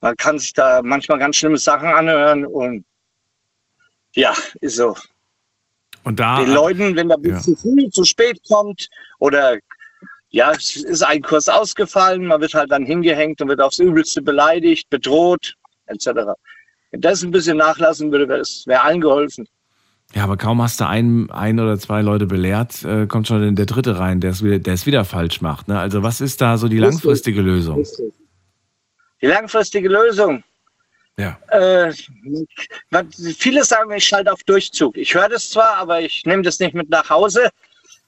[0.00, 2.84] Man kann sich da manchmal ganz schlimme Sachen anhören und
[4.14, 4.96] ja, ist so.
[6.04, 7.38] Und da den Leuten, wenn der Bus Ja.
[7.40, 9.58] zu früh, zu spät kommt oder
[10.30, 14.22] ja, es ist ein Kurs ausgefallen, man wird halt dann hingehängt und wird aufs Übelste
[14.22, 15.54] beleidigt, bedroht,
[15.86, 16.06] etc.
[16.92, 19.46] Wenn das ein bisschen nachlassen würde, wäre es wäre allen geholfen.
[20.14, 23.66] Ja, aber kaum hast du ein, ein oder zwei Leute belehrt, äh, kommt schon der
[23.66, 25.68] dritte rein, der es wieder, der es wieder falsch macht.
[25.68, 25.78] Ne?
[25.78, 27.04] Also was ist da so die Richtig.
[27.04, 27.84] langfristige Lösung?
[29.22, 30.42] Die langfristige Lösung.
[31.16, 31.38] Ja.
[31.48, 31.92] Äh,
[33.36, 34.96] viele sagen, ich schalte auf Durchzug.
[34.96, 37.50] Ich höre das zwar, aber ich nehme das nicht mit nach Hause.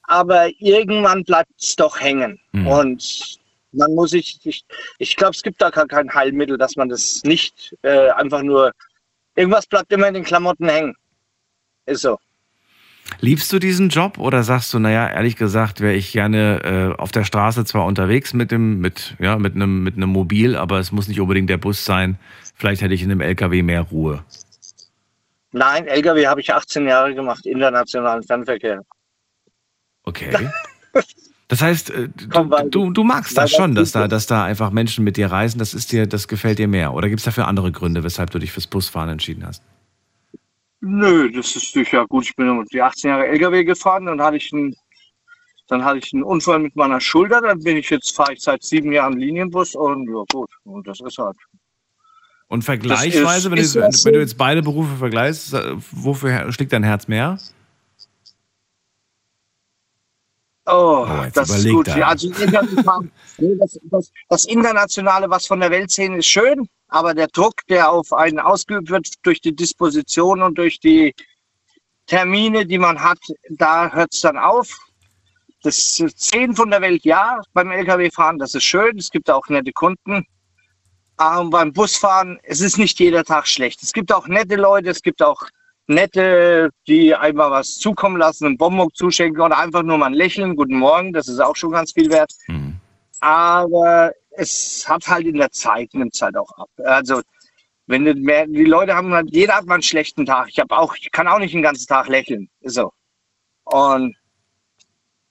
[0.04, 2.40] Aber irgendwann bleibt es doch hängen.
[2.52, 2.66] Mhm.
[2.66, 3.38] Und
[3.72, 4.64] man muss sich, ich,
[4.98, 8.72] ich glaube, es gibt da gar kein Heilmittel, dass man das nicht äh, einfach nur,
[9.34, 10.96] irgendwas bleibt immer in den Klamotten hängen.
[11.86, 12.18] Ist so.
[13.20, 17.12] Liebst du diesen Job oder sagst du, naja, ehrlich gesagt, wäre ich gerne äh, auf
[17.12, 20.92] der Straße zwar unterwegs mit dem, mit, ja, mit einem, mit einem Mobil, aber es
[20.92, 22.18] muss nicht unbedingt der Bus sein.
[22.54, 24.24] Vielleicht hätte ich in einem LKW mehr Ruhe.
[25.52, 28.82] Nein, LKW habe ich 18 Jahre gemacht, internationalen Fernverkehr.
[30.04, 30.50] Okay.
[31.48, 34.70] Das heißt, äh, du, du, du magst das schon, das dass da, dass da einfach
[34.70, 35.58] Menschen mit dir reisen.
[35.58, 36.94] Das ist dir, das gefällt dir mehr.
[36.94, 39.62] Oder gibt es dafür andere Gründe, weshalb du dich fürs Busfahren entschieden hast?
[40.84, 42.24] Nö, das ist sicher gut.
[42.24, 44.74] Ich bin die 18 Jahre LKW gefahren, dann hatte ich einen,
[45.68, 48.64] dann hatte ich einen Unfall mit meiner Schulter, dann bin ich jetzt, fahre ich seit
[48.64, 51.36] sieben Jahren Linienbus und ja gut, und das ist halt.
[52.48, 56.72] Und vergleichsweise, wenn, ist du, ja wenn, du jetzt beide Berufe vergleichst, äh, wofür schlägt
[56.72, 57.38] dein Herz mehr?
[60.66, 61.86] Oh, jetzt das ist gut.
[61.88, 67.28] Ja, also nee, das, das, das Internationale, was von der Weltszene ist schön, aber der
[67.28, 71.14] Druck, der auf einen ausgeübt wird durch die Disposition und durch die
[72.06, 74.76] Termine, die man hat, da hört es dann auf.
[75.62, 78.98] Das Szenen von der Welt, ja, beim Lkw-Fahren, das ist schön.
[78.98, 80.26] Es gibt auch nette Kunden.
[81.16, 83.82] Aber beim Busfahren, es ist nicht jeder Tag schlecht.
[83.82, 85.40] Es gibt auch nette Leute, es gibt auch
[85.86, 90.56] nette, die einmal was zukommen lassen, einen Bonbon zuschenken oder einfach nur mal ein Lächeln,
[90.56, 92.32] guten Morgen, das ist auch schon ganz viel wert.
[93.20, 96.70] Aber es hat halt in der Zeit, nimmt es halt auch ab.
[96.84, 97.22] Also,
[97.86, 100.48] wenn du mehr, die Leute haben jeder hat mal einen schlechten Tag.
[100.48, 102.48] Ich habe auch, ich kann auch nicht den ganzen Tag lächeln.
[102.60, 102.92] Ist so.
[103.64, 104.16] Und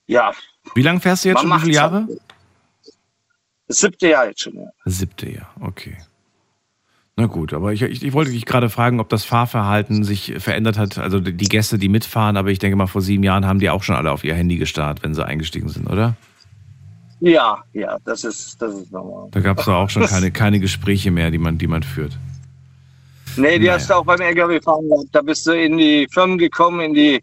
[0.06, 0.32] ja,
[0.74, 1.50] Wie lange fährst du jetzt schon?
[1.50, 2.08] Wie viele Jahre?
[3.68, 4.68] das siebte Jahr jetzt schon, ja.
[4.84, 5.96] Siebte Jahr, okay.
[7.16, 10.78] Na gut, aber ich, ich, ich wollte dich gerade fragen, ob das Fahrverhalten sich verändert
[10.78, 10.98] hat.
[10.98, 13.70] Also die die Gäste, die mitfahren, aber ich denke mal, vor sieben Jahren haben die
[13.70, 16.16] auch schon alle auf ihr Handy gestarrt, wenn sie eingestiegen sind, oder?
[17.24, 19.28] Ja, ja, das ist, das ist normal.
[19.30, 22.18] Da gab es auch schon keine, keine Gespräche mehr, die man, die man führt.
[23.36, 23.74] Nee, die Naja.
[23.74, 25.06] hast du auch beim LKW-Fahren gehabt.
[25.12, 27.22] Da bist du in die Firmen gekommen, in die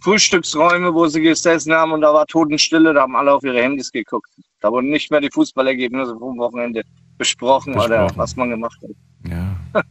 [0.00, 3.90] Frühstücksräume, wo sie gesessen haben und da war Totenstille, da haben alle auf ihre Handys
[3.92, 4.28] geguckt.
[4.60, 6.82] Da wurden nicht mehr die Fußballergebnisse vom Wochenende
[7.16, 8.16] besprochen, oder Besprochen.
[8.18, 9.30] was man gemacht hat.
[9.30, 9.56] Ja.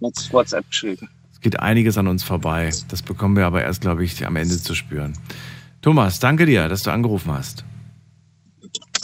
[0.00, 1.08] Mit WhatsApp geschrieben.
[1.30, 2.70] Es geht einiges an uns vorbei.
[2.88, 5.12] Das bekommen wir aber erst, glaube ich, am Ende zu spüren.
[5.82, 7.64] Thomas, danke dir, dass du angerufen hast.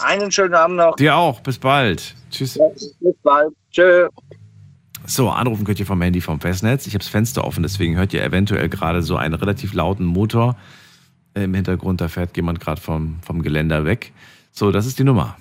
[0.03, 0.97] Einen schönen Abend noch.
[0.97, 1.41] Dir auch.
[1.41, 2.15] Bis bald.
[2.31, 2.59] Tschüss.
[3.01, 3.55] Bis bald.
[3.71, 4.09] Tschö.
[5.07, 6.87] So, anrufen könnt ihr vom Handy vom Festnetz.
[6.87, 10.57] Ich habe das Fenster offen, deswegen hört ihr eventuell gerade so einen relativ lauten Motor.
[11.35, 14.13] Im Hintergrund, da fährt jemand gerade vom, vom Geländer weg.
[14.53, 15.37] So, das ist die Nummer.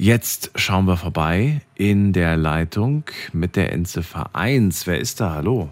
[0.00, 4.86] Jetzt schauen wir vorbei in der Leitung mit der Endziffer 1.
[4.86, 5.34] Wer ist da?
[5.34, 5.70] Hallo?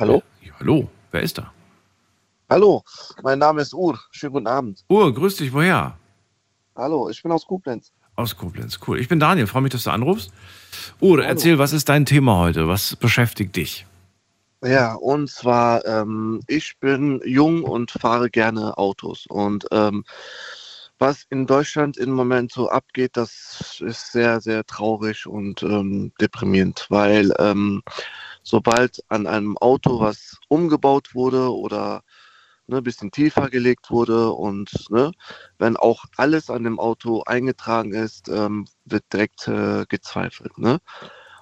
[0.00, 0.22] Hallo?
[0.44, 1.52] Ja, hallo, wer ist da?
[2.48, 2.84] Hallo,
[3.24, 3.98] mein Name ist Ur.
[4.12, 4.84] Schönen guten Abend.
[4.88, 5.98] Ur, grüß dich, woher?
[6.76, 7.90] Hallo, ich bin aus Koblenz.
[8.14, 9.00] Aus Koblenz, cool.
[9.00, 10.32] Ich bin Daniel, freue mich, dass du anrufst.
[11.00, 12.68] Ur, erzähl, was ist dein Thema heute?
[12.68, 13.86] Was beschäftigt dich?
[14.62, 19.26] Ja, und zwar, ähm, ich bin jung und fahre gerne Autos.
[19.28, 20.04] Und ähm,
[21.00, 26.86] was in Deutschland im Moment so abgeht, das ist sehr, sehr traurig und ähm, deprimierend,
[26.88, 27.82] weil ähm,
[28.48, 32.02] sobald an einem Auto was umgebaut wurde oder
[32.66, 35.12] ne, ein bisschen tiefer gelegt wurde und ne,
[35.58, 40.56] wenn auch alles an dem Auto eingetragen ist, ähm, wird direkt äh, gezweifelt.
[40.56, 40.78] Ne?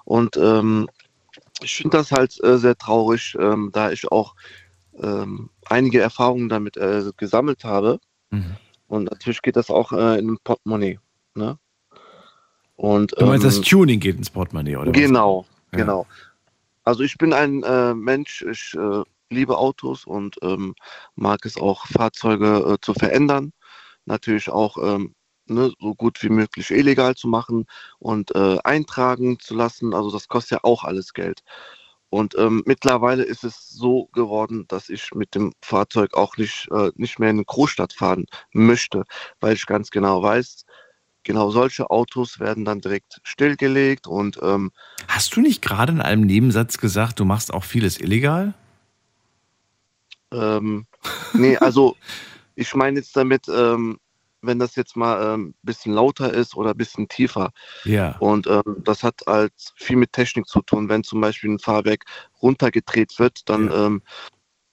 [0.03, 0.89] Und ähm,
[1.61, 4.35] ich finde das halt äh, sehr traurig, ähm, da ich auch
[5.01, 7.99] ähm, einige Erfahrungen damit äh, gesammelt habe.
[8.87, 10.99] Und natürlich geht das auch äh, in den Portemonnaie.
[11.35, 11.57] Ne?
[12.75, 14.91] Und, Du meinst, das ähm, Tuning geht ins Portemonnaie, oder?
[14.91, 15.01] was?
[15.73, 16.26] Genau, Ja.
[16.87, 20.73] Also ich bin ein äh, Mensch, ich äh, liebe Autos und ähm,
[21.15, 23.51] mag es auch, Fahrzeuge äh, zu verändern.
[24.05, 25.13] Natürlich auch ähm,
[25.47, 27.65] ne, so gut wie möglich illegal zu machen
[27.99, 29.93] und äh, eintragen zu lassen.
[29.93, 31.41] Also das kostet ja auch alles Geld.
[32.09, 36.91] Und ähm, mittlerweile ist es so geworden, dass ich mit dem Fahrzeug auch nicht, äh,
[36.95, 39.03] nicht mehr in eine Großstadt fahren möchte,
[39.41, 40.63] weil ich ganz genau weiß,
[41.27, 44.71] genau solche Autos werden dann direkt stillgelegt und ähm,
[45.07, 48.55] Hast du nicht gerade in einem Nebensatz gesagt, du machst auch vieles illegal?
[50.31, 50.85] ähm,
[51.33, 51.95] nee, also
[52.55, 53.97] ich meine jetzt damit, ähm,
[54.41, 57.51] wenn das jetzt mal ein ähm, bisschen lauter ist oder ein bisschen tiefer.
[57.85, 58.17] Ja.
[58.19, 60.89] Und ähm, das hat halt viel mit Technik zu tun.
[60.89, 62.05] Wenn zum Beispiel ein Fahrwerk
[62.41, 64.01] runtergedreht wird, dann ähm,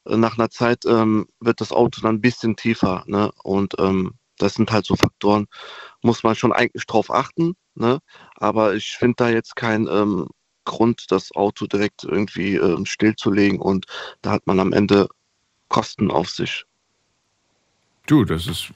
[0.04, 3.04] nach einer Zeit ähm, wird das Auto dann ein bisschen tiefer.
[3.06, 3.30] Ne?
[3.42, 5.46] Und ähm, das sind halt so Faktoren,
[6.02, 7.54] muss man schon eigentlich drauf achten.
[7.74, 7.98] Ne?
[8.36, 10.28] Aber ich finde da jetzt keinen ähm,
[10.64, 13.86] Grund, das Auto direkt irgendwie ähm, stillzulegen und
[14.22, 15.08] da hat man am Ende
[15.68, 16.64] Kosten auf sich.
[18.06, 18.68] Du, das ist,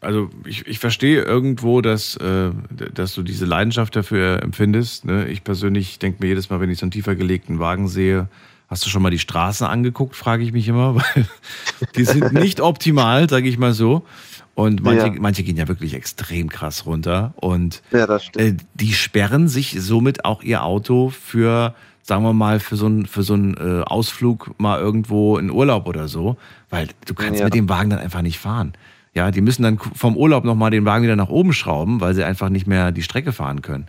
[0.00, 5.04] also ich, ich verstehe irgendwo, dass, äh, dass du diese Leidenschaft dafür empfindest.
[5.04, 5.26] Ne?
[5.28, 8.28] Ich persönlich denke mir jedes Mal, wenn ich so einen tiefer gelegten Wagen sehe,
[8.68, 11.28] hast du schon mal die Straßen angeguckt, frage ich mich immer, weil
[11.96, 14.06] die sind nicht optimal, sage ich mal so.
[14.56, 15.12] Und manche, Ja.
[15.20, 17.34] manche gehen ja wirklich extrem krass runter.
[17.36, 18.06] Und Ja,
[18.36, 23.04] äh, die sperren sich somit auch ihr Auto für, sagen wir mal, für so einen
[23.06, 26.38] für so einen, äh, Ausflug mal irgendwo in Urlaub oder so.
[26.70, 27.44] Weil du kannst Ja.
[27.44, 28.72] mit dem Wagen dann einfach nicht fahren.
[29.12, 32.24] Ja, die müssen dann vom Urlaub nochmal den Wagen wieder nach oben schrauben, weil sie
[32.24, 33.86] einfach nicht mehr die Strecke fahren können.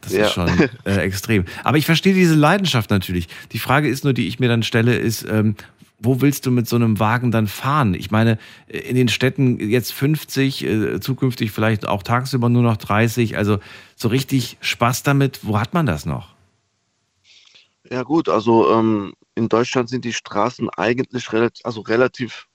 [0.00, 0.26] Das Ja.
[0.26, 0.48] ist schon
[0.84, 1.44] äh, extrem.
[1.64, 3.26] Aber ich verstehe diese Leidenschaft natürlich.
[3.50, 5.56] Die Frage ist nur, die ich mir dann stelle, ist, ähm,
[6.02, 7.94] wo willst du mit so einem Wagen dann fahren?
[7.94, 13.36] Ich meine, in den Städten jetzt 50, äh, zukünftig vielleicht auch tagsüber nur noch 30.
[13.36, 13.58] Also
[13.96, 16.34] so richtig Spaß damit, wo hat man das noch?
[17.88, 22.46] Ja gut, also ähm, in Deutschland sind die Straßen eigentlich relativ, also relativ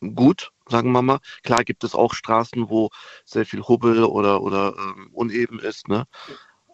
[0.00, 1.18] gut, sagen wir mal.
[1.42, 2.90] Klar gibt es auch Straßen, wo
[3.24, 6.04] sehr viel Hubbel oder, oder ähm, uneben ist, ne?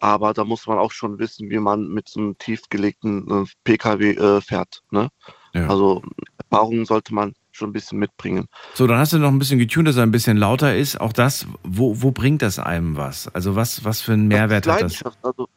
[0.01, 4.11] Aber da muss man auch schon wissen, wie man mit so einem tiefgelegten äh, Pkw
[4.11, 5.09] äh, fährt, ne?
[5.53, 5.67] Ja.
[5.67, 6.01] Also
[6.37, 8.47] Erfahrungen sollte man schon ein bisschen mitbringen.
[8.73, 10.99] So, dann hast du noch ein bisschen getunt, dass er ein bisschen lauter ist.
[10.99, 13.27] Auch das, wo, wo bringt das einem was?
[13.27, 15.01] Also was, was für einen Mehrwert das ist hat das?
[15.01, 15.49] Leidenschaft, also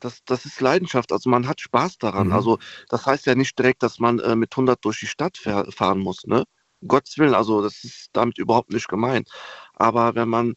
[0.00, 2.28] das, das ist Leidenschaft, also man hat Spaß daran.
[2.28, 2.32] Mhm.
[2.32, 2.58] Also
[2.88, 6.00] das heißt ja nicht direkt, dass man äh, mit 100 durch die Stadt fahr fahren
[6.00, 6.44] muss, ne?
[6.86, 9.30] Gottes Willen, also das ist damit überhaupt nicht gemeint.
[9.74, 10.54] Aber wenn man,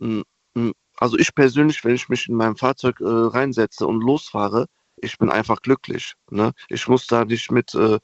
[0.00, 0.24] m,
[0.54, 4.66] m, also ich persönlich, wenn ich mich in mein Fahrzeug äh, reinsetze und losfahre,
[5.02, 6.14] ich bin einfach glücklich.
[6.30, 6.52] Ne?
[6.68, 7.98] Ich muss da nicht mit äh,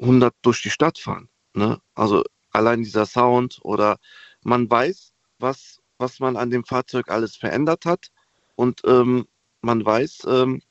[0.00, 1.28] 100 durch die Stadt fahren.
[1.54, 1.80] Ne?
[1.94, 3.98] Also allein dieser Sound oder
[4.42, 8.08] man weiß, was, was man an dem Fahrzeug alles verändert hat
[8.54, 9.26] und ähm,
[9.60, 10.62] man weiß, ähm,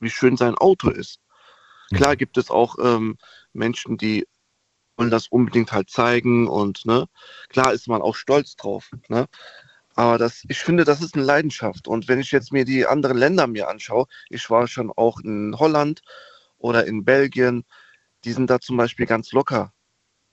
[0.00, 1.20] wie schön sein Auto ist.
[1.94, 3.18] Klar gibt es auch ähm,
[3.52, 4.26] Menschen, die
[4.96, 7.08] wollen das unbedingt halt zeigen und ne,
[7.48, 8.90] klar ist man auch stolz drauf.
[9.08, 9.26] Ne?
[10.00, 11.86] Aber das, ich finde, das ist eine Leidenschaft.
[11.86, 15.54] Und wenn ich jetzt mir die anderen Länder mir anschaue, ich war schon auch in
[15.58, 16.00] Holland
[16.56, 17.64] oder in Belgien,
[18.24, 19.74] die sind da zum Beispiel ganz locker.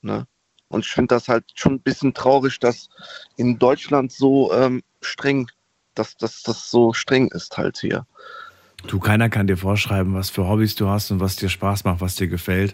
[0.02, 0.26] Ne?
[0.70, 2.88] Und ich finde das halt schon ein bisschen traurig, dass
[3.36, 5.50] in Deutschland so ähm, streng,
[5.96, 8.08] dass, dass das so streng ist halt hier.
[8.88, 12.00] Du, keiner kann dir vorschreiben, was für Hobbys du hast und was dir Spaß macht,
[12.00, 12.74] was dir gefällt.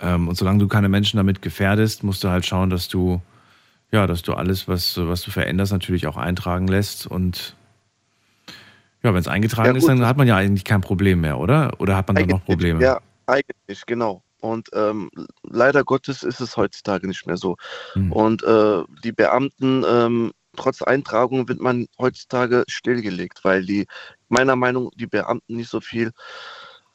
[0.00, 3.22] Ähm, und solange du keine Menschen damit gefährdest, musst du halt schauen, dass du,
[3.90, 7.06] ja, dass du alles, was, was du veränderst, natürlich auch eintragen lässt.
[7.06, 7.56] Und
[9.02, 11.72] ja, wenn es eingetragen Ja, ist, dann hat man ja eigentlich kein Problem mehr, oder?
[11.78, 12.82] Oder hat man dann noch Probleme?
[12.82, 14.22] Ja, eigentlich, genau.
[14.40, 15.10] Und ähm,
[15.42, 17.56] leider Gottes ist es heutzutage nicht mehr so.
[17.94, 18.12] Hm.
[18.12, 23.86] Und äh, die Beamten, ähm, trotz Eintragung wird man heutzutage stillgelegt, weil die,
[24.28, 26.12] meiner Meinung nach, die Beamten nicht so viel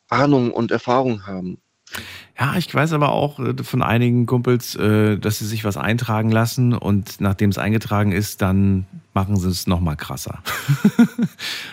[0.10, 1.58] Ahnung und Erfahrung haben.
[2.40, 6.32] Ja, ich weiß aber auch äh, von einigen Kumpels, äh, dass sie sich was eintragen
[6.32, 10.40] lassen und nachdem es eingetragen ist, dann machen sie es nochmal krasser.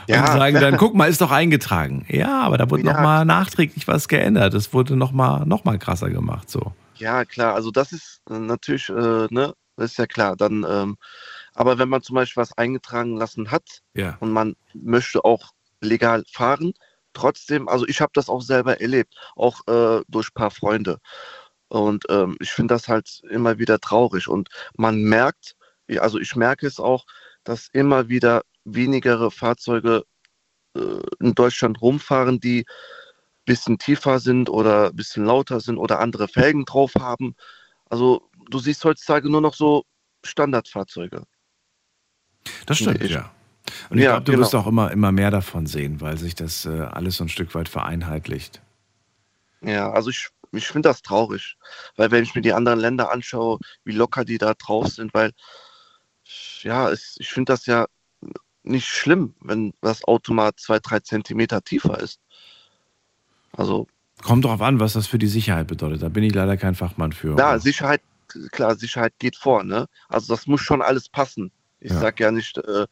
[0.09, 0.23] Ja.
[0.33, 2.05] Und sagen dann, guck mal, ist doch eingetragen.
[2.09, 2.95] Ja, aber da wurde Ja.
[2.95, 4.55] nochmal nachträglich was geändert.
[4.55, 6.51] Das wurde nochmal noch mal krasser gemacht.
[6.51, 6.73] So.
[6.97, 8.93] Ja, klar, also das ist äh, natürlich, äh,
[9.31, 10.37] ne, das ist ja klar.
[10.37, 10.97] Dann, ähm,
[11.55, 14.17] aber wenn man zum Beispiel was eingetragen lassen hat Ja.
[14.21, 16.73] und man möchte auch legal fahren,
[17.13, 20.99] trotzdem, also ich habe das auch selber erlebt, auch äh, durch ein paar Freunde.
[21.69, 24.29] Und ähm, ich finde das halt immer wieder traurig.
[24.29, 25.57] Und man merkt,
[25.99, 27.07] also ich merke es auch,
[27.45, 30.05] dass immer wieder wenigere Fahrzeuge
[30.77, 36.01] äh, in Deutschland rumfahren, die ein bisschen tiefer sind oder ein bisschen lauter sind oder
[36.01, 37.35] andere Felgen drauf haben.
[37.89, 39.85] Also du siehst heutzutage nur noch so
[40.25, 41.25] Standardfahrzeuge.
[42.67, 43.33] Das stimmt, Ich- ja.
[43.91, 44.43] Und ich Ja, glaube, du genau.
[44.43, 47.55] wirst auch immer, immer mehr davon sehen, weil sich das äh, alles so ein Stück
[47.55, 48.61] weit vereinheitlicht.
[49.63, 51.57] Ja, also ich, ich finde das traurig,
[51.97, 55.33] weil wenn ich mir die anderen Länder anschaue, wie locker die da drauf sind, weil
[56.63, 57.87] ja, es, ich finde das ja
[58.65, 62.21] nicht schlimm, wenn das Auto mal zwei, drei Zentimeter tiefer ist.
[63.57, 63.87] Also
[64.23, 66.03] Kommt drauf an, was das für die Sicherheit bedeutet.
[66.03, 67.37] Da bin ich leider kein Fachmann für.
[67.39, 68.03] Ja, Sicherheit,
[68.53, 69.87] klar, Sicherheit geht vor, ne?
[70.09, 71.53] Also das muss schon alles passen.
[71.81, 72.01] Ich Ja.
[72.01, 72.87] sag ja nicht, äh,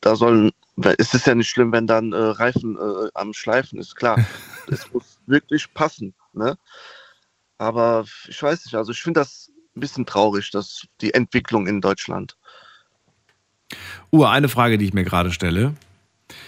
[0.00, 0.52] da sollen,
[0.98, 4.18] es ist ja nicht schlimm, wenn dann äh, Reifen äh, am Schleifen ist, klar.
[4.70, 6.56] es muss wirklich passen, ne?
[7.58, 11.80] Aber ich weiß nicht, also ich finde das ein bisschen traurig, dass die Entwicklung in
[11.80, 12.36] Deutschland.
[14.10, 15.74] Uhr, eine Frage, die ich mir gerade stelle.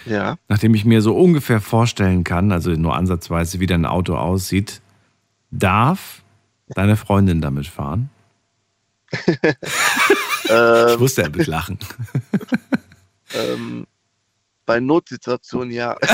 [0.05, 0.37] Ja.
[0.49, 4.81] Nachdem ich mir so ungefähr vorstellen kann, also nur ansatzweise, wie dein Auto aussieht,
[5.51, 6.23] darf
[6.69, 8.11] deine Freundin damit fahren?
[10.49, 11.79] ich wusste, er wird lachen.
[13.35, 13.87] Ähm,
[14.67, 15.97] bei Notsituationen ja.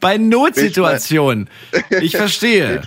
[0.00, 1.48] Bei Notsituationen.
[2.00, 2.82] Ich verstehe.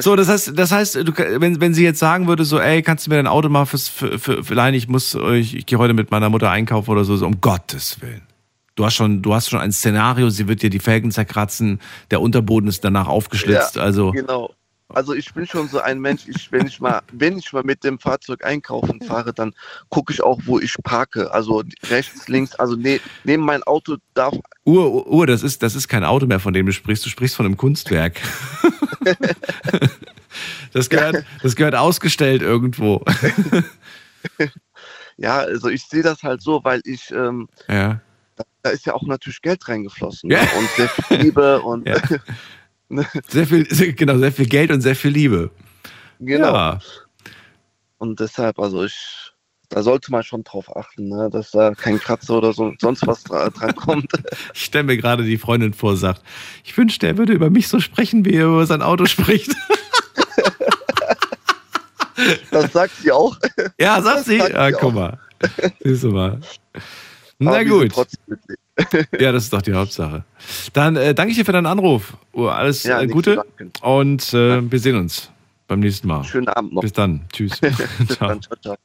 [0.00, 3.06] So, das heißt, das heißt, du, wenn, wenn sie jetzt sagen würde, so, ey, kannst
[3.06, 5.78] du mir dein Auto mal fürs, für, für, für leihen, ich muss, ich, ich gehe
[5.78, 8.22] heute mit meiner Mutter einkaufen oder so, so, um Gottes Willen.
[8.74, 11.80] Du hast schon, du hast schon ein Szenario, sie wird dir die Felgen zerkratzen,
[12.10, 14.10] der Unterboden ist danach aufgeschlitzt, Ja, also.
[14.10, 14.54] Genau.
[14.88, 17.82] Also ich bin schon so ein Mensch, ich, wenn ich mal, wenn ich mal mit
[17.82, 19.52] dem Fahrzeug einkaufen fahre, dann
[19.88, 21.32] gucke ich auch, wo ich parke.
[21.32, 24.34] Also rechts, links, also ne, neben mein Auto darf.
[24.64, 27.36] Uhr, Uhr, das ist, das ist kein Auto mehr, von dem du sprichst, du sprichst
[27.36, 28.20] von einem Kunstwerk.
[30.72, 33.04] das gehört, das gehört ausgestellt irgendwo.
[35.16, 38.00] Ja, also ich sehe das halt so, weil ich, ähm, ja.
[38.62, 40.42] da, ist ja auch natürlich Geld reingeflossen Ja.
[40.42, 40.48] ne?
[40.58, 41.96] und sehr viel Liebe und Ja.
[43.28, 43.64] Sehr viel,
[43.94, 45.50] genau, sehr viel Geld und sehr viel Liebe.
[46.20, 46.52] genau.
[46.54, 46.78] Ja.
[47.98, 49.32] Und deshalb, also ich,
[49.70, 51.28] da sollte man schon drauf achten, ne?
[51.32, 54.12] dass da kein Kratzer oder so sonst was dra dran kommt.
[54.54, 56.22] Ich stelle mir gerade die Freundin vor, sagt,
[56.64, 59.50] ich wünschte, er würde über mich so sprechen, wie er über sein Auto spricht.
[62.50, 63.36] Das sagt sie auch.
[63.78, 64.38] Ja, sagt Das sie.
[64.38, 64.92] sagt Ja, sie guck auch.
[64.94, 65.18] mal.
[65.80, 66.40] Siehst du mal.
[67.38, 67.92] Na gut.
[69.18, 70.24] Ja, das ist doch die Hauptsache.
[70.72, 72.16] Dann äh, danke ich dir für deinen Anruf.
[72.32, 73.42] Uhr, alles Ja, äh, Gute
[73.82, 75.30] und äh, wir sehen uns
[75.66, 76.22] beim nächsten Mal.
[76.24, 76.82] Schönen Abend noch.
[76.82, 77.22] Bis dann.
[77.32, 77.58] Tschüss.
[77.60, 77.76] Bis
[78.16, 78.28] Ciao.
[78.28, 78.76] dann, ciao, ciao.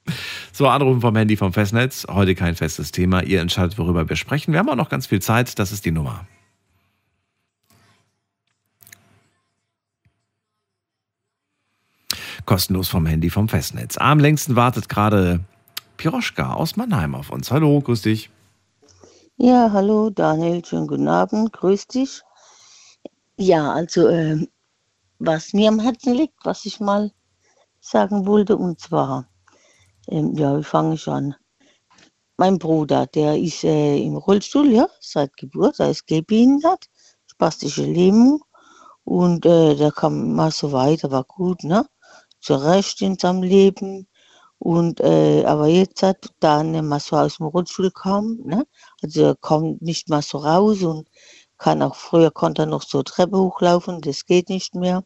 [0.51, 2.07] So, Anrufen vom Handy vom Festnetz.
[2.09, 3.22] Heute kein festes Thema.
[3.23, 4.53] Ihr entscheidet, worüber wir sprechen.
[4.53, 5.59] Wir haben auch noch ganz viel Zeit.
[5.59, 6.26] Das ist die Nummer.
[12.45, 13.97] Kostenlos vom Handy vom Festnetz.
[13.97, 15.41] Am längsten wartet gerade
[15.97, 17.51] Piroschka aus Mannheim auf uns.
[17.51, 18.30] Hallo, grüß dich.
[19.43, 22.22] Ja, hallo Daniel, schönen guten Abend, grüß dich.
[23.38, 24.47] Ja, also ähm,
[25.18, 27.11] was mir am Herzen liegt, was ich mal
[27.80, 29.27] sagen wollte, und zwar,
[30.09, 31.34] ähm, ja, wie fange ich an?
[32.38, 36.85] Mein Bruder, der ist äh, im Rollstuhl, ja, seit Geburt, er ist gehbehindert,
[37.26, 38.43] spastische Lähmung
[39.05, 41.88] und äh, der kam mal so weiter, war gut, ne?
[42.41, 44.07] Zurecht in seinem Leben.
[44.59, 48.68] Und äh, aber jetzt hat er mal so aus dem Rollstuhl kam, ne?
[49.03, 51.10] Also er kommt nicht mal so raus und
[51.57, 55.03] kann auch früher konnte er noch so Treppe hochlaufen, das geht nicht mehr.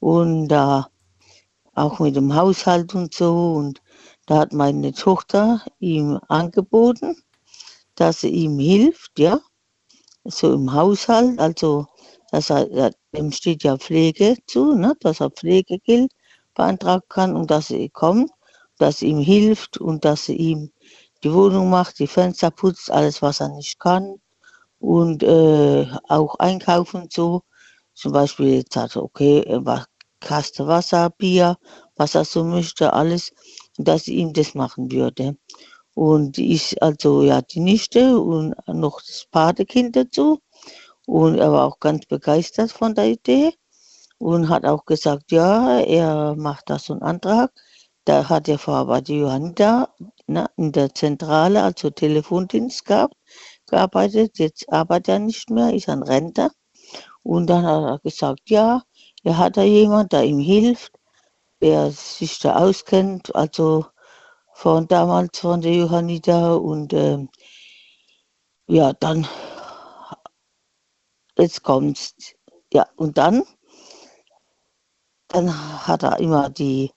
[0.00, 0.88] Und da
[1.74, 3.54] auch mit dem Haushalt und so.
[3.54, 3.82] Und
[4.26, 7.16] da hat meine Tochter ihm angeboten,
[7.96, 9.40] dass sie ihm hilft, ja,
[10.24, 11.38] so im Haushalt.
[11.40, 11.86] Also
[12.32, 14.94] dass er, er- dem steht ja Pflege zu, ne?
[15.00, 16.12] dass er Pflegegeld
[16.54, 18.30] beantragen kann und dass sie kommt,
[18.78, 20.71] dass sie ihm hilft und dass sie ihm
[21.24, 24.16] die Wohnung macht, die Fenster putzt, alles, was er nicht kann.
[24.80, 27.42] Und äh, auch einkaufen so.
[27.94, 29.86] Zum Beispiel jetzt hat er, okay, was-
[30.20, 31.58] Kaste Wasser, Bier,
[31.96, 33.32] was er so möchte, alles,
[33.78, 35.36] dass sie ihm das machen würde.
[35.94, 40.40] Und ich, also ja, die Nichte und noch das Patekind dazu.
[41.06, 43.54] Und er war auch ganz begeistert von der Idee
[44.18, 47.52] und hat auch gesagt, ja, er macht da so einen Antrag.
[48.04, 49.94] Da hat er vorher bei der Johannita
[50.56, 53.14] in der Zentrale, also Telefondienst gehabt,
[53.66, 54.38] gearbeitet.
[54.38, 56.50] Jetzt arbeitet er nicht mehr, ist ein Rentner.
[57.22, 58.82] Und dann hat er gesagt, ja,
[59.24, 60.92] er hat da jemand, der ihm hilft,
[61.60, 63.86] der sich da auskennt, also
[64.54, 66.54] von damals von der Johannita.
[66.54, 67.28] Und ähm,
[68.66, 69.26] ja, dann,
[71.38, 72.14] jetzt kommt's.
[72.72, 73.44] Ja, und dann,
[75.28, 76.90] dann hat er immer die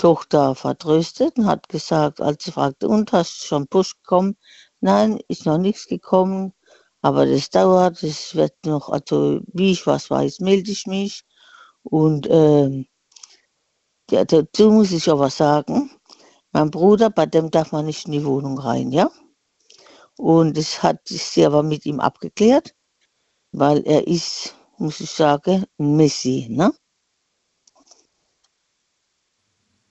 [0.00, 4.34] Tochter vertröstet und hat gesagt, als sie fragte, und hast du schon Busch gekommen?
[4.80, 6.54] Nein, ist noch nichts gekommen,
[7.02, 11.22] aber das dauert, das wird noch, also wie ich was weiß, melde ich mich.
[11.82, 12.86] Und ähm,
[14.10, 15.90] ja, dazu muss ich aber sagen,
[16.52, 19.10] mein Bruder, bei dem darf man nicht in die Wohnung rein, ja?
[20.16, 22.74] Und das hat sie aber mit ihm abgeklärt,
[23.52, 26.72] weil er ist, muss ich sagen, ein Messi, ne?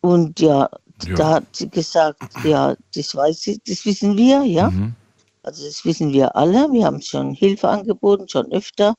[0.02, 0.70] Und ja,
[1.06, 1.16] Ja.
[1.16, 4.70] da hat sie gesagt, ja, das weiß sie, das wissen wir, ja.
[4.70, 4.96] Mhm.
[5.44, 6.72] Also das wissen wir alle.
[6.72, 8.96] Wir haben schon Hilfe angeboten, schon öfter.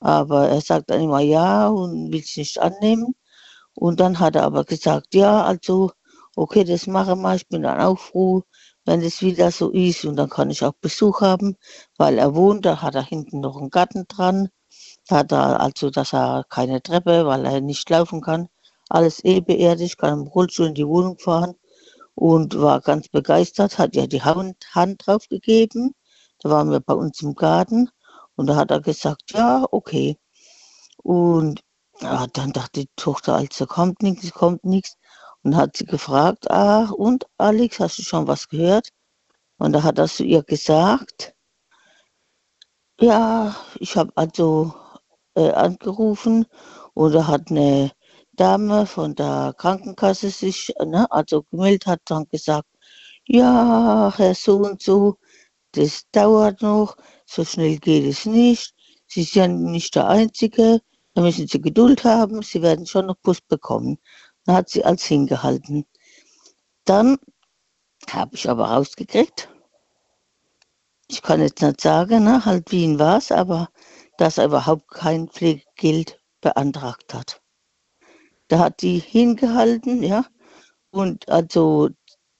[0.00, 3.14] Aber er sagt dann immer ja und will es nicht annehmen.
[3.74, 5.92] Und dann hat er aber gesagt, ja, also,
[6.36, 8.42] okay, das mache mal, ich bin dann auch froh,
[8.84, 11.56] wenn es wieder so ist und dann kann ich auch Besuch haben,
[11.98, 14.48] weil er wohnt, da hat er hinten noch einen Garten dran,
[15.08, 18.48] da hat er also, dass er keine Treppe, weil er nicht laufen kann,
[18.90, 21.54] alles ebenerdig, kann im Rollstuhl in die Wohnung fahren
[22.14, 25.94] und war ganz begeistert, hat ja die Hand, Hand drauf gegeben,
[26.40, 27.90] da waren wir bei uns im Garten
[28.36, 30.18] und da hat er gesagt, ja, okay.
[31.02, 31.62] Und
[32.00, 34.96] ja, dann dachte die Tochter, also kommt nichts, kommt nichts.
[35.42, 38.88] Und hat sie gefragt, ach, und Alex, hast du schon was gehört?
[39.58, 41.34] Und da hat er zu ihr gesagt,
[43.00, 44.74] ja, ich habe also
[45.34, 46.46] äh, angerufen
[46.94, 47.92] da hat eine
[48.40, 52.68] Dame von der Krankenkasse sich ne, also gemeldet, hat dann gesagt,
[53.26, 55.18] ja, Herr so und so,
[55.72, 56.96] das dauert noch,
[57.26, 58.74] so schnell geht es nicht.
[59.06, 60.80] Sie sind nicht der Einzige,
[61.12, 63.98] da müssen Sie Geduld haben, Sie werden schon noch Post bekommen.
[64.46, 65.84] Dann hat sie als hingehalten.
[66.86, 67.18] Dann
[68.08, 69.50] habe ich aber rausgekriegt,
[71.08, 73.68] ich kann jetzt nicht sagen, ne, halt Wien war es, aber
[74.16, 77.39] dass er überhaupt kein Pflegegeld beantragt hat.
[78.50, 80.26] Da hat die hingehalten, ja,
[80.90, 81.90] und also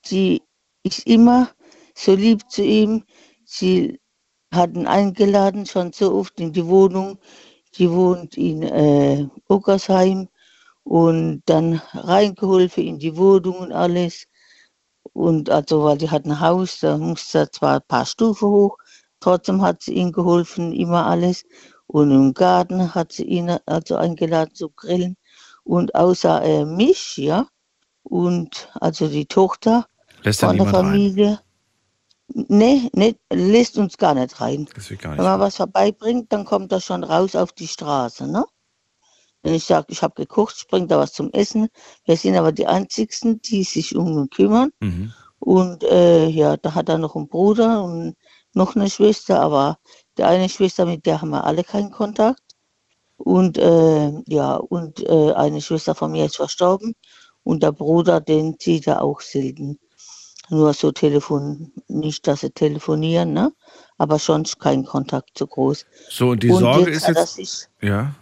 [0.04, 0.42] sie
[0.82, 1.50] ist immer
[1.94, 3.04] so lieb zu ihm.
[3.44, 4.00] Sie
[4.52, 7.20] hatten eingeladen schon so oft in die Wohnung.
[7.76, 10.28] Die wohnt in äh, Ockersheim
[10.82, 14.26] und dann reingeholfen in die Wohnung und alles.
[15.12, 18.78] Und also, weil die hat ein Haus, da musste er zwar ein paar Stufen hoch,
[19.20, 21.44] trotzdem hat sie ihm geholfen, immer alles.
[21.86, 25.16] Und im Garten hat sie ihn also eingeladen zu grillen.
[25.64, 27.46] Und außer äh, mich, ja,
[28.02, 29.86] und also die Tochter
[30.22, 30.84] Lässt von der niemand rein?
[30.84, 31.40] Familie,
[32.28, 34.66] nee, nee, lässt uns gar nicht rein.
[34.66, 35.18] Gar Wenn nicht.
[35.18, 38.44] man was vorbeibringt, dann kommt er schon raus auf die Straße, ne?
[39.42, 41.68] Wenn ich sage, ich habe gekocht, springt da was zum Essen.
[42.04, 44.70] Wir sind aber die Einzigsten, die sich um ihn kümmern.
[44.80, 45.14] Mhm.
[45.38, 48.16] Und äh, ja, da hat er noch einen Bruder und
[48.52, 49.78] noch eine Schwester, aber
[50.18, 52.42] die eine Schwester, mit der haben wir alle keinen Kontakt.
[53.22, 56.94] Und äh, ja, und äh, eine Schwester von mir ist verstorben
[57.44, 59.78] und der Bruder, den sieht er auch selten.
[60.48, 63.52] Nur so telefon, nicht, dass sie telefonieren, ne?
[63.98, 65.84] Aber sonst kein Kontakt so groß.
[66.08, 67.34] So, und die Und Sorge jetzt ist jetzt.
[67.34, 68.14] sich- Ja.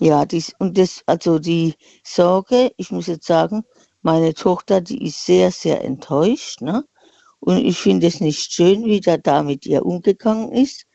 [0.00, 1.74] Ja, dies, und das, also die
[2.04, 3.64] Sorge, ich muss jetzt sagen,
[4.02, 6.84] meine Tochter, die ist sehr, sehr enttäuscht, ne?
[7.40, 10.86] Und ich finde es nicht schön, wie der da mit ihr umgegangen ist,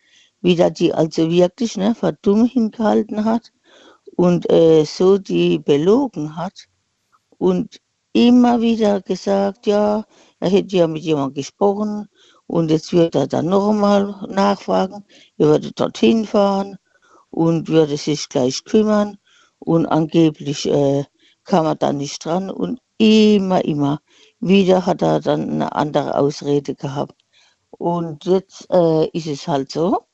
[0.44, 3.52] wie der die also wirklich, ne, für dumm hingehalten hat
[4.16, 6.68] und äh, so die belogen hat
[7.40, 7.80] und
[8.14, 10.06] immer wieder gesagt, ja,
[10.40, 12.08] er hätte ja mit jemandem gesprochen
[12.48, 15.06] und jetzt wird er dann noch einmal nachfragen,
[15.38, 16.78] er würde dorthin fahren
[17.32, 19.18] und würde sich gleich kümmern
[19.60, 21.06] und angeblich äh,
[21.46, 24.00] kam er dann nicht dran und immer, immer
[24.40, 27.16] wieder hat er dann eine andere Ausrede gehabt.
[27.72, 30.06] Und jetzt äh, ist es halt so,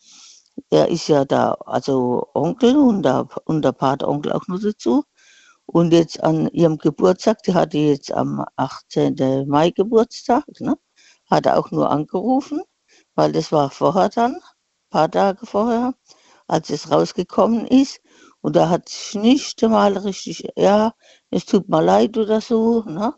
[0.70, 5.04] er ist ja da, also Onkel und der, und der Patenonkel auch noch dazu.
[5.66, 9.48] Und jetzt an ihrem Geburtstag, die hatte jetzt am 18.
[9.48, 10.78] Mai Geburtstag, ne,
[11.30, 12.62] hat er auch nur angerufen,
[13.16, 14.40] weil das war vorher dann,
[14.90, 15.94] paar Tage vorher,
[16.48, 18.02] als es rausgekommen ist.
[18.41, 20.94] Und da hat sich nicht einmal richtig, ja,
[21.30, 23.14] es tut mir leid oder so, ne?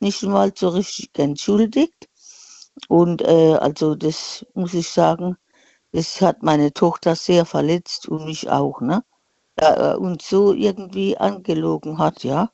[0.00, 2.08] nicht einmal so richtig entschuldigt.
[2.88, 5.36] Und äh, also das muss ich sagen,
[5.92, 9.04] das hat meine Tochter sehr verletzt und mich auch, ne?
[9.56, 12.50] Er uns so irgendwie angelogen hat, ja.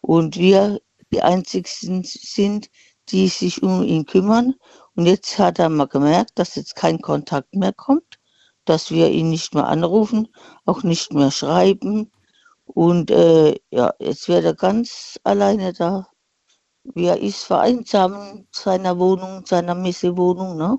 [0.00, 0.80] Und wir
[1.12, 2.70] die einzigsten sind,
[3.10, 4.54] die sich um ihn kümmern.
[4.94, 8.18] Und jetzt hat er mal gemerkt, dass jetzt kein Kontakt mehr kommt,
[8.64, 10.28] dass wir ihn nicht mehr anrufen,
[10.66, 12.10] auch nicht mehr schreiben.
[12.66, 16.08] Und äh, ja, jetzt wird er ganz alleine da.
[16.94, 20.78] Er ist vereinsamt in seiner Wohnung, seiner Messewohnung, ne?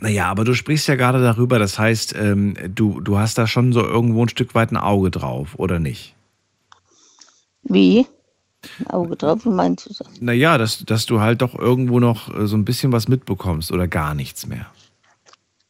[0.00, 3.72] Naja, aber du sprichst ja gerade darüber, das heißt, ähm, du, du hast da schon
[3.72, 6.14] so irgendwo ein Stück weit ein Auge drauf, oder nicht?
[7.62, 8.06] Wie?
[8.78, 10.20] Ein Auge drauf, wie meinst du das?
[10.20, 13.88] Naja, dass, dass du halt doch irgendwo noch äh, so ein bisschen was mitbekommst oder
[13.88, 14.66] gar nichts mehr.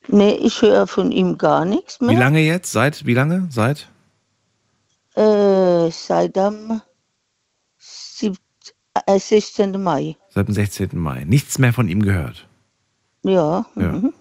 [0.09, 2.11] Nee, ich höre von ihm gar nichts mehr.
[2.11, 2.73] Wie lange jetzt?
[2.73, 3.47] Seit, wie lange?
[3.51, 3.89] Seit?
[5.15, 6.83] Äh, seit am
[7.79, 8.37] sieb-
[9.07, 9.81] äh, 16.
[9.83, 10.17] Mai.
[10.31, 10.91] Seit dem 16.
[10.95, 11.25] Mai.
[11.25, 12.47] Nichts mehr von ihm gehört.
[13.23, 13.67] Ja.
[13.77, 13.93] Ja.
[13.93, 14.13] Mhm.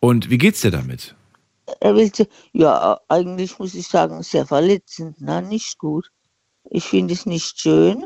[0.00, 1.14] Und wie geht's dir damit?
[1.80, 2.10] Er will,
[2.52, 5.42] ja, eigentlich muss ich sagen, sehr verletzend, ne?
[5.42, 6.10] nicht gut.
[6.70, 8.04] Ich finde es nicht schön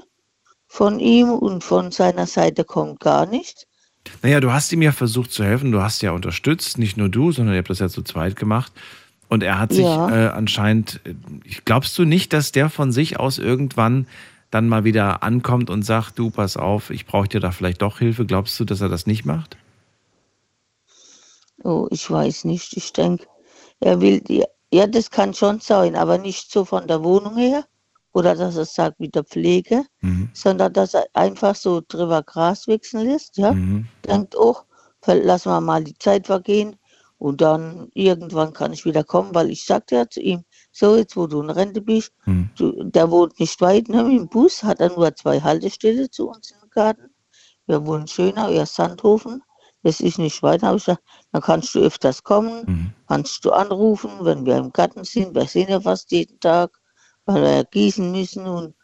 [0.66, 3.66] von ihm und von seiner Seite kommt gar nichts.
[4.22, 7.32] Naja, du hast ihm ja versucht zu helfen, du hast ja unterstützt, nicht nur du,
[7.32, 8.72] sondern ihr habt das ja zu zweit gemacht.
[9.28, 10.08] Und er hat sich Ja.
[10.10, 11.14] äh, anscheinend, äh,
[11.64, 14.06] glaubst du nicht, dass der von sich aus irgendwann
[14.50, 17.98] dann mal wieder ankommt und sagt, du, pass auf, ich brauche dir da vielleicht doch
[17.98, 19.56] Hilfe, glaubst du, dass er das nicht macht?
[21.64, 22.76] Oh, ich weiß nicht.
[22.76, 23.26] Ich denke,
[23.80, 27.64] er will, ja, ja, das kann schon sein, aber nicht so von der Wohnung her
[28.12, 30.30] oder dass er sagt mit der Pflege, Mhm.
[30.32, 33.52] sondern dass er einfach so drüber Gras wechseln lässt, ja.
[34.06, 34.56] Denkt, oh,
[35.06, 36.76] lassen wir mal die Zeit vergehen
[37.18, 41.16] und dann irgendwann kann ich wieder kommen, weil ich sagte ja zu ihm, so jetzt
[41.16, 42.12] wo du in Rente bist,
[42.56, 46.28] du, der wohnt nicht weit, ne, mit dem Bus, hat er nur zwei Haltestellen zu
[46.28, 47.10] uns im Garten.
[47.66, 49.42] Wir wohnen schöner, er ist Sandhofen,
[49.86, 54.10] das ist nicht weit, habe ich gesagt, dann kannst du öfters kommen, kannst du anrufen,
[54.22, 56.72] wenn wir im Garten sind, wir sehen ja fast jeden Tag,
[57.24, 58.74] weil wir ja gießen müssen und,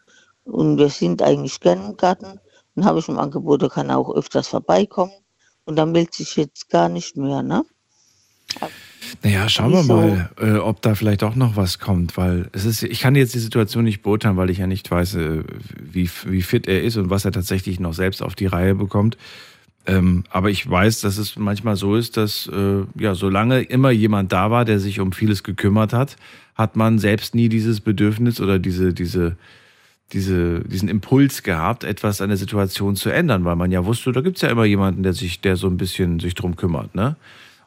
[0.45, 2.39] und wir sind eigentlich gern im Garten.
[2.77, 5.13] Dann habe ich ihm angeboten, er kann auch öfters vorbeikommen
[5.65, 7.65] und dann meldet sich jetzt gar nicht mehr, ne?
[9.25, 12.85] Naja, schauen wir mal, äh, ob da vielleicht auch noch was kommt, weil es ist,
[12.85, 15.43] ich kann jetzt die Situation nicht beurteilen, weil ich ja nicht weiß, äh,
[15.81, 19.17] wie, wie fit er ist und was er tatsächlich noch selbst auf die Reihe bekommt.
[19.87, 24.33] Ähm, aber ich weiß, dass es manchmal so ist, dass äh, ja, solange immer jemand
[24.33, 26.17] da war, der sich um vieles gekümmert hat,
[26.55, 29.37] hat man selbst nie dieses Bedürfnis oder diese, diese,
[30.13, 34.21] diese, diesen Impuls gehabt, etwas an der Situation zu ändern, weil man ja wusste, da
[34.21, 37.17] gibt es ja immer jemanden, der sich, der so ein bisschen sich drum kümmert, ne?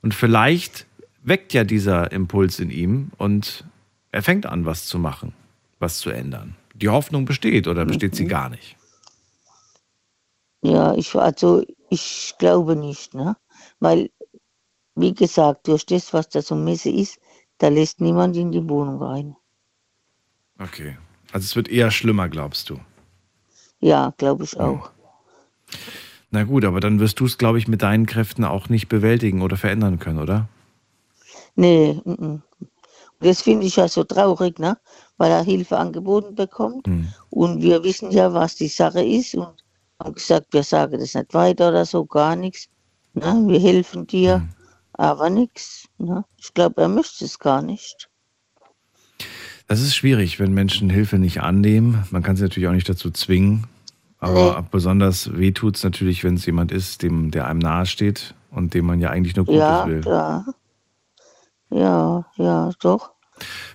[0.01, 0.85] Und vielleicht
[1.23, 3.65] weckt ja dieser Impuls in ihm und
[4.11, 5.33] er fängt an, was zu machen,
[5.79, 6.55] was zu ändern.
[6.75, 8.75] Die Hoffnung besteht oder besteht sie gar nicht?
[10.61, 11.65] Ja, ich, also
[11.95, 13.37] ich glaube nicht, ne?
[13.79, 14.09] Weil,
[14.95, 17.19] wie gesagt, durch das, was da so Messe ist,
[17.57, 19.35] da lässt niemand in die Wohnung rein.
[20.59, 20.97] Okay.
[21.31, 22.79] Also es wird eher schlimmer, glaubst du?
[23.79, 24.91] Ja, glaube ich auch.
[26.31, 29.41] Na gut, aber dann wirst du es, glaube ich, mit deinen Kräften auch nicht bewältigen
[29.41, 30.47] oder verändern können, oder?
[31.55, 32.43] Nee, mm, mm.
[33.19, 34.77] das finde ich ja so traurig, ne?
[35.17, 36.87] Weil er Hilfe angeboten bekommt.
[37.29, 39.64] Und wir wissen ja, was die Sache ist und
[39.99, 42.67] haben gesagt, wir sagen das nicht weiter oder so, gar nichts.
[43.13, 43.43] Ne?
[43.47, 44.47] Wir helfen dir,
[44.93, 45.87] aber nichts.
[45.97, 46.25] Ne?
[46.37, 48.09] Ich glaube, er möchte es gar nicht.
[49.67, 52.05] Das ist schwierig, wenn Menschen Hilfe nicht annehmen.
[52.11, 53.65] Man kann sie natürlich auch nicht dazu zwingen.
[54.19, 58.73] Aber besonders weh tut es natürlich, wenn es jemand ist, dem, der einem nahesteht und
[58.73, 60.01] dem man ja eigentlich nur Gutes ja, will.
[60.05, 60.45] ja.
[61.69, 63.14] Ja, ja, doch.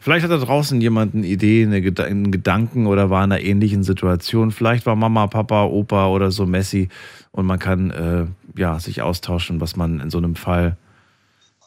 [0.01, 3.43] Vielleicht hat da draußen jemand eine Idee, eine Geda- einen Gedanken oder war in einer
[3.43, 4.51] ähnlichen Situation.
[4.51, 6.89] Vielleicht war Mama, Papa, Opa oder so Messi
[7.33, 8.27] und man kann äh,
[8.59, 10.77] ja, sich austauschen, was man in so einem Fall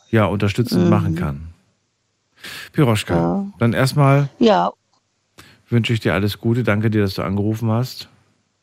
[0.10, 0.90] ja, unterstützend Mhm.
[0.90, 1.48] machen kann.
[2.74, 3.16] Piroschka,
[3.60, 4.72] dann erstmal Ja,
[5.70, 6.64] wünsche ich dir alles Gute.
[6.64, 8.10] Danke dir, dass du angerufen hast.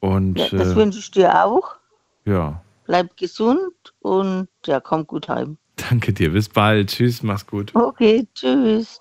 [0.01, 1.77] Und ja das äh, wünsche ich dir auch.
[2.25, 5.59] ja, Bleib gesund und ja, komm gut heim.
[5.89, 6.33] Danke dir.
[6.33, 6.91] Bis bald.
[6.91, 7.75] Tschüss, mach's gut.
[7.75, 8.99] Okay, tschüss.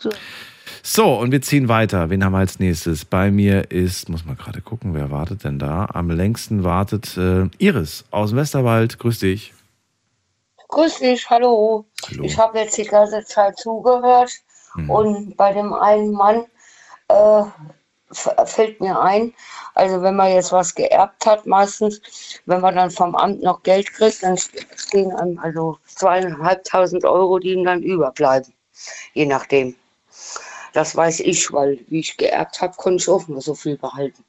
[0.83, 2.09] So, und wir ziehen weiter.
[2.09, 3.05] Wen haben wir als nächstes?
[3.05, 5.87] Bei mir ist, muss mal gerade gucken, wer wartet denn da?
[5.93, 8.99] Am längsten wartet äh, Iris aus dem Westerwald.
[8.99, 9.53] Grüß dich.
[10.69, 11.85] Grüß dich, hallo.
[12.21, 14.31] Ich habe jetzt die ganze Zeit zugehört
[14.87, 16.45] und bei dem einen Mann
[17.07, 17.43] äh,
[18.11, 19.33] fällt mir ein,
[19.75, 22.01] also wenn man jetzt was geerbt hat, meistens,
[22.45, 27.53] wenn man dann vom Amt noch Geld kriegt, dann stehen einem also zweieinhalbtausend Euro, die
[27.53, 28.53] ihm dann überbleiben,
[29.13, 29.75] je nachdem.
[30.73, 34.23] Das weiß ich, weil wie ich geerbt habe, konnte ich auch nur so viel behalten.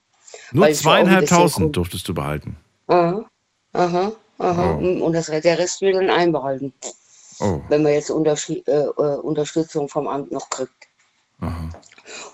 [0.53, 2.57] Nur zweieinhalbtausend durftest du behalten.
[2.87, 3.25] Aha,
[3.73, 4.79] aha, aha.
[4.81, 5.05] Oh.
[5.05, 6.73] Und das, der Rest wird dann einbehalten
[7.41, 7.63] Oh.
[7.69, 10.89] wenn man jetzt Unterschi äh, äh, Unterstützung vom Amt noch kriegt.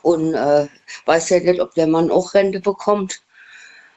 [0.02, 0.66] Und äh,
[1.04, 3.22] weiß ja nicht, ob der Mann auch Rente bekommt,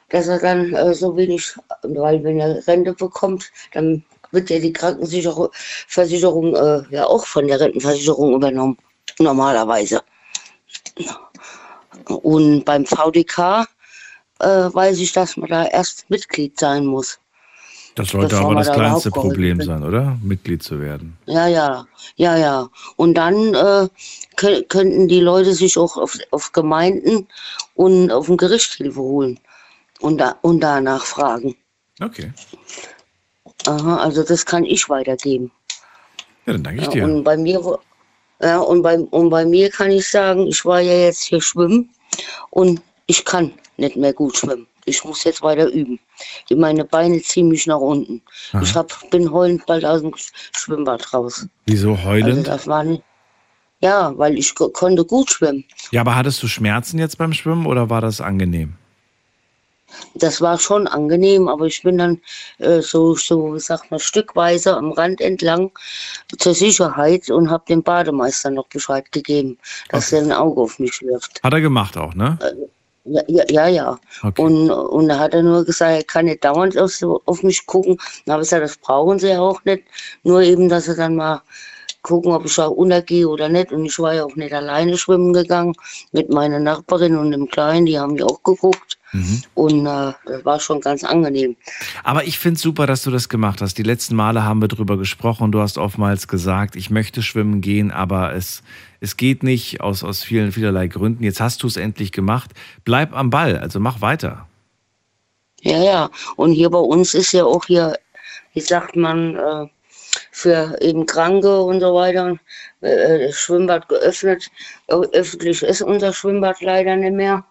[0.10, 1.54] dass er dann äh, so wenig,
[1.84, 5.50] weil wenn er Rente bekommt, dann wird ja die Krankenversicherung
[5.88, 8.78] Versicherung, äh, ja auch von der Rentenversicherung übernommen,
[9.20, 10.02] normalerweise.
[12.08, 13.68] Und beim VDK
[14.40, 17.20] äh, weiß ich, dass man da erst Mitglied sein muss.
[18.00, 20.18] Das sollte Bevor aber das da kleinste Problem sein, oder?
[20.24, 21.18] Mitglied zu werden.
[21.26, 21.86] Ja, ja,
[22.16, 22.70] ja, ja.
[22.96, 23.90] Und dann äh,
[24.38, 27.28] kö- könnten die Leute sich auch auf, auf Gemeinden
[27.76, 29.38] und auf dem Gericht Hilfe holen
[30.00, 31.58] und, da, und danach fragen.
[32.02, 32.32] Okay.
[33.68, 35.52] Aha, also das kann ich weitergeben.
[36.46, 37.04] Ja, dann danke ich Ja, dir.
[37.04, 37.80] und bei mir,
[38.42, 41.90] ja, und bei, und bei mir kann ich sagen, ich war ja jetzt hier schwimmen
[42.52, 44.68] und ich kann nicht mehr gut schwimmen.
[44.90, 46.00] Ich muss jetzt weiter üben.
[46.56, 48.22] Meine Beine ziehen mich nach unten.
[48.62, 51.48] Ich hab, bin heulend bald aus dem Schwimmbad raus.
[51.66, 52.48] Wieso Also heulend?
[52.48, 53.04] das war nicht,
[53.82, 55.64] ja, weil ich ko- konnte gut schwimmen.
[55.92, 58.74] Ja, aber hattest du Schmerzen jetzt beim Schwimmen oder war das angenehm?
[60.14, 62.22] Das war schon angenehm, aber ich bin dann
[62.60, 65.72] äh, so, so, sagt man, stückweise am Rand entlang
[66.38, 69.58] zur Sicherheit und habe dem Bademeister noch Bescheid gegeben,
[69.90, 71.42] dass er ein Auge auf mich wirft.
[71.42, 72.38] Hat er gemacht auch, ne?
[73.10, 73.68] Ja, ja, ja.
[73.68, 74.00] ja.
[74.24, 74.42] Okay.
[74.42, 76.94] Und, und da hat er nur gesagt, er kann nicht dauernd auf,
[77.26, 77.98] auf mich gucken.
[78.26, 79.84] Dann habe ich gesagt, das brauchen sie ja auch nicht.
[80.24, 81.42] Nur eben, dass sie dann mal
[82.02, 83.72] gucken, ob ich auch untergehe oder nicht.
[83.72, 85.74] Und ich war ja auch nicht alleine schwimmen gegangen
[86.12, 88.98] mit meiner Nachbarin und dem Kleinen, die haben ja auch geguckt.
[89.12, 89.42] Mhm.
[89.56, 91.56] Und äh, das war schon ganz angenehm.
[92.04, 93.78] Aber ich finde super, dass du das gemacht hast.
[93.78, 95.52] Die letzten Male haben wir drüber gesprochen.
[95.52, 98.62] Du hast oftmals gesagt, ich möchte schwimmen gehen, aber es,
[99.02, 101.24] es geht nicht aus, aus vielen, vielerlei Gründen.
[101.24, 102.52] Jetzt hast du es endlich gemacht.
[102.84, 104.48] Bleib am Ball, also mach weiter.
[105.62, 106.10] Ja, ja.
[106.36, 107.98] Und hier bei uns ist ja auch hier,
[108.54, 109.68] wie sagt man, äh,
[110.32, 112.38] für eben Kranke und so weiter,
[112.82, 114.50] äh, das Schwimmbad geöffnet.
[114.88, 117.46] Öffentlich ist unser Schwimmbad leider nicht mehr.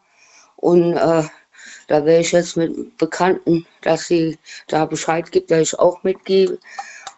[0.57, 1.23] Und äh,
[1.87, 6.59] da wäre ich jetzt mit Bekannten, dass sie da Bescheid gibt, dass ich auch mitgehe.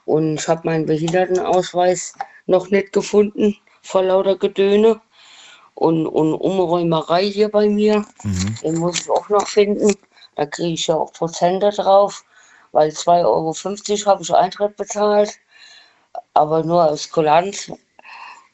[0.05, 2.15] Und ich habe meinen Behindertenausweis
[2.47, 3.57] noch nicht gefunden
[3.91, 5.01] vor lauter Gedöne.
[5.75, 8.05] Und, und Umräumerei hier bei mir,
[8.63, 9.95] den muss ich auch noch finden.
[10.37, 12.23] Da kriege ich ja auch Prozente drauf,
[12.73, 15.31] weil 2,50 Euro habe ich Eintritt bezahlt,
[16.35, 17.73] aber nur aus Kulanz.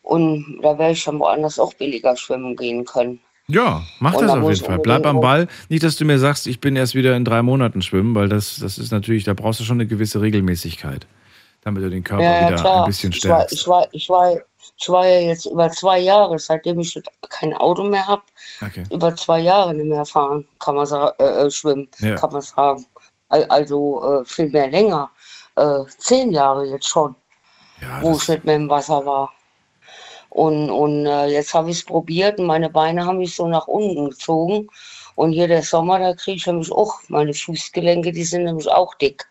[0.03, 3.19] Und da werde ich dann woanders auch billiger schwimmen gehen können.
[3.49, 4.79] Ja, mach Und das da auf jeden Fall.
[4.79, 5.49] Bleib am Ball.
[5.69, 8.59] Nicht, dass du mir sagst, ich bin erst wieder in drei Monaten schwimmen, weil das,
[8.61, 11.07] das ist natürlich, da brauchst du schon eine gewisse Regelmäßigkeit,
[11.63, 12.85] damit du den Körper Ja, wieder klar.
[12.85, 13.53] ein bisschen ich war, stärkst.
[13.55, 14.37] ich, war, ich, war,
[14.79, 18.23] ich war ja jetzt über zwei Jahre, seitdem ich kein Auto mehr habe,
[18.65, 18.85] Okay.
[18.91, 22.15] über zwei Jahre nicht mehr fahren, kann man sagen, äh, äh, schwimmen, Ja.
[22.17, 22.87] kann man sagen.
[23.29, 25.11] Al- Also äh, viel mehr länger.
[25.57, 27.15] Äh, zehn Jahre jetzt schon,
[28.03, 29.33] wo ich nicht mehr im Wasser war.
[30.31, 33.67] Und, und äh, jetzt habe ich es probiert und meine Beine haben mich so nach
[33.67, 34.69] unten gezogen.
[35.15, 38.95] Und hier der Sommer, da kriege ich nämlich auch, meine Fußgelenke, die sind nämlich auch
[38.97, 39.27] dick.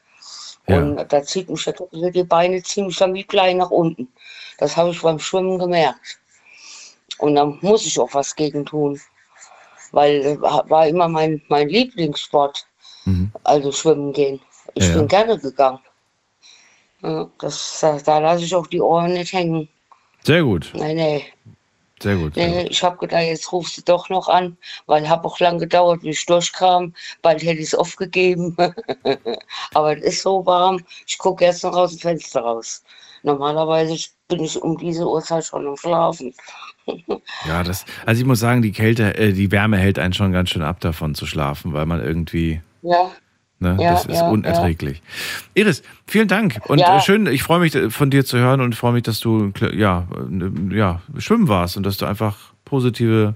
[0.68, 4.08] Und da zieht mich hier die Beine ziemlich dann wie klein nach unten.
[4.58, 6.20] Das habe ich beim Schwimmen gemerkt.
[7.20, 9.00] Und da muss ich auch was gegen tun.
[9.92, 12.66] Weil äh, war immer mein, mein Lieblingssport,
[13.44, 14.42] also schwimmen gehen.
[14.74, 14.98] Ich Ja, ja.
[14.98, 15.80] bin gerne gegangen.
[17.02, 19.70] Ja, das, da, da lasse ich auch die Ohren nicht hängen.
[20.24, 21.26] Sehr gut, Nee, nee.
[22.06, 22.36] Sehr gut.
[22.36, 26.02] Nee, ich habe gedacht, jetzt rufst du doch noch an, weil habe auch lang gedauert,
[26.02, 26.94] bis ich durchkam.
[27.24, 28.56] Bald hätte ich es aufgegeben.
[29.74, 32.84] Aber es ist so warm, ich gucke jetzt noch aus dem Fenster raus.
[33.24, 36.34] Normalerweise bin ich um diese Uhrzeit schon am Schlafen.
[37.48, 40.52] Ja, das, also ich muss sagen, die Kälte, äh, die Wärme hält einen schon ganz
[40.52, 43.10] schön ab davon zu schlafen, weil man irgendwie, Ja,
[43.60, 45.02] ne, Ja, das ist ja, unerträglich.
[45.54, 46.98] Iris, vielen Dank und Ja.
[46.98, 49.52] äh, schön, ich freue mich äh, von dir zu hören und freue mich, dass du
[49.74, 50.08] ja,
[50.72, 53.36] äh, ja, schwimmen warst und dass du einfach positive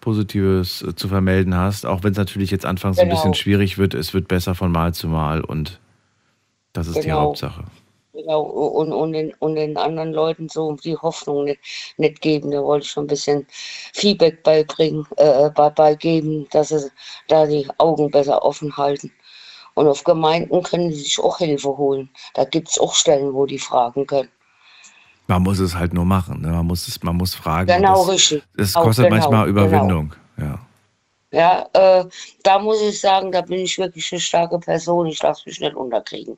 [0.00, 3.14] Positives zu vermelden hast, auch wenn es natürlich jetzt anfangs ein Genau.
[3.14, 5.78] bisschen schwierig wird, es wird besser von Mal zu Mal und
[6.72, 7.20] das ist die Genau.
[7.20, 7.64] Hauptsache.
[8.12, 8.42] genau.
[8.42, 11.60] Und, und, den, und den anderen Leuten so die Hoffnung nicht,
[11.98, 12.50] nicht geben.
[12.50, 13.46] Da wollte ich schon ein bisschen
[13.94, 16.90] Feedback beibringen, äh, bei, beigeben, dass sie
[17.28, 19.12] da die Augen besser offen halten.
[19.74, 22.10] Und auf Gemeinden können die sich auch Hilfe holen.
[22.34, 24.28] Da gibt es auch Stellen, wo die fragen können.
[25.26, 26.48] Man muss es halt nur machen, ne?
[26.48, 27.66] man muss es, man muss fragen.
[27.66, 28.42] Genau, das, richtig.
[28.56, 29.66] Das Auch kostet genau, manchmal genau.
[29.66, 30.14] Überwindung.
[30.36, 30.58] Ja.
[31.32, 32.04] Ja, äh,
[32.42, 35.06] da muss ich sagen, da bin ich wirklich eine starke Person.
[35.06, 36.36] Ich lasse mich nicht unterkriegen.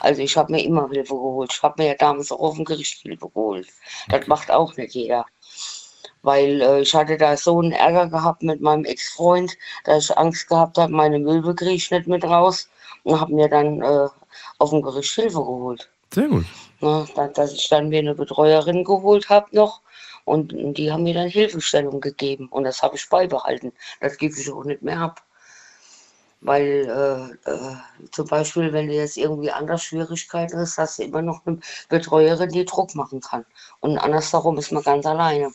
[0.00, 1.52] Also ich habe mir immer Hilfe geholt.
[1.52, 3.68] Ich habe mir ja damals auch auf dem Gericht Hilfe geholt.
[4.08, 5.26] Das macht auch nicht jeder.
[6.22, 10.48] Weil äh, ich hatte da so einen Ärger gehabt mit meinem Ex-Freund, dass ich Angst
[10.48, 12.68] gehabt habe, meine Möbel kriege ich nicht mit raus.
[13.04, 14.08] Und habe mir dann äh,
[14.58, 15.88] auf dem Gericht Hilfe geholt.
[16.12, 16.44] Sehr gut.
[16.80, 19.80] Da- dass ich dann mir eine Betreuerin geholt habe noch.
[20.26, 22.48] Und die haben mir dann Hilfestellung gegeben.
[22.48, 23.72] Und das habe ich beibehalten.
[24.00, 25.22] Das gebe ich auch nicht mehr ab.
[26.42, 27.76] Weil äh, äh,
[28.12, 32.48] zum Beispiel, wenn du jetzt irgendwie anders Schwierigkeiten hast, hast du immer noch eine Betreuerin,
[32.50, 33.44] die Druck machen kann.
[33.80, 35.52] Und andersherum ist man ganz alleine.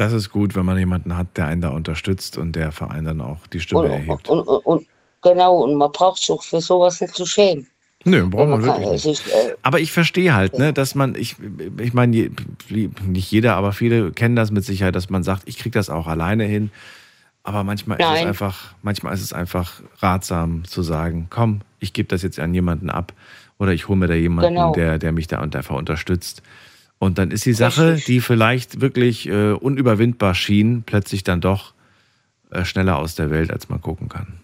[0.00, 3.20] Das ist gut, wenn man jemanden hat, der einen da unterstützt und der Verein dann
[3.20, 4.30] auch die Stimme Und, erhebt.
[4.30, 4.86] und, und, und
[5.20, 7.66] genau, und man braucht sich auch für sowas nicht zu schämen.
[8.06, 9.02] Nö, braucht man man wirklich nicht.
[9.02, 11.36] sich, äh, Aber ich verstehe halt, ne, dass man, ich,
[11.78, 12.30] ich meine, je-
[13.06, 16.06] nicht jeder, aber viele kennen das mit Sicherheit, dass man sagt, ich kriege das auch
[16.06, 16.70] alleine hin.
[17.42, 18.28] Aber manchmal ist es Nein.
[18.28, 22.88] einfach, manchmal ist es einfach ratsam zu sagen, komm, ich gebe das jetzt an jemanden
[22.88, 23.12] ab
[23.58, 24.72] oder ich hole mir da jemanden, Genau.
[24.72, 26.42] der, der mich da und einfach unterstützt.
[27.00, 31.72] Und dann ist die Sache, die vielleicht wirklich äh, unüberwindbar schien, plötzlich dann doch
[32.50, 34.38] äh, schneller aus der Welt, als man gucken kann.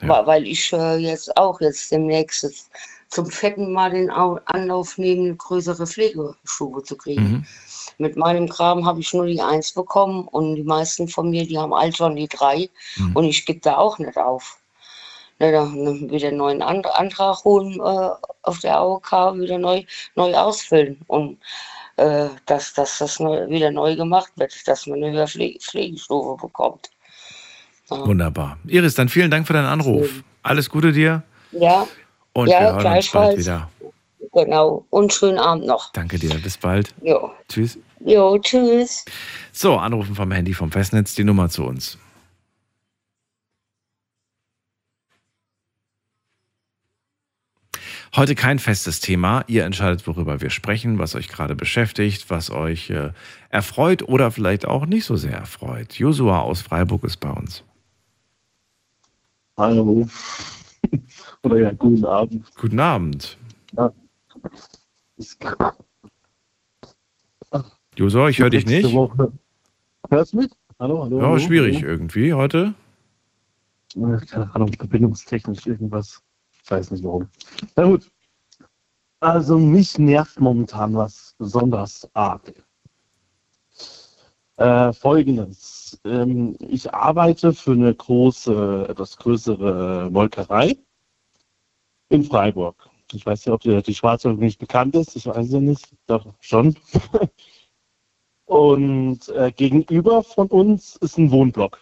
[0.00, 2.70] Wa- Weil ich äh, jetzt auch jetzt demnächst jetzt
[3.08, 7.22] zum vierten Mal den Au- Anlauf nehme, eine größere Pflegestube zu kriegen.
[7.30, 7.44] Mhm.
[7.98, 11.58] Mit meinem Kram habe ich nur die Eins bekommen und die meisten von mir, die
[11.58, 12.68] haben all schon die drei
[13.14, 14.58] und ich gebe da auch nicht auf.
[15.38, 18.08] Ne, dann wieder einen neuen An Antrag holen äh,
[18.42, 19.82] auf der AOK, wieder neu,
[20.14, 21.38] neu ausfüllen und
[21.96, 26.40] äh, dass, dass das neu, wieder neu gemacht wird, dass man eine höhere Pflege Pflegestufe
[26.40, 26.90] bekommt.
[27.88, 28.58] Wunderbar.
[28.66, 30.08] Iris, dann vielen Dank für deinen Anruf.
[30.42, 31.22] Alles Gute dir
[31.52, 31.86] Ja,
[32.32, 33.38] und ja, wir hören uns bald gleichfalls.
[33.38, 33.70] wieder.
[34.32, 34.84] Genau.
[34.90, 35.92] Und schönen Abend noch.
[35.92, 36.34] Danke dir.
[36.34, 36.94] Bis bald.
[37.02, 37.30] Jo.
[37.48, 37.78] Tschüss.
[38.00, 39.04] Jo, tschüss.
[39.52, 41.98] So, anrufen vom Handy vom Festnetz, die Nummer zu uns.
[48.16, 49.44] Heute kein festes Thema.
[49.46, 53.10] Ihr entscheidet, worüber wir sprechen, was euch gerade beschäftigt, was euch äh,
[53.50, 55.92] erfreut oder vielleicht auch nicht so sehr erfreut.
[55.98, 57.62] Josua aus Freiburg ist bei uns.
[59.58, 60.08] Hallo.
[61.42, 62.46] Oder ja, guten Abend.
[62.58, 63.36] Guten Abend.
[63.76, 63.92] Ja.
[67.96, 68.94] Josua, ich höre dich nicht.
[68.94, 69.30] Woche.
[70.08, 70.50] Hörst du mich?
[70.78, 71.18] Hallo, hallo.
[71.18, 71.88] Ja, hallo, schwierig hallo.
[71.88, 72.72] irgendwie heute.
[73.94, 76.22] Keine Ahnung, verbindungstechnisch irgendwas.
[76.66, 77.28] Ich weiß nicht warum.
[77.76, 78.10] Na gut.
[79.20, 82.52] Also mich nervt momentan was besonders arg.
[84.56, 86.00] Äh, Folgendes.
[86.04, 90.76] Ähm, ich arbeite für eine große, etwas größere Molkerei
[92.08, 92.90] in Freiburg.
[93.12, 95.14] Ich weiß nicht, ob dir die Schwarzwald nicht bekannt ist.
[95.14, 95.88] Ich weiß ja nicht.
[96.08, 96.74] Doch, schon.
[98.46, 101.78] Und äh, gegenüber von uns ist ein Wohnblock.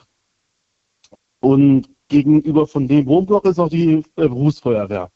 [1.40, 5.10] Und gegenüber von dem Wohnblock ist auch die äh, Berufsfeuerwehr.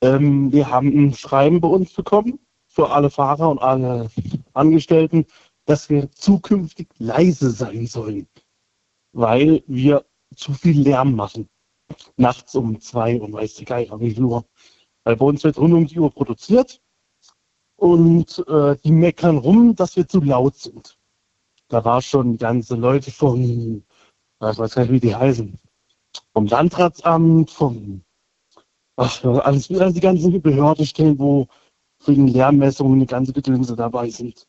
[0.00, 2.38] Ähm, wir haben ein Schreiben bei uns bekommen
[2.68, 4.08] für alle Fahrer und alle
[4.52, 5.26] Angestellten,
[5.64, 8.28] dass wir zukünftig leise sein sollen,
[9.12, 10.04] weil wir
[10.36, 11.48] zu viel Lärm machen.
[12.16, 14.28] Nachts um zwei und weiß die Geier wie viel.
[15.04, 16.80] Weil bei uns wird rund um die Uhr produziert
[17.76, 20.96] und äh, die meckern rum, dass wir zu laut sind.
[21.68, 25.58] Da war schon ganze Leute von, ich weiß gar nicht, wie die heißen,
[26.32, 28.02] vom Landratsamt, vom,
[28.96, 31.46] ach, alles, also die ganzen Behördenstellen, wo
[32.06, 34.46] wegen Lärmmessungen die ganze Gedönse dabei sind.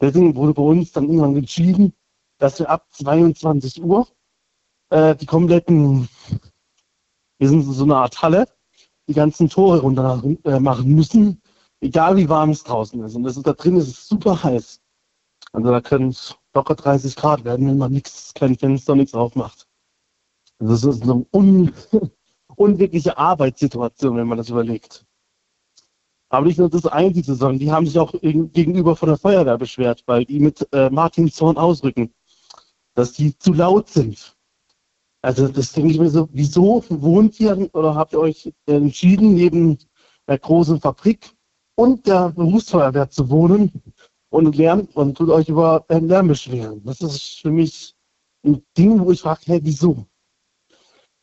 [0.00, 1.94] Deswegen wurde bei uns dann irgendwann entschieden,
[2.38, 4.06] dass wir ab 22 Uhr
[4.90, 6.08] äh, die kompletten,
[7.38, 8.48] wir sind so eine Art Halle,
[9.08, 11.42] die ganzen Tore runter äh, machen müssen,
[11.80, 13.14] egal wie warm es draußen ist.
[13.14, 14.80] Und das ist, da drin ist es super heiß.
[15.52, 19.63] Also da können es locker 30 Grad werden, wenn man nichts, kein Fenster, nichts aufmacht.
[20.66, 21.72] Das ist eine un
[22.56, 25.04] unwirkliche Arbeitssituation, wenn man das überlegt.
[26.30, 29.58] Aber nicht nur das Einzige, sondern die haben sich auch gegen- gegenüber von der Feuerwehr
[29.58, 32.12] beschwert, weil die mit äh, Martin Zorn ausrücken,
[32.94, 34.36] dass die zu laut sind.
[35.22, 39.78] Also das denke ich mir so, wieso wohnt ihr oder habt ihr euch entschieden, neben
[40.28, 41.30] der großen Fabrik
[41.76, 43.70] und der Berufsfeuerwehr zu wohnen
[44.30, 46.82] und Lärm und tut euch über Lärm beschweren?
[46.84, 47.94] Das ist für mich
[48.44, 50.06] ein Ding, wo ich frage, hey, wieso?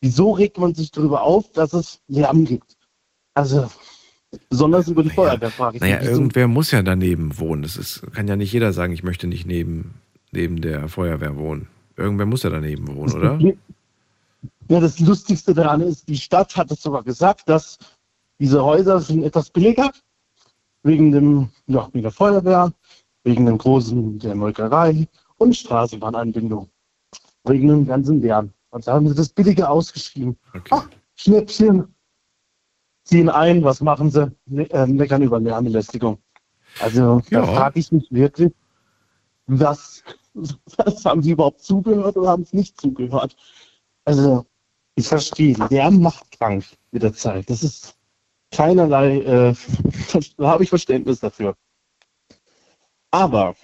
[0.01, 2.75] Wieso regt man sich darüber auf, dass es Lärm gibt?
[3.35, 3.69] Also
[4.49, 6.09] besonders über die Feuerwehr frage ich Naja, mich.
[6.09, 7.61] irgendwer muss ja daneben wohnen.
[7.61, 9.93] Das ist, kann ja nicht jeder sagen, ich möchte nicht neben,
[10.31, 11.67] neben der Feuerwehr wohnen.
[11.97, 13.39] Irgendwer muss ja daneben wohnen, oder?
[14.69, 17.77] Ja, das Lustigste daran ist, die Stadt hat es sogar gesagt, dass
[18.39, 19.91] diese Häuser sind etwas billiger,
[20.83, 22.73] wegen dem, ja, wegen der Feuerwehr,
[23.23, 25.07] wegen dem großen, der Molkerei
[25.37, 26.69] und Straßenbahnanbindung.
[27.43, 28.51] Wegen dem ganzen Lärm.
[28.71, 30.37] Und da haben sie das billiger ausgeschrieben.
[30.69, 31.93] Ach, Schnäppchen,
[33.03, 34.31] ziehen ein, was machen sie?
[34.45, 36.17] Me äh, meckern über Lärmbelästigung.
[36.79, 37.41] Also Ja.
[37.41, 38.53] da frage ich mich wirklich,
[39.45, 40.03] was,
[40.33, 43.35] was haben sie überhaupt zugehört oder haben sie nicht zugehört?
[44.05, 44.45] Also,
[44.95, 47.49] ich verstehe, Lärm macht krank mit der Zeit.
[47.49, 47.95] Das ist
[48.51, 49.55] keinerlei, äh,
[50.37, 51.55] da habe ich Verständnis dafür.
[53.11, 53.55] Aber,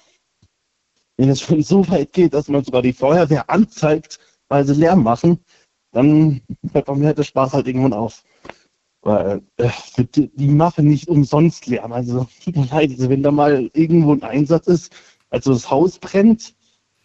[1.16, 5.04] wenn es schon so weit geht, dass man sogar die Feuerwehr anzeigt, weil sie Lärm
[5.04, 5.40] machen,
[5.92, 6.42] dann
[6.74, 8.24] hört bei mir der Spaß halt irgendwann auf.
[9.02, 9.70] Weil äh,
[10.16, 11.94] die, die machen nicht umsonst Lärm.
[11.94, 12.28] Also,
[12.72, 14.94] also wenn da mal irgendwo ein Einsatz ist,
[15.30, 16.54] also das Haus brennt,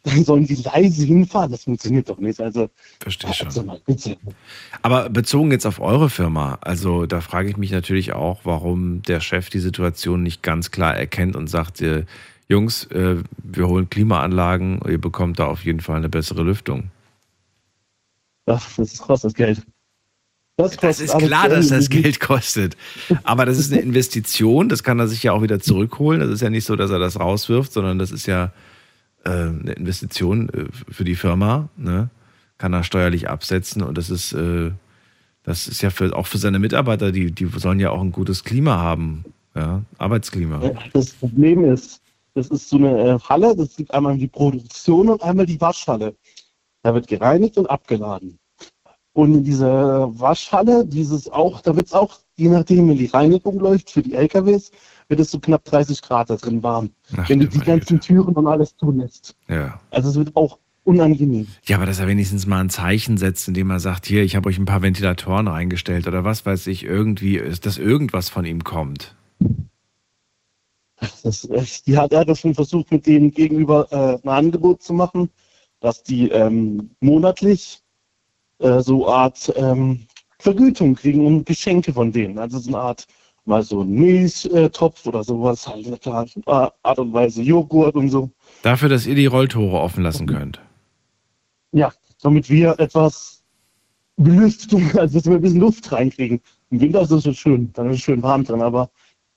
[0.05, 1.53] dann sollen die leise hinfahren.
[1.53, 2.41] Das funktioniert doch nicht.
[2.41, 2.69] Also,
[3.01, 3.47] Verstehe schon.
[3.47, 4.17] also mal bitte.
[4.83, 9.21] Aber bezogen jetzt auf eure Firma, also da frage ich mich natürlich auch, warum der
[9.21, 12.05] Chef die Situation nicht ganz klar erkennt und sagt, äh,
[12.49, 16.91] Jungs, äh, wir holen Klimaanlagen, ihr bekommt da auf jeden Fall eine bessere Lüftung.
[18.47, 19.63] Ach, das kostet Geld.
[20.57, 22.77] Das, Das ist klar, dass das Geld kostet.
[23.25, 26.21] Aber das ist eine Investition, das kann er sich ja auch wieder zurückholen.
[26.21, 28.53] Das ist ja nicht so, dass er das rauswirft, sondern das ist ja
[29.25, 31.69] äh, eine Investition äh, für die Firma.
[31.77, 32.11] Ne?
[32.59, 34.73] Kann er steuerlich absetzen und das ist, äh,
[35.43, 38.45] das ist ja für, auch für seine Mitarbeiter, die, die sollen ja auch ein gutes
[38.45, 39.25] Klima haben.
[39.55, 39.83] Ja?
[39.99, 40.61] Arbeitsklima.
[40.93, 42.03] Das Problem ist,
[42.35, 46.15] das ist so eine äh, Halle, das gibt einmal die Produktion und einmal die Waschhalle.
[46.83, 48.39] Da wird gereinigt und abgeladen.
[49.15, 53.61] Und in dieser Waschhalle, dieses auch, da wird es auch, je nachdem, wenn die Reinigung
[53.61, 54.71] läuft für die LKWs,
[55.09, 56.91] wird es so knapp 30 Grad da drin warm.
[57.17, 59.37] Ach, wenn du die ganzen Türen und alles zulässt.
[59.49, 59.79] Ja.
[59.91, 61.47] Also es wird auch unangenehm.
[61.65, 64.49] Ja, aber dass er wenigstens mal ein Zeichen setzt, indem er sagt, hier, ich habe
[64.49, 68.65] euch ein paar Ventilatoren reingestellt oder was weiß ich, irgendwie, ist, dass irgendwas von ihm
[68.65, 69.15] kommt.
[71.23, 71.49] Das,
[71.87, 75.31] die hat, er hat das schon versucht, mit denen gegenüber äh, ein Angebot zu machen,
[75.83, 77.83] dass die ähm, monatlich
[78.59, 80.07] äh, so Art ähm,
[80.39, 82.39] Vergütung kriegen und Geschenke von denen.
[82.39, 83.07] Also so eine Art,
[83.45, 88.31] mal so ein Milchtopf oder sowas, halt eine Art und Weise Joghurt und so.
[88.63, 90.61] Dafür, dass ihr die Rolltore offen lassen könnt.
[91.73, 91.93] Ja,
[92.23, 93.43] damit wir etwas
[94.17, 96.41] Belüftung, also dass wir ein bisschen Luft reinkriegen.
[96.71, 98.89] Im Winter ist es so schön, dann ist es schön warm drin, aber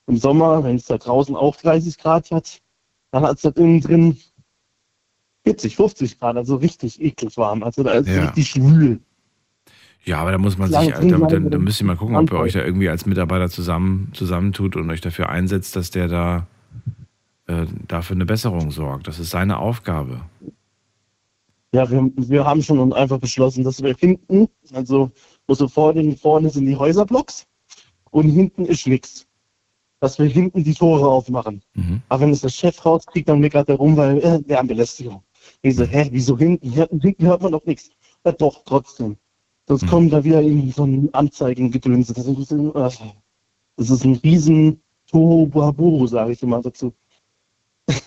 [0.06, 2.62] im Sommer, wenn es da draußen auch 30 Grad hat,
[3.10, 4.18] dann hat es da innen drin
[5.46, 7.64] 40, 50 Grad, also richtig eklig warm.
[7.64, 8.26] Also da ist Ja.
[8.26, 9.00] richtig schwül.
[10.04, 12.38] Ja, aber da muss man sich, da, da, da müsst ihr mal gucken, ob ihr
[12.38, 16.48] euch da irgendwie als Mitarbeiter zusammen, zusammentut und euch dafür einsetzt, dass der da
[17.48, 19.08] äh, dafür eine Besserung sorgt.
[19.08, 20.22] Das ist seine Aufgabe.
[21.74, 25.12] Ja, wir, wir haben schon einfach beschlossen, dass wir hinten, also
[25.48, 27.46] wo so vorne, vorne sind die Häuserblocks
[28.12, 29.26] und hinten ist nichts.
[30.00, 31.62] Dass wir hinten die Tore aufmachen.
[32.10, 35.24] Aber wenn es der Chef rauskriegt, dann meckert er rum, weil äh, Lärmbelästigung.
[35.62, 36.72] Ich so, hä, wieso hinten?
[36.72, 37.90] Hinten, hört man doch nichts.
[38.26, 39.18] Ja, doch, trotzdem.
[39.68, 42.08] Sonst kommt da wieder irgendwie so ein Anzeigengedöns.
[42.08, 42.90] Das ist, ein bisschen, äh,
[43.78, 46.94] das ist ein riesen Tohuwabohu, sage ich immer dazu.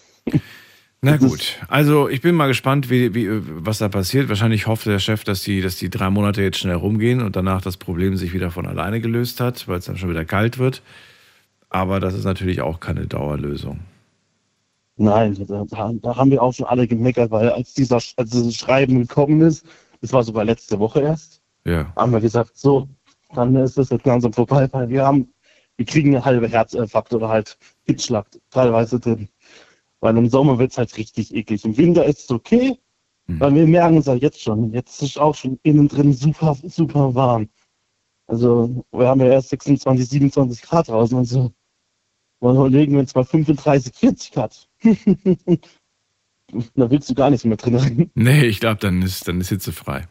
[1.00, 4.28] Na gut, also ich bin mal gespannt, wie, wie, was da passiert.
[4.28, 7.62] Wahrscheinlich hofft der Chef, dass die, dass die drei Monate jetzt schnell rumgehen und danach
[7.62, 10.82] das Problem sich wieder von alleine gelöst hat, weil es dann schon wieder kalt wird.
[11.70, 13.80] Aber das ist natürlich auch keine Dauerlösung.
[14.98, 18.98] Nein, da, da, haben wir auch schon alle gemeckert, weil als dieser als dieses Schreiben
[18.98, 19.64] gekommen ist,
[20.00, 21.92] das war sogar letzte Woche erst, Ja.
[21.96, 22.88] haben wir gesagt, so,
[23.34, 25.32] dann ist das jetzt langsam vorbei, weil wir haben,
[25.76, 29.28] wir kriegen eine halbe Herzinfarkt oder halt Hitzschlag teilweise drin.
[30.00, 31.64] Weil im Sommer wird es halt richtig eklig.
[31.64, 32.78] Im Winter ist es okay,
[33.26, 34.72] weil wir merken es halt jetzt schon.
[34.72, 37.48] Jetzt ist auch schon innen drin super, super warm.
[38.26, 41.18] Also wir haben ja erst 26, 27 Grad draußen.
[41.18, 41.52] Also
[42.40, 44.67] mal überlegen, wenn es mal 35, 40 Grad.
[46.74, 48.10] da willst du gar nichts mehr drin rein.
[48.14, 50.06] Nee, ich glaube, dann ist, dann ist hitzefrei.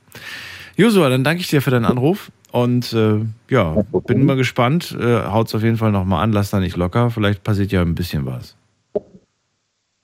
[0.75, 4.95] Josua, dann danke ich dir für deinen Anruf und äh, ja, bin mal gespannt.
[4.99, 7.09] Äh, haut's auf jeden Fall nochmal an, lass da nicht locker.
[7.09, 8.55] Vielleicht passiert ja ein bisschen was.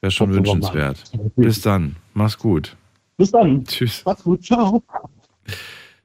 [0.01, 1.03] Wäre schon wünschenswert.
[1.35, 1.95] Bis dann.
[2.13, 2.75] Mach's gut.
[3.17, 3.63] Bis dann.
[3.65, 4.03] Tschüss.
[4.05, 4.43] Macht's gut.
[4.43, 4.83] Ciao.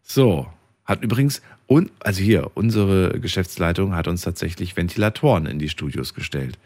[0.03, 0.47] So,
[0.85, 6.59] hat übrigens, und, also hier, unsere Geschäftsleitung hat uns tatsächlich Ventilatoren in die Studios gestellt.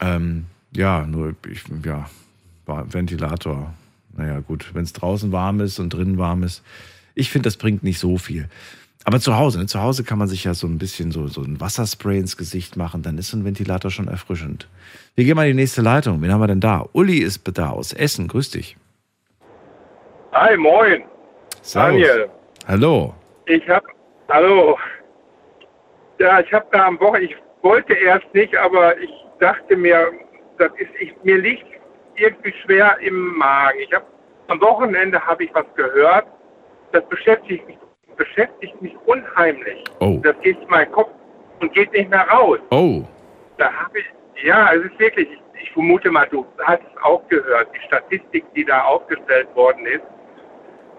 [0.00, 2.08] Ähm, ja, nur, ich, ja,
[2.66, 3.72] Ventilator.
[4.16, 6.62] Naja, gut, wenn es draußen warm ist und drinnen warm ist.
[7.14, 8.48] Ich finde, das bringt nicht so viel.
[9.04, 9.66] Aber zu Hause, ne?
[9.66, 12.76] zu Hause kann man sich ja so ein bisschen so, so ein Wasserspray ins Gesicht
[12.76, 14.68] machen, dann ist so ein Ventilator schon erfrischend.
[15.16, 16.22] Wir gehen mal in die nächste Leitung.
[16.22, 16.86] Wen haben wir denn da?
[16.92, 18.28] Uli ist da aus Essen.
[18.28, 18.76] Grüß dich.
[20.32, 21.02] Hi, moin.
[21.62, 22.00] Servus.
[22.00, 22.28] Daniel.
[22.68, 23.14] Hallo.
[23.46, 23.82] Ich hab,
[24.30, 24.78] hallo.
[26.20, 30.12] Ja, ich habe da am Wochenende, ich wollte erst nicht, aber ich dachte mir,
[30.58, 31.66] das ist, ich, mir liegt
[32.16, 33.78] irgendwie schwer im Magen.
[33.80, 34.04] Ich habe
[34.48, 36.26] am Wochenende habe ich was gehört,
[36.92, 37.78] das beschäftigt mich,
[38.16, 39.84] beschäftigt mich unheimlich.
[40.00, 40.20] Oh.
[40.22, 41.10] Das geht in meinen Kopf
[41.60, 42.58] und geht nicht mehr raus.
[42.70, 43.02] Oh.
[43.58, 47.26] Da habe ich, ja, es ist wirklich, ich, ich vermute mal, du hast es auch
[47.28, 50.02] gehört, die Statistik, die da aufgestellt worden ist,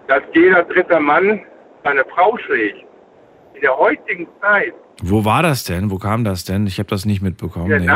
[0.08, 1.42] dass jeder dritte Mann
[1.84, 2.84] seine Frau schlägt.
[3.54, 5.90] In der heutigen Zeit, Wo war das denn?
[5.90, 6.66] Wo kam das denn?
[6.66, 7.68] Ich habe das nicht mitbekommen.
[7.68, 7.86] der Nee.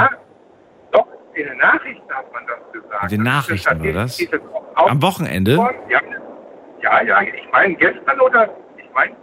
[1.39, 3.03] In den Nachrichten hat man das gesagt.
[3.05, 4.21] In den Nachrichten war das?
[4.21, 4.29] Es
[4.75, 5.53] auch Am Wochenende?
[5.89, 6.01] Ja,
[6.83, 9.15] ja, ja, ich meine gestern oder, ich meine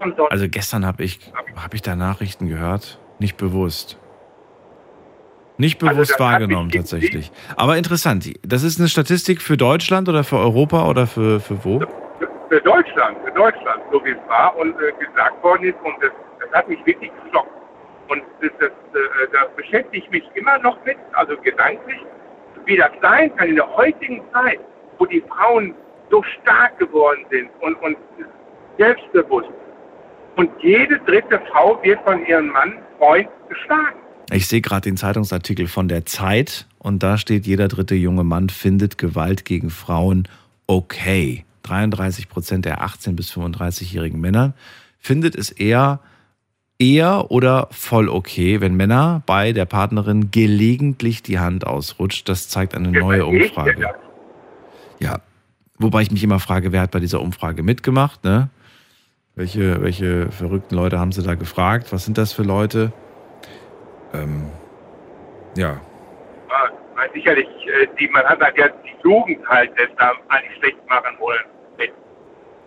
[0.00, 0.32] am Sonntag.
[0.32, 1.20] Also gestern habe ich,
[1.54, 2.98] hab ich da Nachrichten gehört.
[3.20, 3.98] Nicht bewusst.
[5.58, 7.30] Nicht Also bewusst das hat wahrgenommen tatsächlich.
[7.54, 8.28] Aber interessant.
[8.42, 11.80] Das ist eine Statistik für Deutschland oder für Europa oder für, für wo?
[12.48, 15.76] für Deutschland, für Deutschland, so wie es war und äh, gesagt worden ist.
[15.84, 16.10] Und das,
[16.40, 17.59] das hat mich wirklich geschockt.
[18.10, 22.00] Und das, das, äh, das beschäftigt mich immer noch mit, also gedanklich,
[22.66, 24.58] wie das sein kann in der heutigen Zeit,
[24.98, 25.74] wo die Frauen
[26.10, 27.96] so stark geworden sind und, und
[28.78, 29.50] selbstbewusst.
[30.36, 33.98] Und jede dritte Frau wird von ihrem Mann, Freund geschlagen.
[34.32, 38.48] Ich sehe gerade den Zeitungsartikel von der Zeit und da steht, jeder dritte junge Mann
[38.48, 40.28] findet Gewalt gegen Frauen
[40.66, 41.44] okay.
[41.62, 44.54] 33 Prozent der 18- bis 35-jährigen Männer
[44.98, 46.00] findet es eher,
[46.80, 52.28] eher oder voll okay, wenn Männer bei der Partnerin gelegentlich die Hand ausrutscht.
[52.28, 53.94] Das zeigt eine neue Umfrage.
[54.98, 55.20] Ja,
[55.78, 58.24] wobei ich mich immer frage, wer hat bei dieser Umfrage mitgemacht?
[58.24, 58.48] Ne?
[59.34, 61.92] Welche, welche verrückten Leute haben sie da gefragt?
[61.92, 62.92] Was sind das für Leute?
[64.12, 64.46] Ähm,
[65.56, 65.80] ja,
[67.00, 70.88] meine, sicherlich, äh, die, man hat halt jetzt die Jugend halt das da eigentlich schlecht
[70.88, 71.44] machen wollen.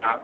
[0.02, 0.20] Ja.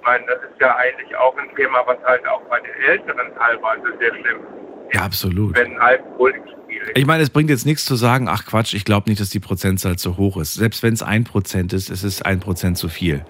[0.00, 3.34] Ich meine, das ist ja eigentlich auch ein Thema, was halt auch bei den Älteren
[3.36, 4.94] teilweise sehr schlimm ist.
[4.94, 5.54] Ja, absolut.
[5.54, 6.96] Wenn Alkohol im Spiel ist.
[6.96, 9.40] Ich meine, es bringt jetzt nichts zu sagen, ach Quatsch, ich glaube nicht, dass die
[9.40, 10.54] Prozentzahl zu hoch ist.
[10.54, 13.24] Selbst wenn es ein Prozent ist, ist es ein Prozent zu viel.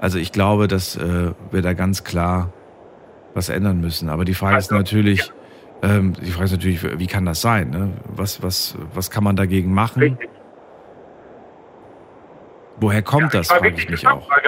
[0.00, 2.52] Also ich glaube, dass äh, wir da ganz klar
[3.34, 4.08] was ändern müssen.
[4.08, 5.32] Aber die Frage ist natürlich,
[5.82, 7.70] ähm, die Frage ist natürlich, wie kann das sein?
[7.70, 7.92] Ne?
[8.06, 10.02] Was, was, was kann man dagegen machen?
[10.02, 10.30] Richtig.
[12.76, 14.28] Woher kommt das, war frage ich mich auch.
[14.30, 14.42] weil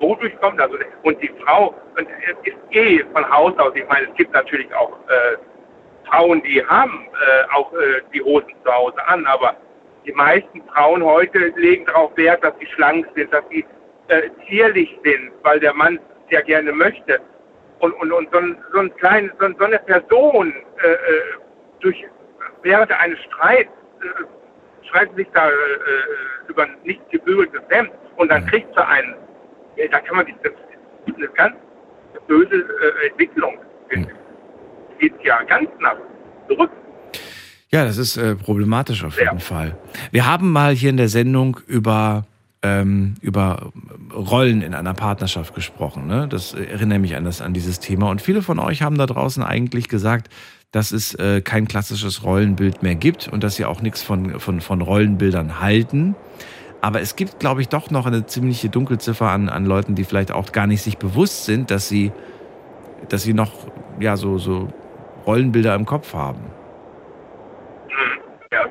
[0.00, 0.70] das, ja, wodurch kommt das?
[1.02, 4.72] Und die Frau und es ist eh von Haus aus, ich meine, es gibt natürlich
[4.74, 5.36] auch äh,
[6.08, 9.56] Frauen, die haben äh, auch äh, die Hosen zu Hause an, aber
[10.04, 13.64] die meisten Frauen heute legen darauf Wert, dass sie schlank sind, dass sie
[14.08, 17.20] äh, zierlich sind, weil der Mann es ja gerne möchte.
[17.80, 20.96] Und, und, und so, ein, so, ein klein, so, so eine Person äh, äh,
[21.80, 22.04] durch,
[22.62, 23.70] während eines Streits
[24.00, 25.50] äh, schreit sich da
[26.46, 29.16] über ein nicht gebügeltes Hemd und dann kriegt sie einen,
[29.76, 30.52] ja, da kann man sich, das
[31.06, 31.56] ist eine ganz
[32.26, 33.58] böse äh, Entwicklung,
[33.88, 34.98] finde ich.
[34.98, 35.96] Geht ja ganz nach
[36.48, 36.70] zurück.
[37.70, 39.76] Ja, das ist äh, problematisch auf jeden Fall.
[40.10, 42.24] Wir haben mal hier in der Sendung über,
[42.62, 43.72] ähm, über
[44.14, 46.06] Rollen in einer Partnerschaft gesprochen.
[46.06, 46.28] Ne?
[46.28, 48.08] Das erinnere mich an, das, an dieses Thema.
[48.08, 50.28] Und viele von euch haben da draußen eigentlich gesagt,
[50.70, 54.60] dass es äh, kein klassisches Rollenbild mehr gibt und dass sie auch nichts von, von,
[54.60, 56.14] von Rollenbildern halten.
[56.80, 60.32] Aber es gibt, glaube ich, doch noch eine ziemliche Dunkelziffer an, an Leuten, die vielleicht
[60.32, 62.12] auch gar nicht sich bewusst sind, dass sie,
[63.08, 63.52] dass sie noch
[63.98, 64.68] ja, so, so
[65.26, 66.40] Rollenbilder im Kopf haben.
[68.52, 68.68] Ja, ja.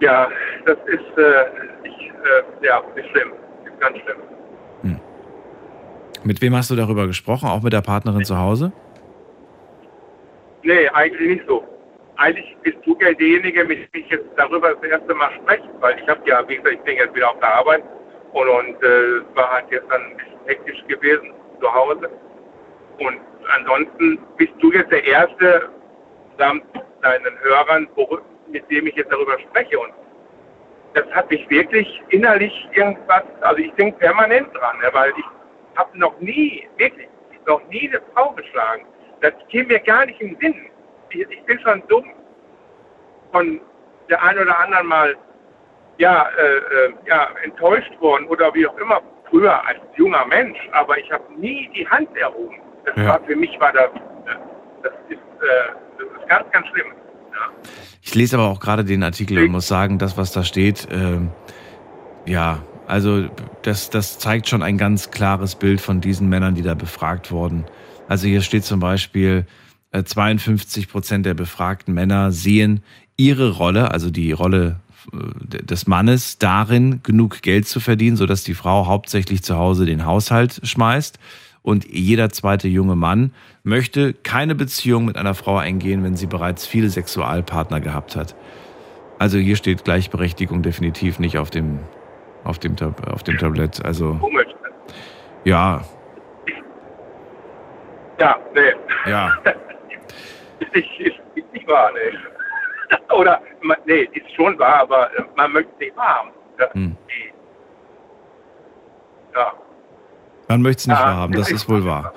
[0.00, 0.28] ja
[0.66, 1.44] das ist, äh,
[1.84, 3.32] ich, äh, ja, ist schlimm.
[3.64, 4.16] Ist ganz schlimm.
[6.26, 7.48] Mit wem hast du darüber gesprochen?
[7.48, 8.72] Auch mit der Partnerin zu Hause?
[10.64, 11.62] Nee, eigentlich nicht so.
[12.16, 15.98] Eigentlich bist du ja derjenige, mit dem ich jetzt darüber das erste Mal spreche, weil
[15.98, 17.82] ich habe ja, wie gesagt, ich bin jetzt wieder auf der Arbeit
[18.32, 22.10] und, und äh, war halt gestern ein bisschen hektisch gewesen zu Hause.
[22.98, 23.20] Und
[23.54, 25.68] ansonsten bist du jetzt der Erste
[26.38, 26.64] samt
[27.02, 27.88] deinen Hörern,
[28.48, 29.78] mit dem ich jetzt darüber spreche.
[29.78, 29.92] Und
[30.94, 35.98] das hat mich wirklich innerlich irgendwas, also ich denke permanent dran, ne, weil ich habe
[35.98, 37.08] noch nie, wirklich,
[37.46, 38.86] noch nie eine Frau geschlagen.
[39.20, 40.66] Das käme mir gar nicht in den Sinn.
[41.10, 42.04] Ich, bin schon dumm
[43.32, 43.60] von
[44.08, 45.16] der einen oder anderen mal
[45.98, 49.00] ja, äh, äh, ja, enttäuscht worden oder wie auch immer
[49.30, 52.56] früher als junger Mensch, aber ich habe nie die Hand erhoben.
[52.84, 53.06] Das Ja.
[53.08, 53.90] war für mich war das,
[54.82, 56.86] das ist, äh, das ist ganz, ganz schlimm.
[58.02, 61.30] Ich lese aber auch gerade den Artikel und muss sagen, das, was da steht, ähm,
[62.24, 63.28] ja, also
[63.62, 67.64] das, das zeigt schon ein ganz klares Bild von diesen Männern, die da befragt wurden.
[68.08, 72.82] Also hier steht zum Beispiel, äh, 52 Prozent der befragten Männer sehen
[73.16, 74.80] ihre Rolle, also die Rolle
[75.12, 80.04] äh, des Mannes, darin, genug Geld zu verdienen, sodass die Frau hauptsächlich zu Hause den
[80.04, 81.18] Haushalt schmeißt.
[81.62, 83.32] Und jeder zweite junge Mann
[83.64, 88.36] möchte keine Beziehung mit einer Frau eingehen, wenn sie bereits viele Sexualpartner gehabt hat.
[89.18, 91.80] Also hier steht Gleichberechtigung definitiv nicht auf dem,
[92.44, 93.84] auf dem, Tab auf dem Tablett.
[93.84, 94.46] Also Komisch.
[95.44, 95.82] ja,
[98.20, 99.10] Ja, nee.
[99.10, 99.32] ja.
[100.60, 102.96] ist, nicht, ist, ist nicht wahr, nee.
[103.14, 103.40] Oder,
[103.86, 106.30] nee, ist schon wahr, aber äh, man möchte es nicht wahr haben.
[106.58, 106.96] Das, Hm.
[109.34, 109.52] ja.
[110.48, 112.14] Man möchte es nicht Ja, wahrhaben, das ist wohl wahr.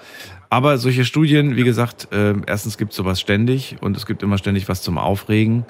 [0.52, 4.38] Aber solche Studien, wie gesagt, äh, erstens gibt es sowas ständig und es gibt immer
[4.38, 5.66] ständig was zum Aufregen.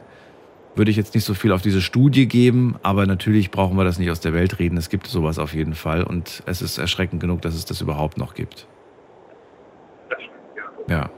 [0.76, 3.98] Würde ich jetzt nicht so viel auf diese Studie geben, aber natürlich brauchen wir das
[4.00, 4.78] nicht aus der Welt reden.
[4.78, 8.18] Es gibt sowas auf jeden Fall und es ist erschreckend genug, dass es das überhaupt
[8.18, 8.68] noch gibt.
[10.88, 11.10] Ja.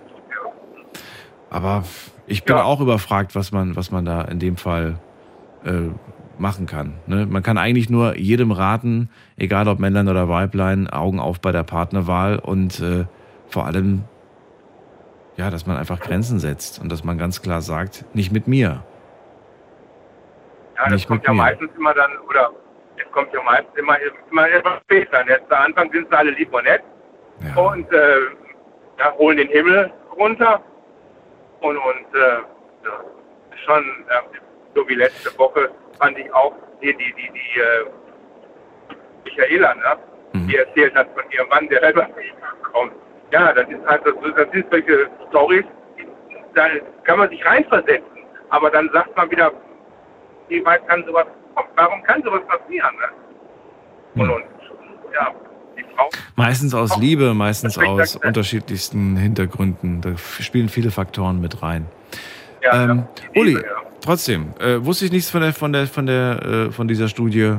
[1.51, 1.83] Aber
[2.27, 4.95] ich bin auch überfragt, was man, was man da in dem Fall
[5.65, 5.89] äh,
[6.39, 6.93] machen kann.
[7.07, 7.27] Ne?
[7.29, 11.63] Man kann eigentlich nur jedem raten, egal ob Männlein oder Weiblein, Augen auf bei der
[11.63, 13.03] Partnerwahl und äh,
[13.49, 14.03] vor allem,
[15.35, 18.83] ja, dass man einfach Grenzen setzt und dass man ganz klar sagt, nicht mit mir.
[20.77, 21.37] Ja, das Nicht kommt ja mir.
[21.43, 22.49] meistens immer dann, oder
[22.95, 23.97] es kommt ja meistens immer,
[24.31, 25.27] immer etwas später.
[25.27, 26.81] Jetzt am Anfang sind sie alle lieb und nett
[27.57, 28.19] und äh,
[28.99, 30.61] ja, holen den Himmel runter
[31.61, 32.37] und, und äh,
[32.83, 33.03] ja,
[33.65, 34.23] schon, ja,
[34.75, 35.69] so wie letzte Woche
[35.99, 37.85] fand ich auch hier die, die, die äh,
[39.23, 39.97] Michaela, ne?
[40.33, 42.35] die erzählt hat von ihrem Mann, der selber nicht
[42.71, 42.93] kommt.
[43.31, 45.65] Ja, das ist halt, das, das sind solche Stories,
[46.55, 46.67] da
[47.03, 48.25] kann man sich reinversetzen.
[48.49, 49.51] Aber dann sagt man wieder,
[50.49, 51.69] wie weit kann sowas kommen?
[51.75, 52.95] Warum kann sowas passieren?
[54.15, 54.23] Ne?
[54.23, 54.45] Und, und
[55.13, 55.33] ja,
[55.95, 56.09] Frau.
[56.35, 58.27] Meistens aus Liebe, meistens aus dagegen.
[58.27, 60.01] unterschiedlichsten Hintergründen.
[60.01, 61.85] Da spielen viele Faktoren mit rein.
[62.63, 63.05] Ja, ähm,
[63.35, 63.57] Uli,
[64.01, 67.55] trotzdem, äh, wusste ich nichts von der, von der, von der, äh, von dieser Studie.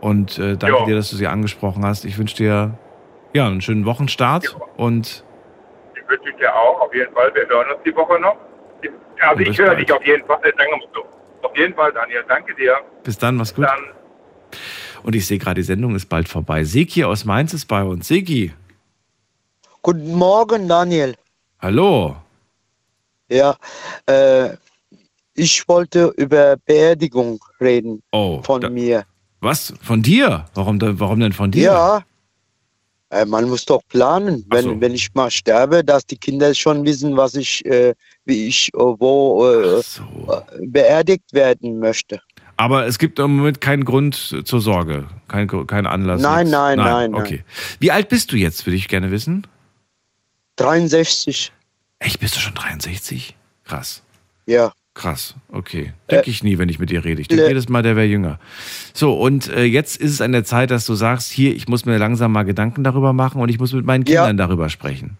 [0.00, 0.84] Und äh, danke Jo.
[0.86, 2.04] dir, dass du sie angesprochen hast.
[2.04, 2.76] Ich wünsche dir
[3.32, 5.24] ja einen schönen Wochenstart und
[5.94, 7.30] Ich wünsche ich dir auch, auf jeden Fall.
[7.34, 8.36] Wir hören uns die Woche noch.
[9.20, 10.38] Also ich höre dich auf jeden Fall.
[10.94, 11.04] So.
[11.42, 12.24] Auf jeden Fall, Daniel.
[12.28, 12.76] Danke dir.
[13.02, 13.64] bis dann, mach's gut.
[13.64, 14.03] Dann.
[15.04, 16.64] Und ich sehe gerade, die Sendung ist bald vorbei.
[16.64, 18.08] Seki aus Mainz ist bei uns.
[18.08, 18.52] Seki,
[19.82, 21.14] Guten Morgen, Daniel.
[21.60, 22.16] hallo.
[23.28, 23.54] Ja,
[24.06, 24.56] äh,
[25.34, 29.04] ich wollte über Beerdigung reden Oh, von da- mir.
[29.40, 29.74] Was?
[29.82, 30.46] Von dir?
[30.54, 31.64] Warum, denn- warum denn von dir?
[31.64, 32.02] Ja,
[33.10, 37.14] äh, man muss doch planen, wenn, wenn ich mal sterbe, dass die Kinder schon wissen,
[37.14, 37.94] was ich, äh,
[38.24, 42.22] wie ich, äh, wo äh, äh, beerdigt werden möchte.
[42.56, 44.14] Aber es gibt im Moment keinen Grund
[44.44, 45.08] zur Sorge.
[45.28, 46.20] Kein, kein Anlass.
[46.20, 47.14] Nein, nein, nein, nein.
[47.14, 47.44] Okay.
[47.80, 49.46] Wie alt bist du jetzt, würde ich gerne wissen?
[50.56, 51.52] 63.
[51.98, 53.36] Echt, bist du schon 63?
[53.64, 54.02] Krass.
[54.46, 54.72] Ja.
[54.94, 55.92] Krass, okay.
[56.08, 57.20] Denke ich nie, wenn ich mit dir rede.
[57.20, 58.38] Ich denke äh, jedes Mal, der wäre jünger.
[58.92, 61.84] So, und äh, jetzt ist es an der Zeit, dass du sagst, hier, ich muss
[61.84, 65.18] mir langsam mal Gedanken darüber machen und ich muss mit meinen Kindern darüber sprechen.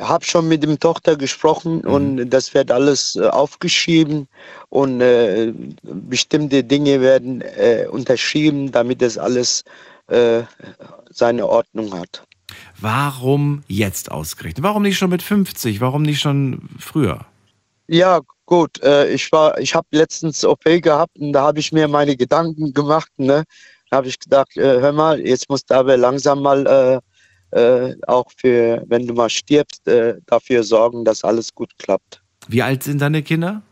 [0.00, 4.28] Habe schon mit dem Tochter gesprochen und das wird alles äh, aufgeschrieben
[4.68, 5.52] und äh,
[5.82, 9.64] bestimmte Dinge werden äh, unterschrieben, damit das alles
[10.08, 10.42] äh,
[11.10, 12.22] seine Ordnung hat.
[12.80, 14.62] Warum jetzt ausgerechnet?
[14.62, 15.80] Warum nicht schon mit 50?
[15.80, 17.26] Warum nicht schon früher?
[17.86, 18.82] Ja, gut.
[18.82, 22.72] Äh, ich war, ich habe letztens OP gehabt und da habe ich mir meine Gedanken
[22.72, 23.10] gemacht.
[23.16, 23.44] Ne,
[23.90, 27.00] da habe ich gedacht, äh, hör mal, jetzt musst du aber langsam mal
[27.52, 32.22] äh, auch für, wenn du mal stirbst, äh, dafür sorgen, dass alles gut klappt.
[32.48, 33.62] Wie alt sind deine Kinder?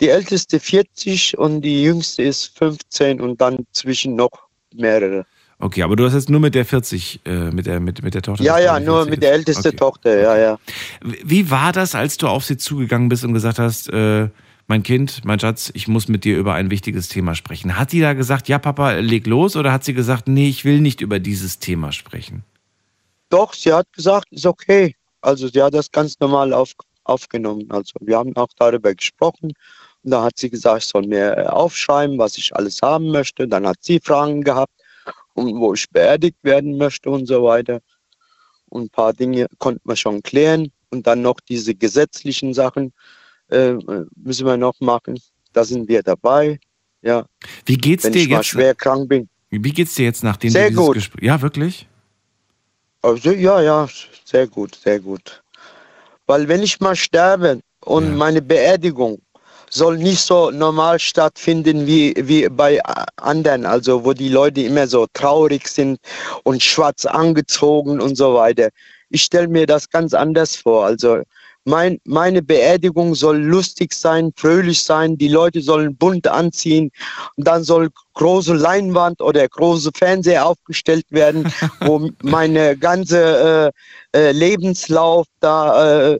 [0.00, 4.30] Die älteste 40 und die jüngste ist 15 und dann zwischen noch
[4.74, 5.24] mehrere.
[5.58, 8.20] Okay, aber du hast jetzt nur mit der 40, äh, mit, der, mit, mit der
[8.20, 8.44] Tochter.
[8.44, 9.76] Ja, ja, nur 40 mit der ältesten Okay.
[9.76, 10.58] Tochter, ja, ja.
[11.00, 14.28] Wie war das, als du auf sie zugegangen bist und gesagt hast, äh,
[14.66, 17.78] mein Kind, mein Schatz, ich muss mit dir über ein wichtiges Thema sprechen?
[17.78, 19.56] Hat sie da gesagt, ja, Papa, leg los?
[19.56, 22.44] Oder hat sie gesagt, nee, ich will nicht über dieses Thema sprechen?
[23.28, 24.94] Doch, sie hat gesagt, ist okay.
[25.20, 26.72] Also sie hat das ganz normal auf,
[27.04, 27.66] aufgenommen.
[27.70, 29.52] Also wir haben auch darüber gesprochen.
[30.02, 33.48] Und da hat sie gesagt, ich soll mir äh, aufschreiben, was ich alles haben möchte.
[33.48, 34.72] Dann hat sie Fragen gehabt,
[35.36, 37.80] und wo ich beerdigt werden möchte und so weiter.
[38.68, 40.72] Und ein paar Dinge konnten wir schon klären.
[40.90, 42.92] Und dann noch diese gesetzlichen Sachen
[43.50, 43.74] äh,
[44.16, 45.20] müssen wir noch machen.
[45.52, 46.58] Da sind wir dabei.
[47.02, 47.24] Ja.
[47.64, 48.46] Wie geht's Wenn dir ich mal jetzt?
[48.46, 49.28] schwer krank bin.
[49.50, 50.94] Wie geht's dir jetzt, nachdem Sehr du dieses gut.
[50.94, 51.24] Gespräch...
[51.24, 51.88] Ja, wirklich?
[53.02, 53.88] Also, ja, ja,
[54.24, 55.42] sehr gut, sehr gut.
[56.26, 59.18] Weil wenn ich mal sterbe und meine Beerdigung
[59.70, 62.80] soll nicht so normal stattfinden wie, wie bei
[63.16, 66.00] anderen, also wo die Leute immer so traurig sind
[66.44, 68.70] und schwarz angezogen und so weiter.
[69.10, 70.84] Ich stelle mir das ganz anders vor.
[70.86, 71.22] Also
[71.66, 76.90] mein, meine Beerdigung soll lustig sein, fröhlich sein, die Leute sollen bunt anziehen.
[77.36, 83.72] Und dann soll große Leinwand oder große Fernseher aufgestellt werden, wo meine ganze
[84.14, 86.18] äh, äh, Lebenslauf da äh,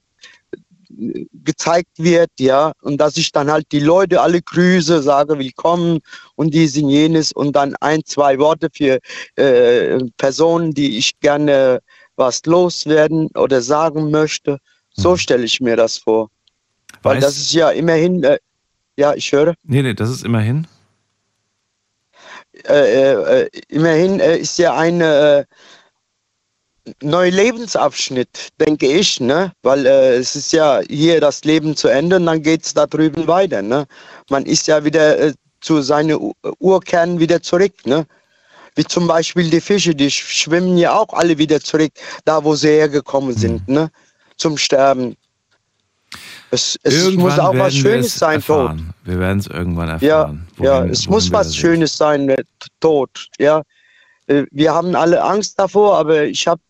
[1.44, 6.00] gezeigt wird, ja, und dass ich dann halt die Leute alle grüße, sage willkommen
[6.36, 7.32] und dies und jenes.
[7.32, 8.98] Und dann ein, zwei Worte für
[9.36, 11.80] äh, Personen, die ich gerne
[12.16, 14.58] was loswerden oder sagen möchte.
[14.96, 16.30] So stelle ich mir das vor.
[17.02, 18.38] Weil Weiß- das ist ja immerhin, äh,
[18.96, 20.66] ja, ich höre, Nee, nee, das ist immerhin.
[22.64, 25.46] äh, äh, äh, immerhin äh, ist ja eine
[26.86, 29.52] äh, neuer Lebensabschnitt, denke ich, ne?
[29.62, 33.26] Weil es ist ja hier das Leben zu Ende und dann geht es da drüben
[33.26, 33.86] weiter, ne?
[34.30, 38.06] Man ist ja wieder zu seinen U- Urkernen wieder zurück, ne?
[38.76, 41.92] Wie zum Beispiel die Fische, die sch- schwimmen ja auch alle wieder zurück,
[42.24, 43.90] da wo sie hergekommen sind, ne?
[44.36, 45.16] Zum Sterben.
[46.50, 48.56] Es, es muss auch was Schönes es sein, Tod.
[48.58, 48.90] erfahren.
[49.04, 50.46] Wir werden es irgendwann Ja, erfahren.
[50.60, 51.56] ja, wohin- es wohin muss was sind.
[51.56, 52.46] Schönes sein mit
[52.80, 53.62] Tod, ja.
[54.28, 56.60] Äh, Wir haben alle Angst davor, aber ich habe,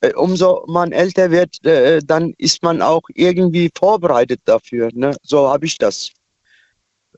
[0.00, 4.88] äh, äh, umso man älter wird, äh, dann ist man auch irgendwie vorbereitet dafür.
[4.92, 5.16] Ne?
[5.22, 6.10] So habe ich das.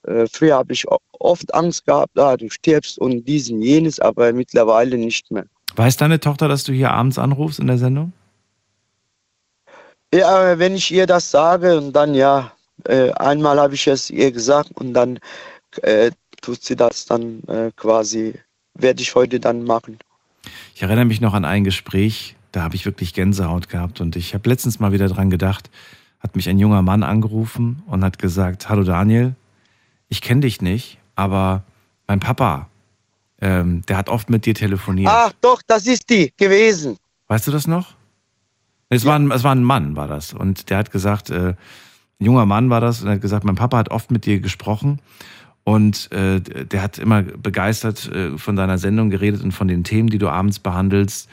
[0.07, 0.85] Äh, früher habe ich
[1.19, 5.45] oft Angst gehabt, ah, du stirbst und dies und jenes, aber mittlerweile nicht mehr.
[5.77, 8.13] Weiß deine Tochter, dass du hier abends anrufst in der Sendung?
[10.15, 12.53] Ja, wenn ich ihr das sage und dann ja,
[12.85, 15.19] äh, einmal habe ich es ihr gesagt und dann
[15.83, 18.39] äh, tut sie das dann äh, quasi,
[18.75, 19.99] werde ich heute dann machen.
[20.73, 24.35] Ich erinnere mich noch an ein Gespräch, da habe ich wirklich Gänsehaut gehabt und ich
[24.35, 25.69] habe letztens mal wieder dran gedacht,
[26.21, 29.35] hat mich ein junger Mann angerufen und hat gesagt, hallo Daniel,
[30.09, 31.65] ich kenne dich nicht, aber
[32.07, 32.69] mein Papa,
[33.41, 35.11] ähm, der hat oft mit dir telefoniert.
[35.13, 36.99] Ach doch, das ist die gewesen.
[37.27, 37.95] Weißt du das noch?
[38.95, 40.33] Es, war ein, es war ein Mann, war das.
[40.33, 41.55] Und der hat gesagt, äh,
[42.21, 44.41] ein junger Mann war das, und er hat gesagt, mein Papa hat oft mit dir
[44.41, 45.01] gesprochen.
[45.65, 50.11] Und äh, der hat immer begeistert äh, von deiner Sendung geredet und von den Themen,
[50.11, 51.29] die du abends behandelst.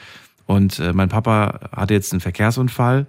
[0.46, 3.06] Und äh, mein Papa hatte jetzt einen Verkehrsunfall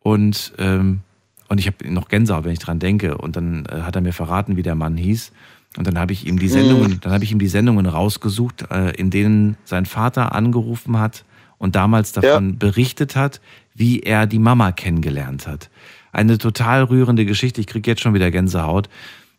[0.00, 1.00] und, ähm,
[1.48, 3.18] und ich habe noch Gänsehaut, wenn ich dran denke.
[3.18, 5.30] Und dann äh, hat er mir verraten, wie der Mann hieß.
[5.76, 7.00] Und dann habe ich ihm die Sendungen, Mhm.
[7.02, 11.24] dann habe ich ihm die Sendungen rausgesucht, äh, in denen sein Vater angerufen hat
[11.58, 13.40] und damals davon berichtet hat,
[13.76, 15.70] wie er die Mama kennengelernt hat.
[16.12, 17.60] Eine total rührende Geschichte.
[17.60, 18.88] Ich kriege jetzt schon wieder Gänsehaut.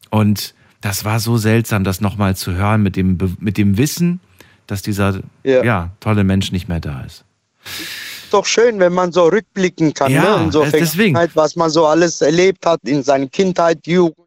[0.10, 4.20] Und das war so seltsam, das nochmal zu hören mit dem, mit dem Wissen,
[4.68, 5.90] dass dieser ja.
[6.00, 7.24] tolle Mensch nicht mehr da ist.
[7.66, 10.36] Ist doch schön, wenn man so rückblicken kann, Ja, ne?
[10.44, 11.18] Und so das- deswegen.
[11.34, 14.18] Was man so alles erlebt hat in seiner Kindheit, Jugend.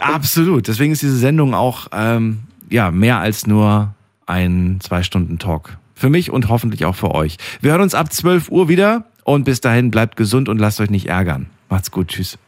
[0.00, 0.68] Absolut.
[0.68, 3.94] Deswegen ist diese Sendung auch ähm, ja mehr als nur
[4.26, 5.76] ein zwei Stunden Talk.
[5.94, 7.36] Für mich und hoffentlich auch für euch.
[7.60, 10.90] Wir hören uns ab 12 Uhr wieder und bis dahin bleibt gesund und lasst euch
[10.90, 11.46] nicht ärgern.
[11.68, 12.08] Macht's gut.
[12.08, 12.38] Tschüss.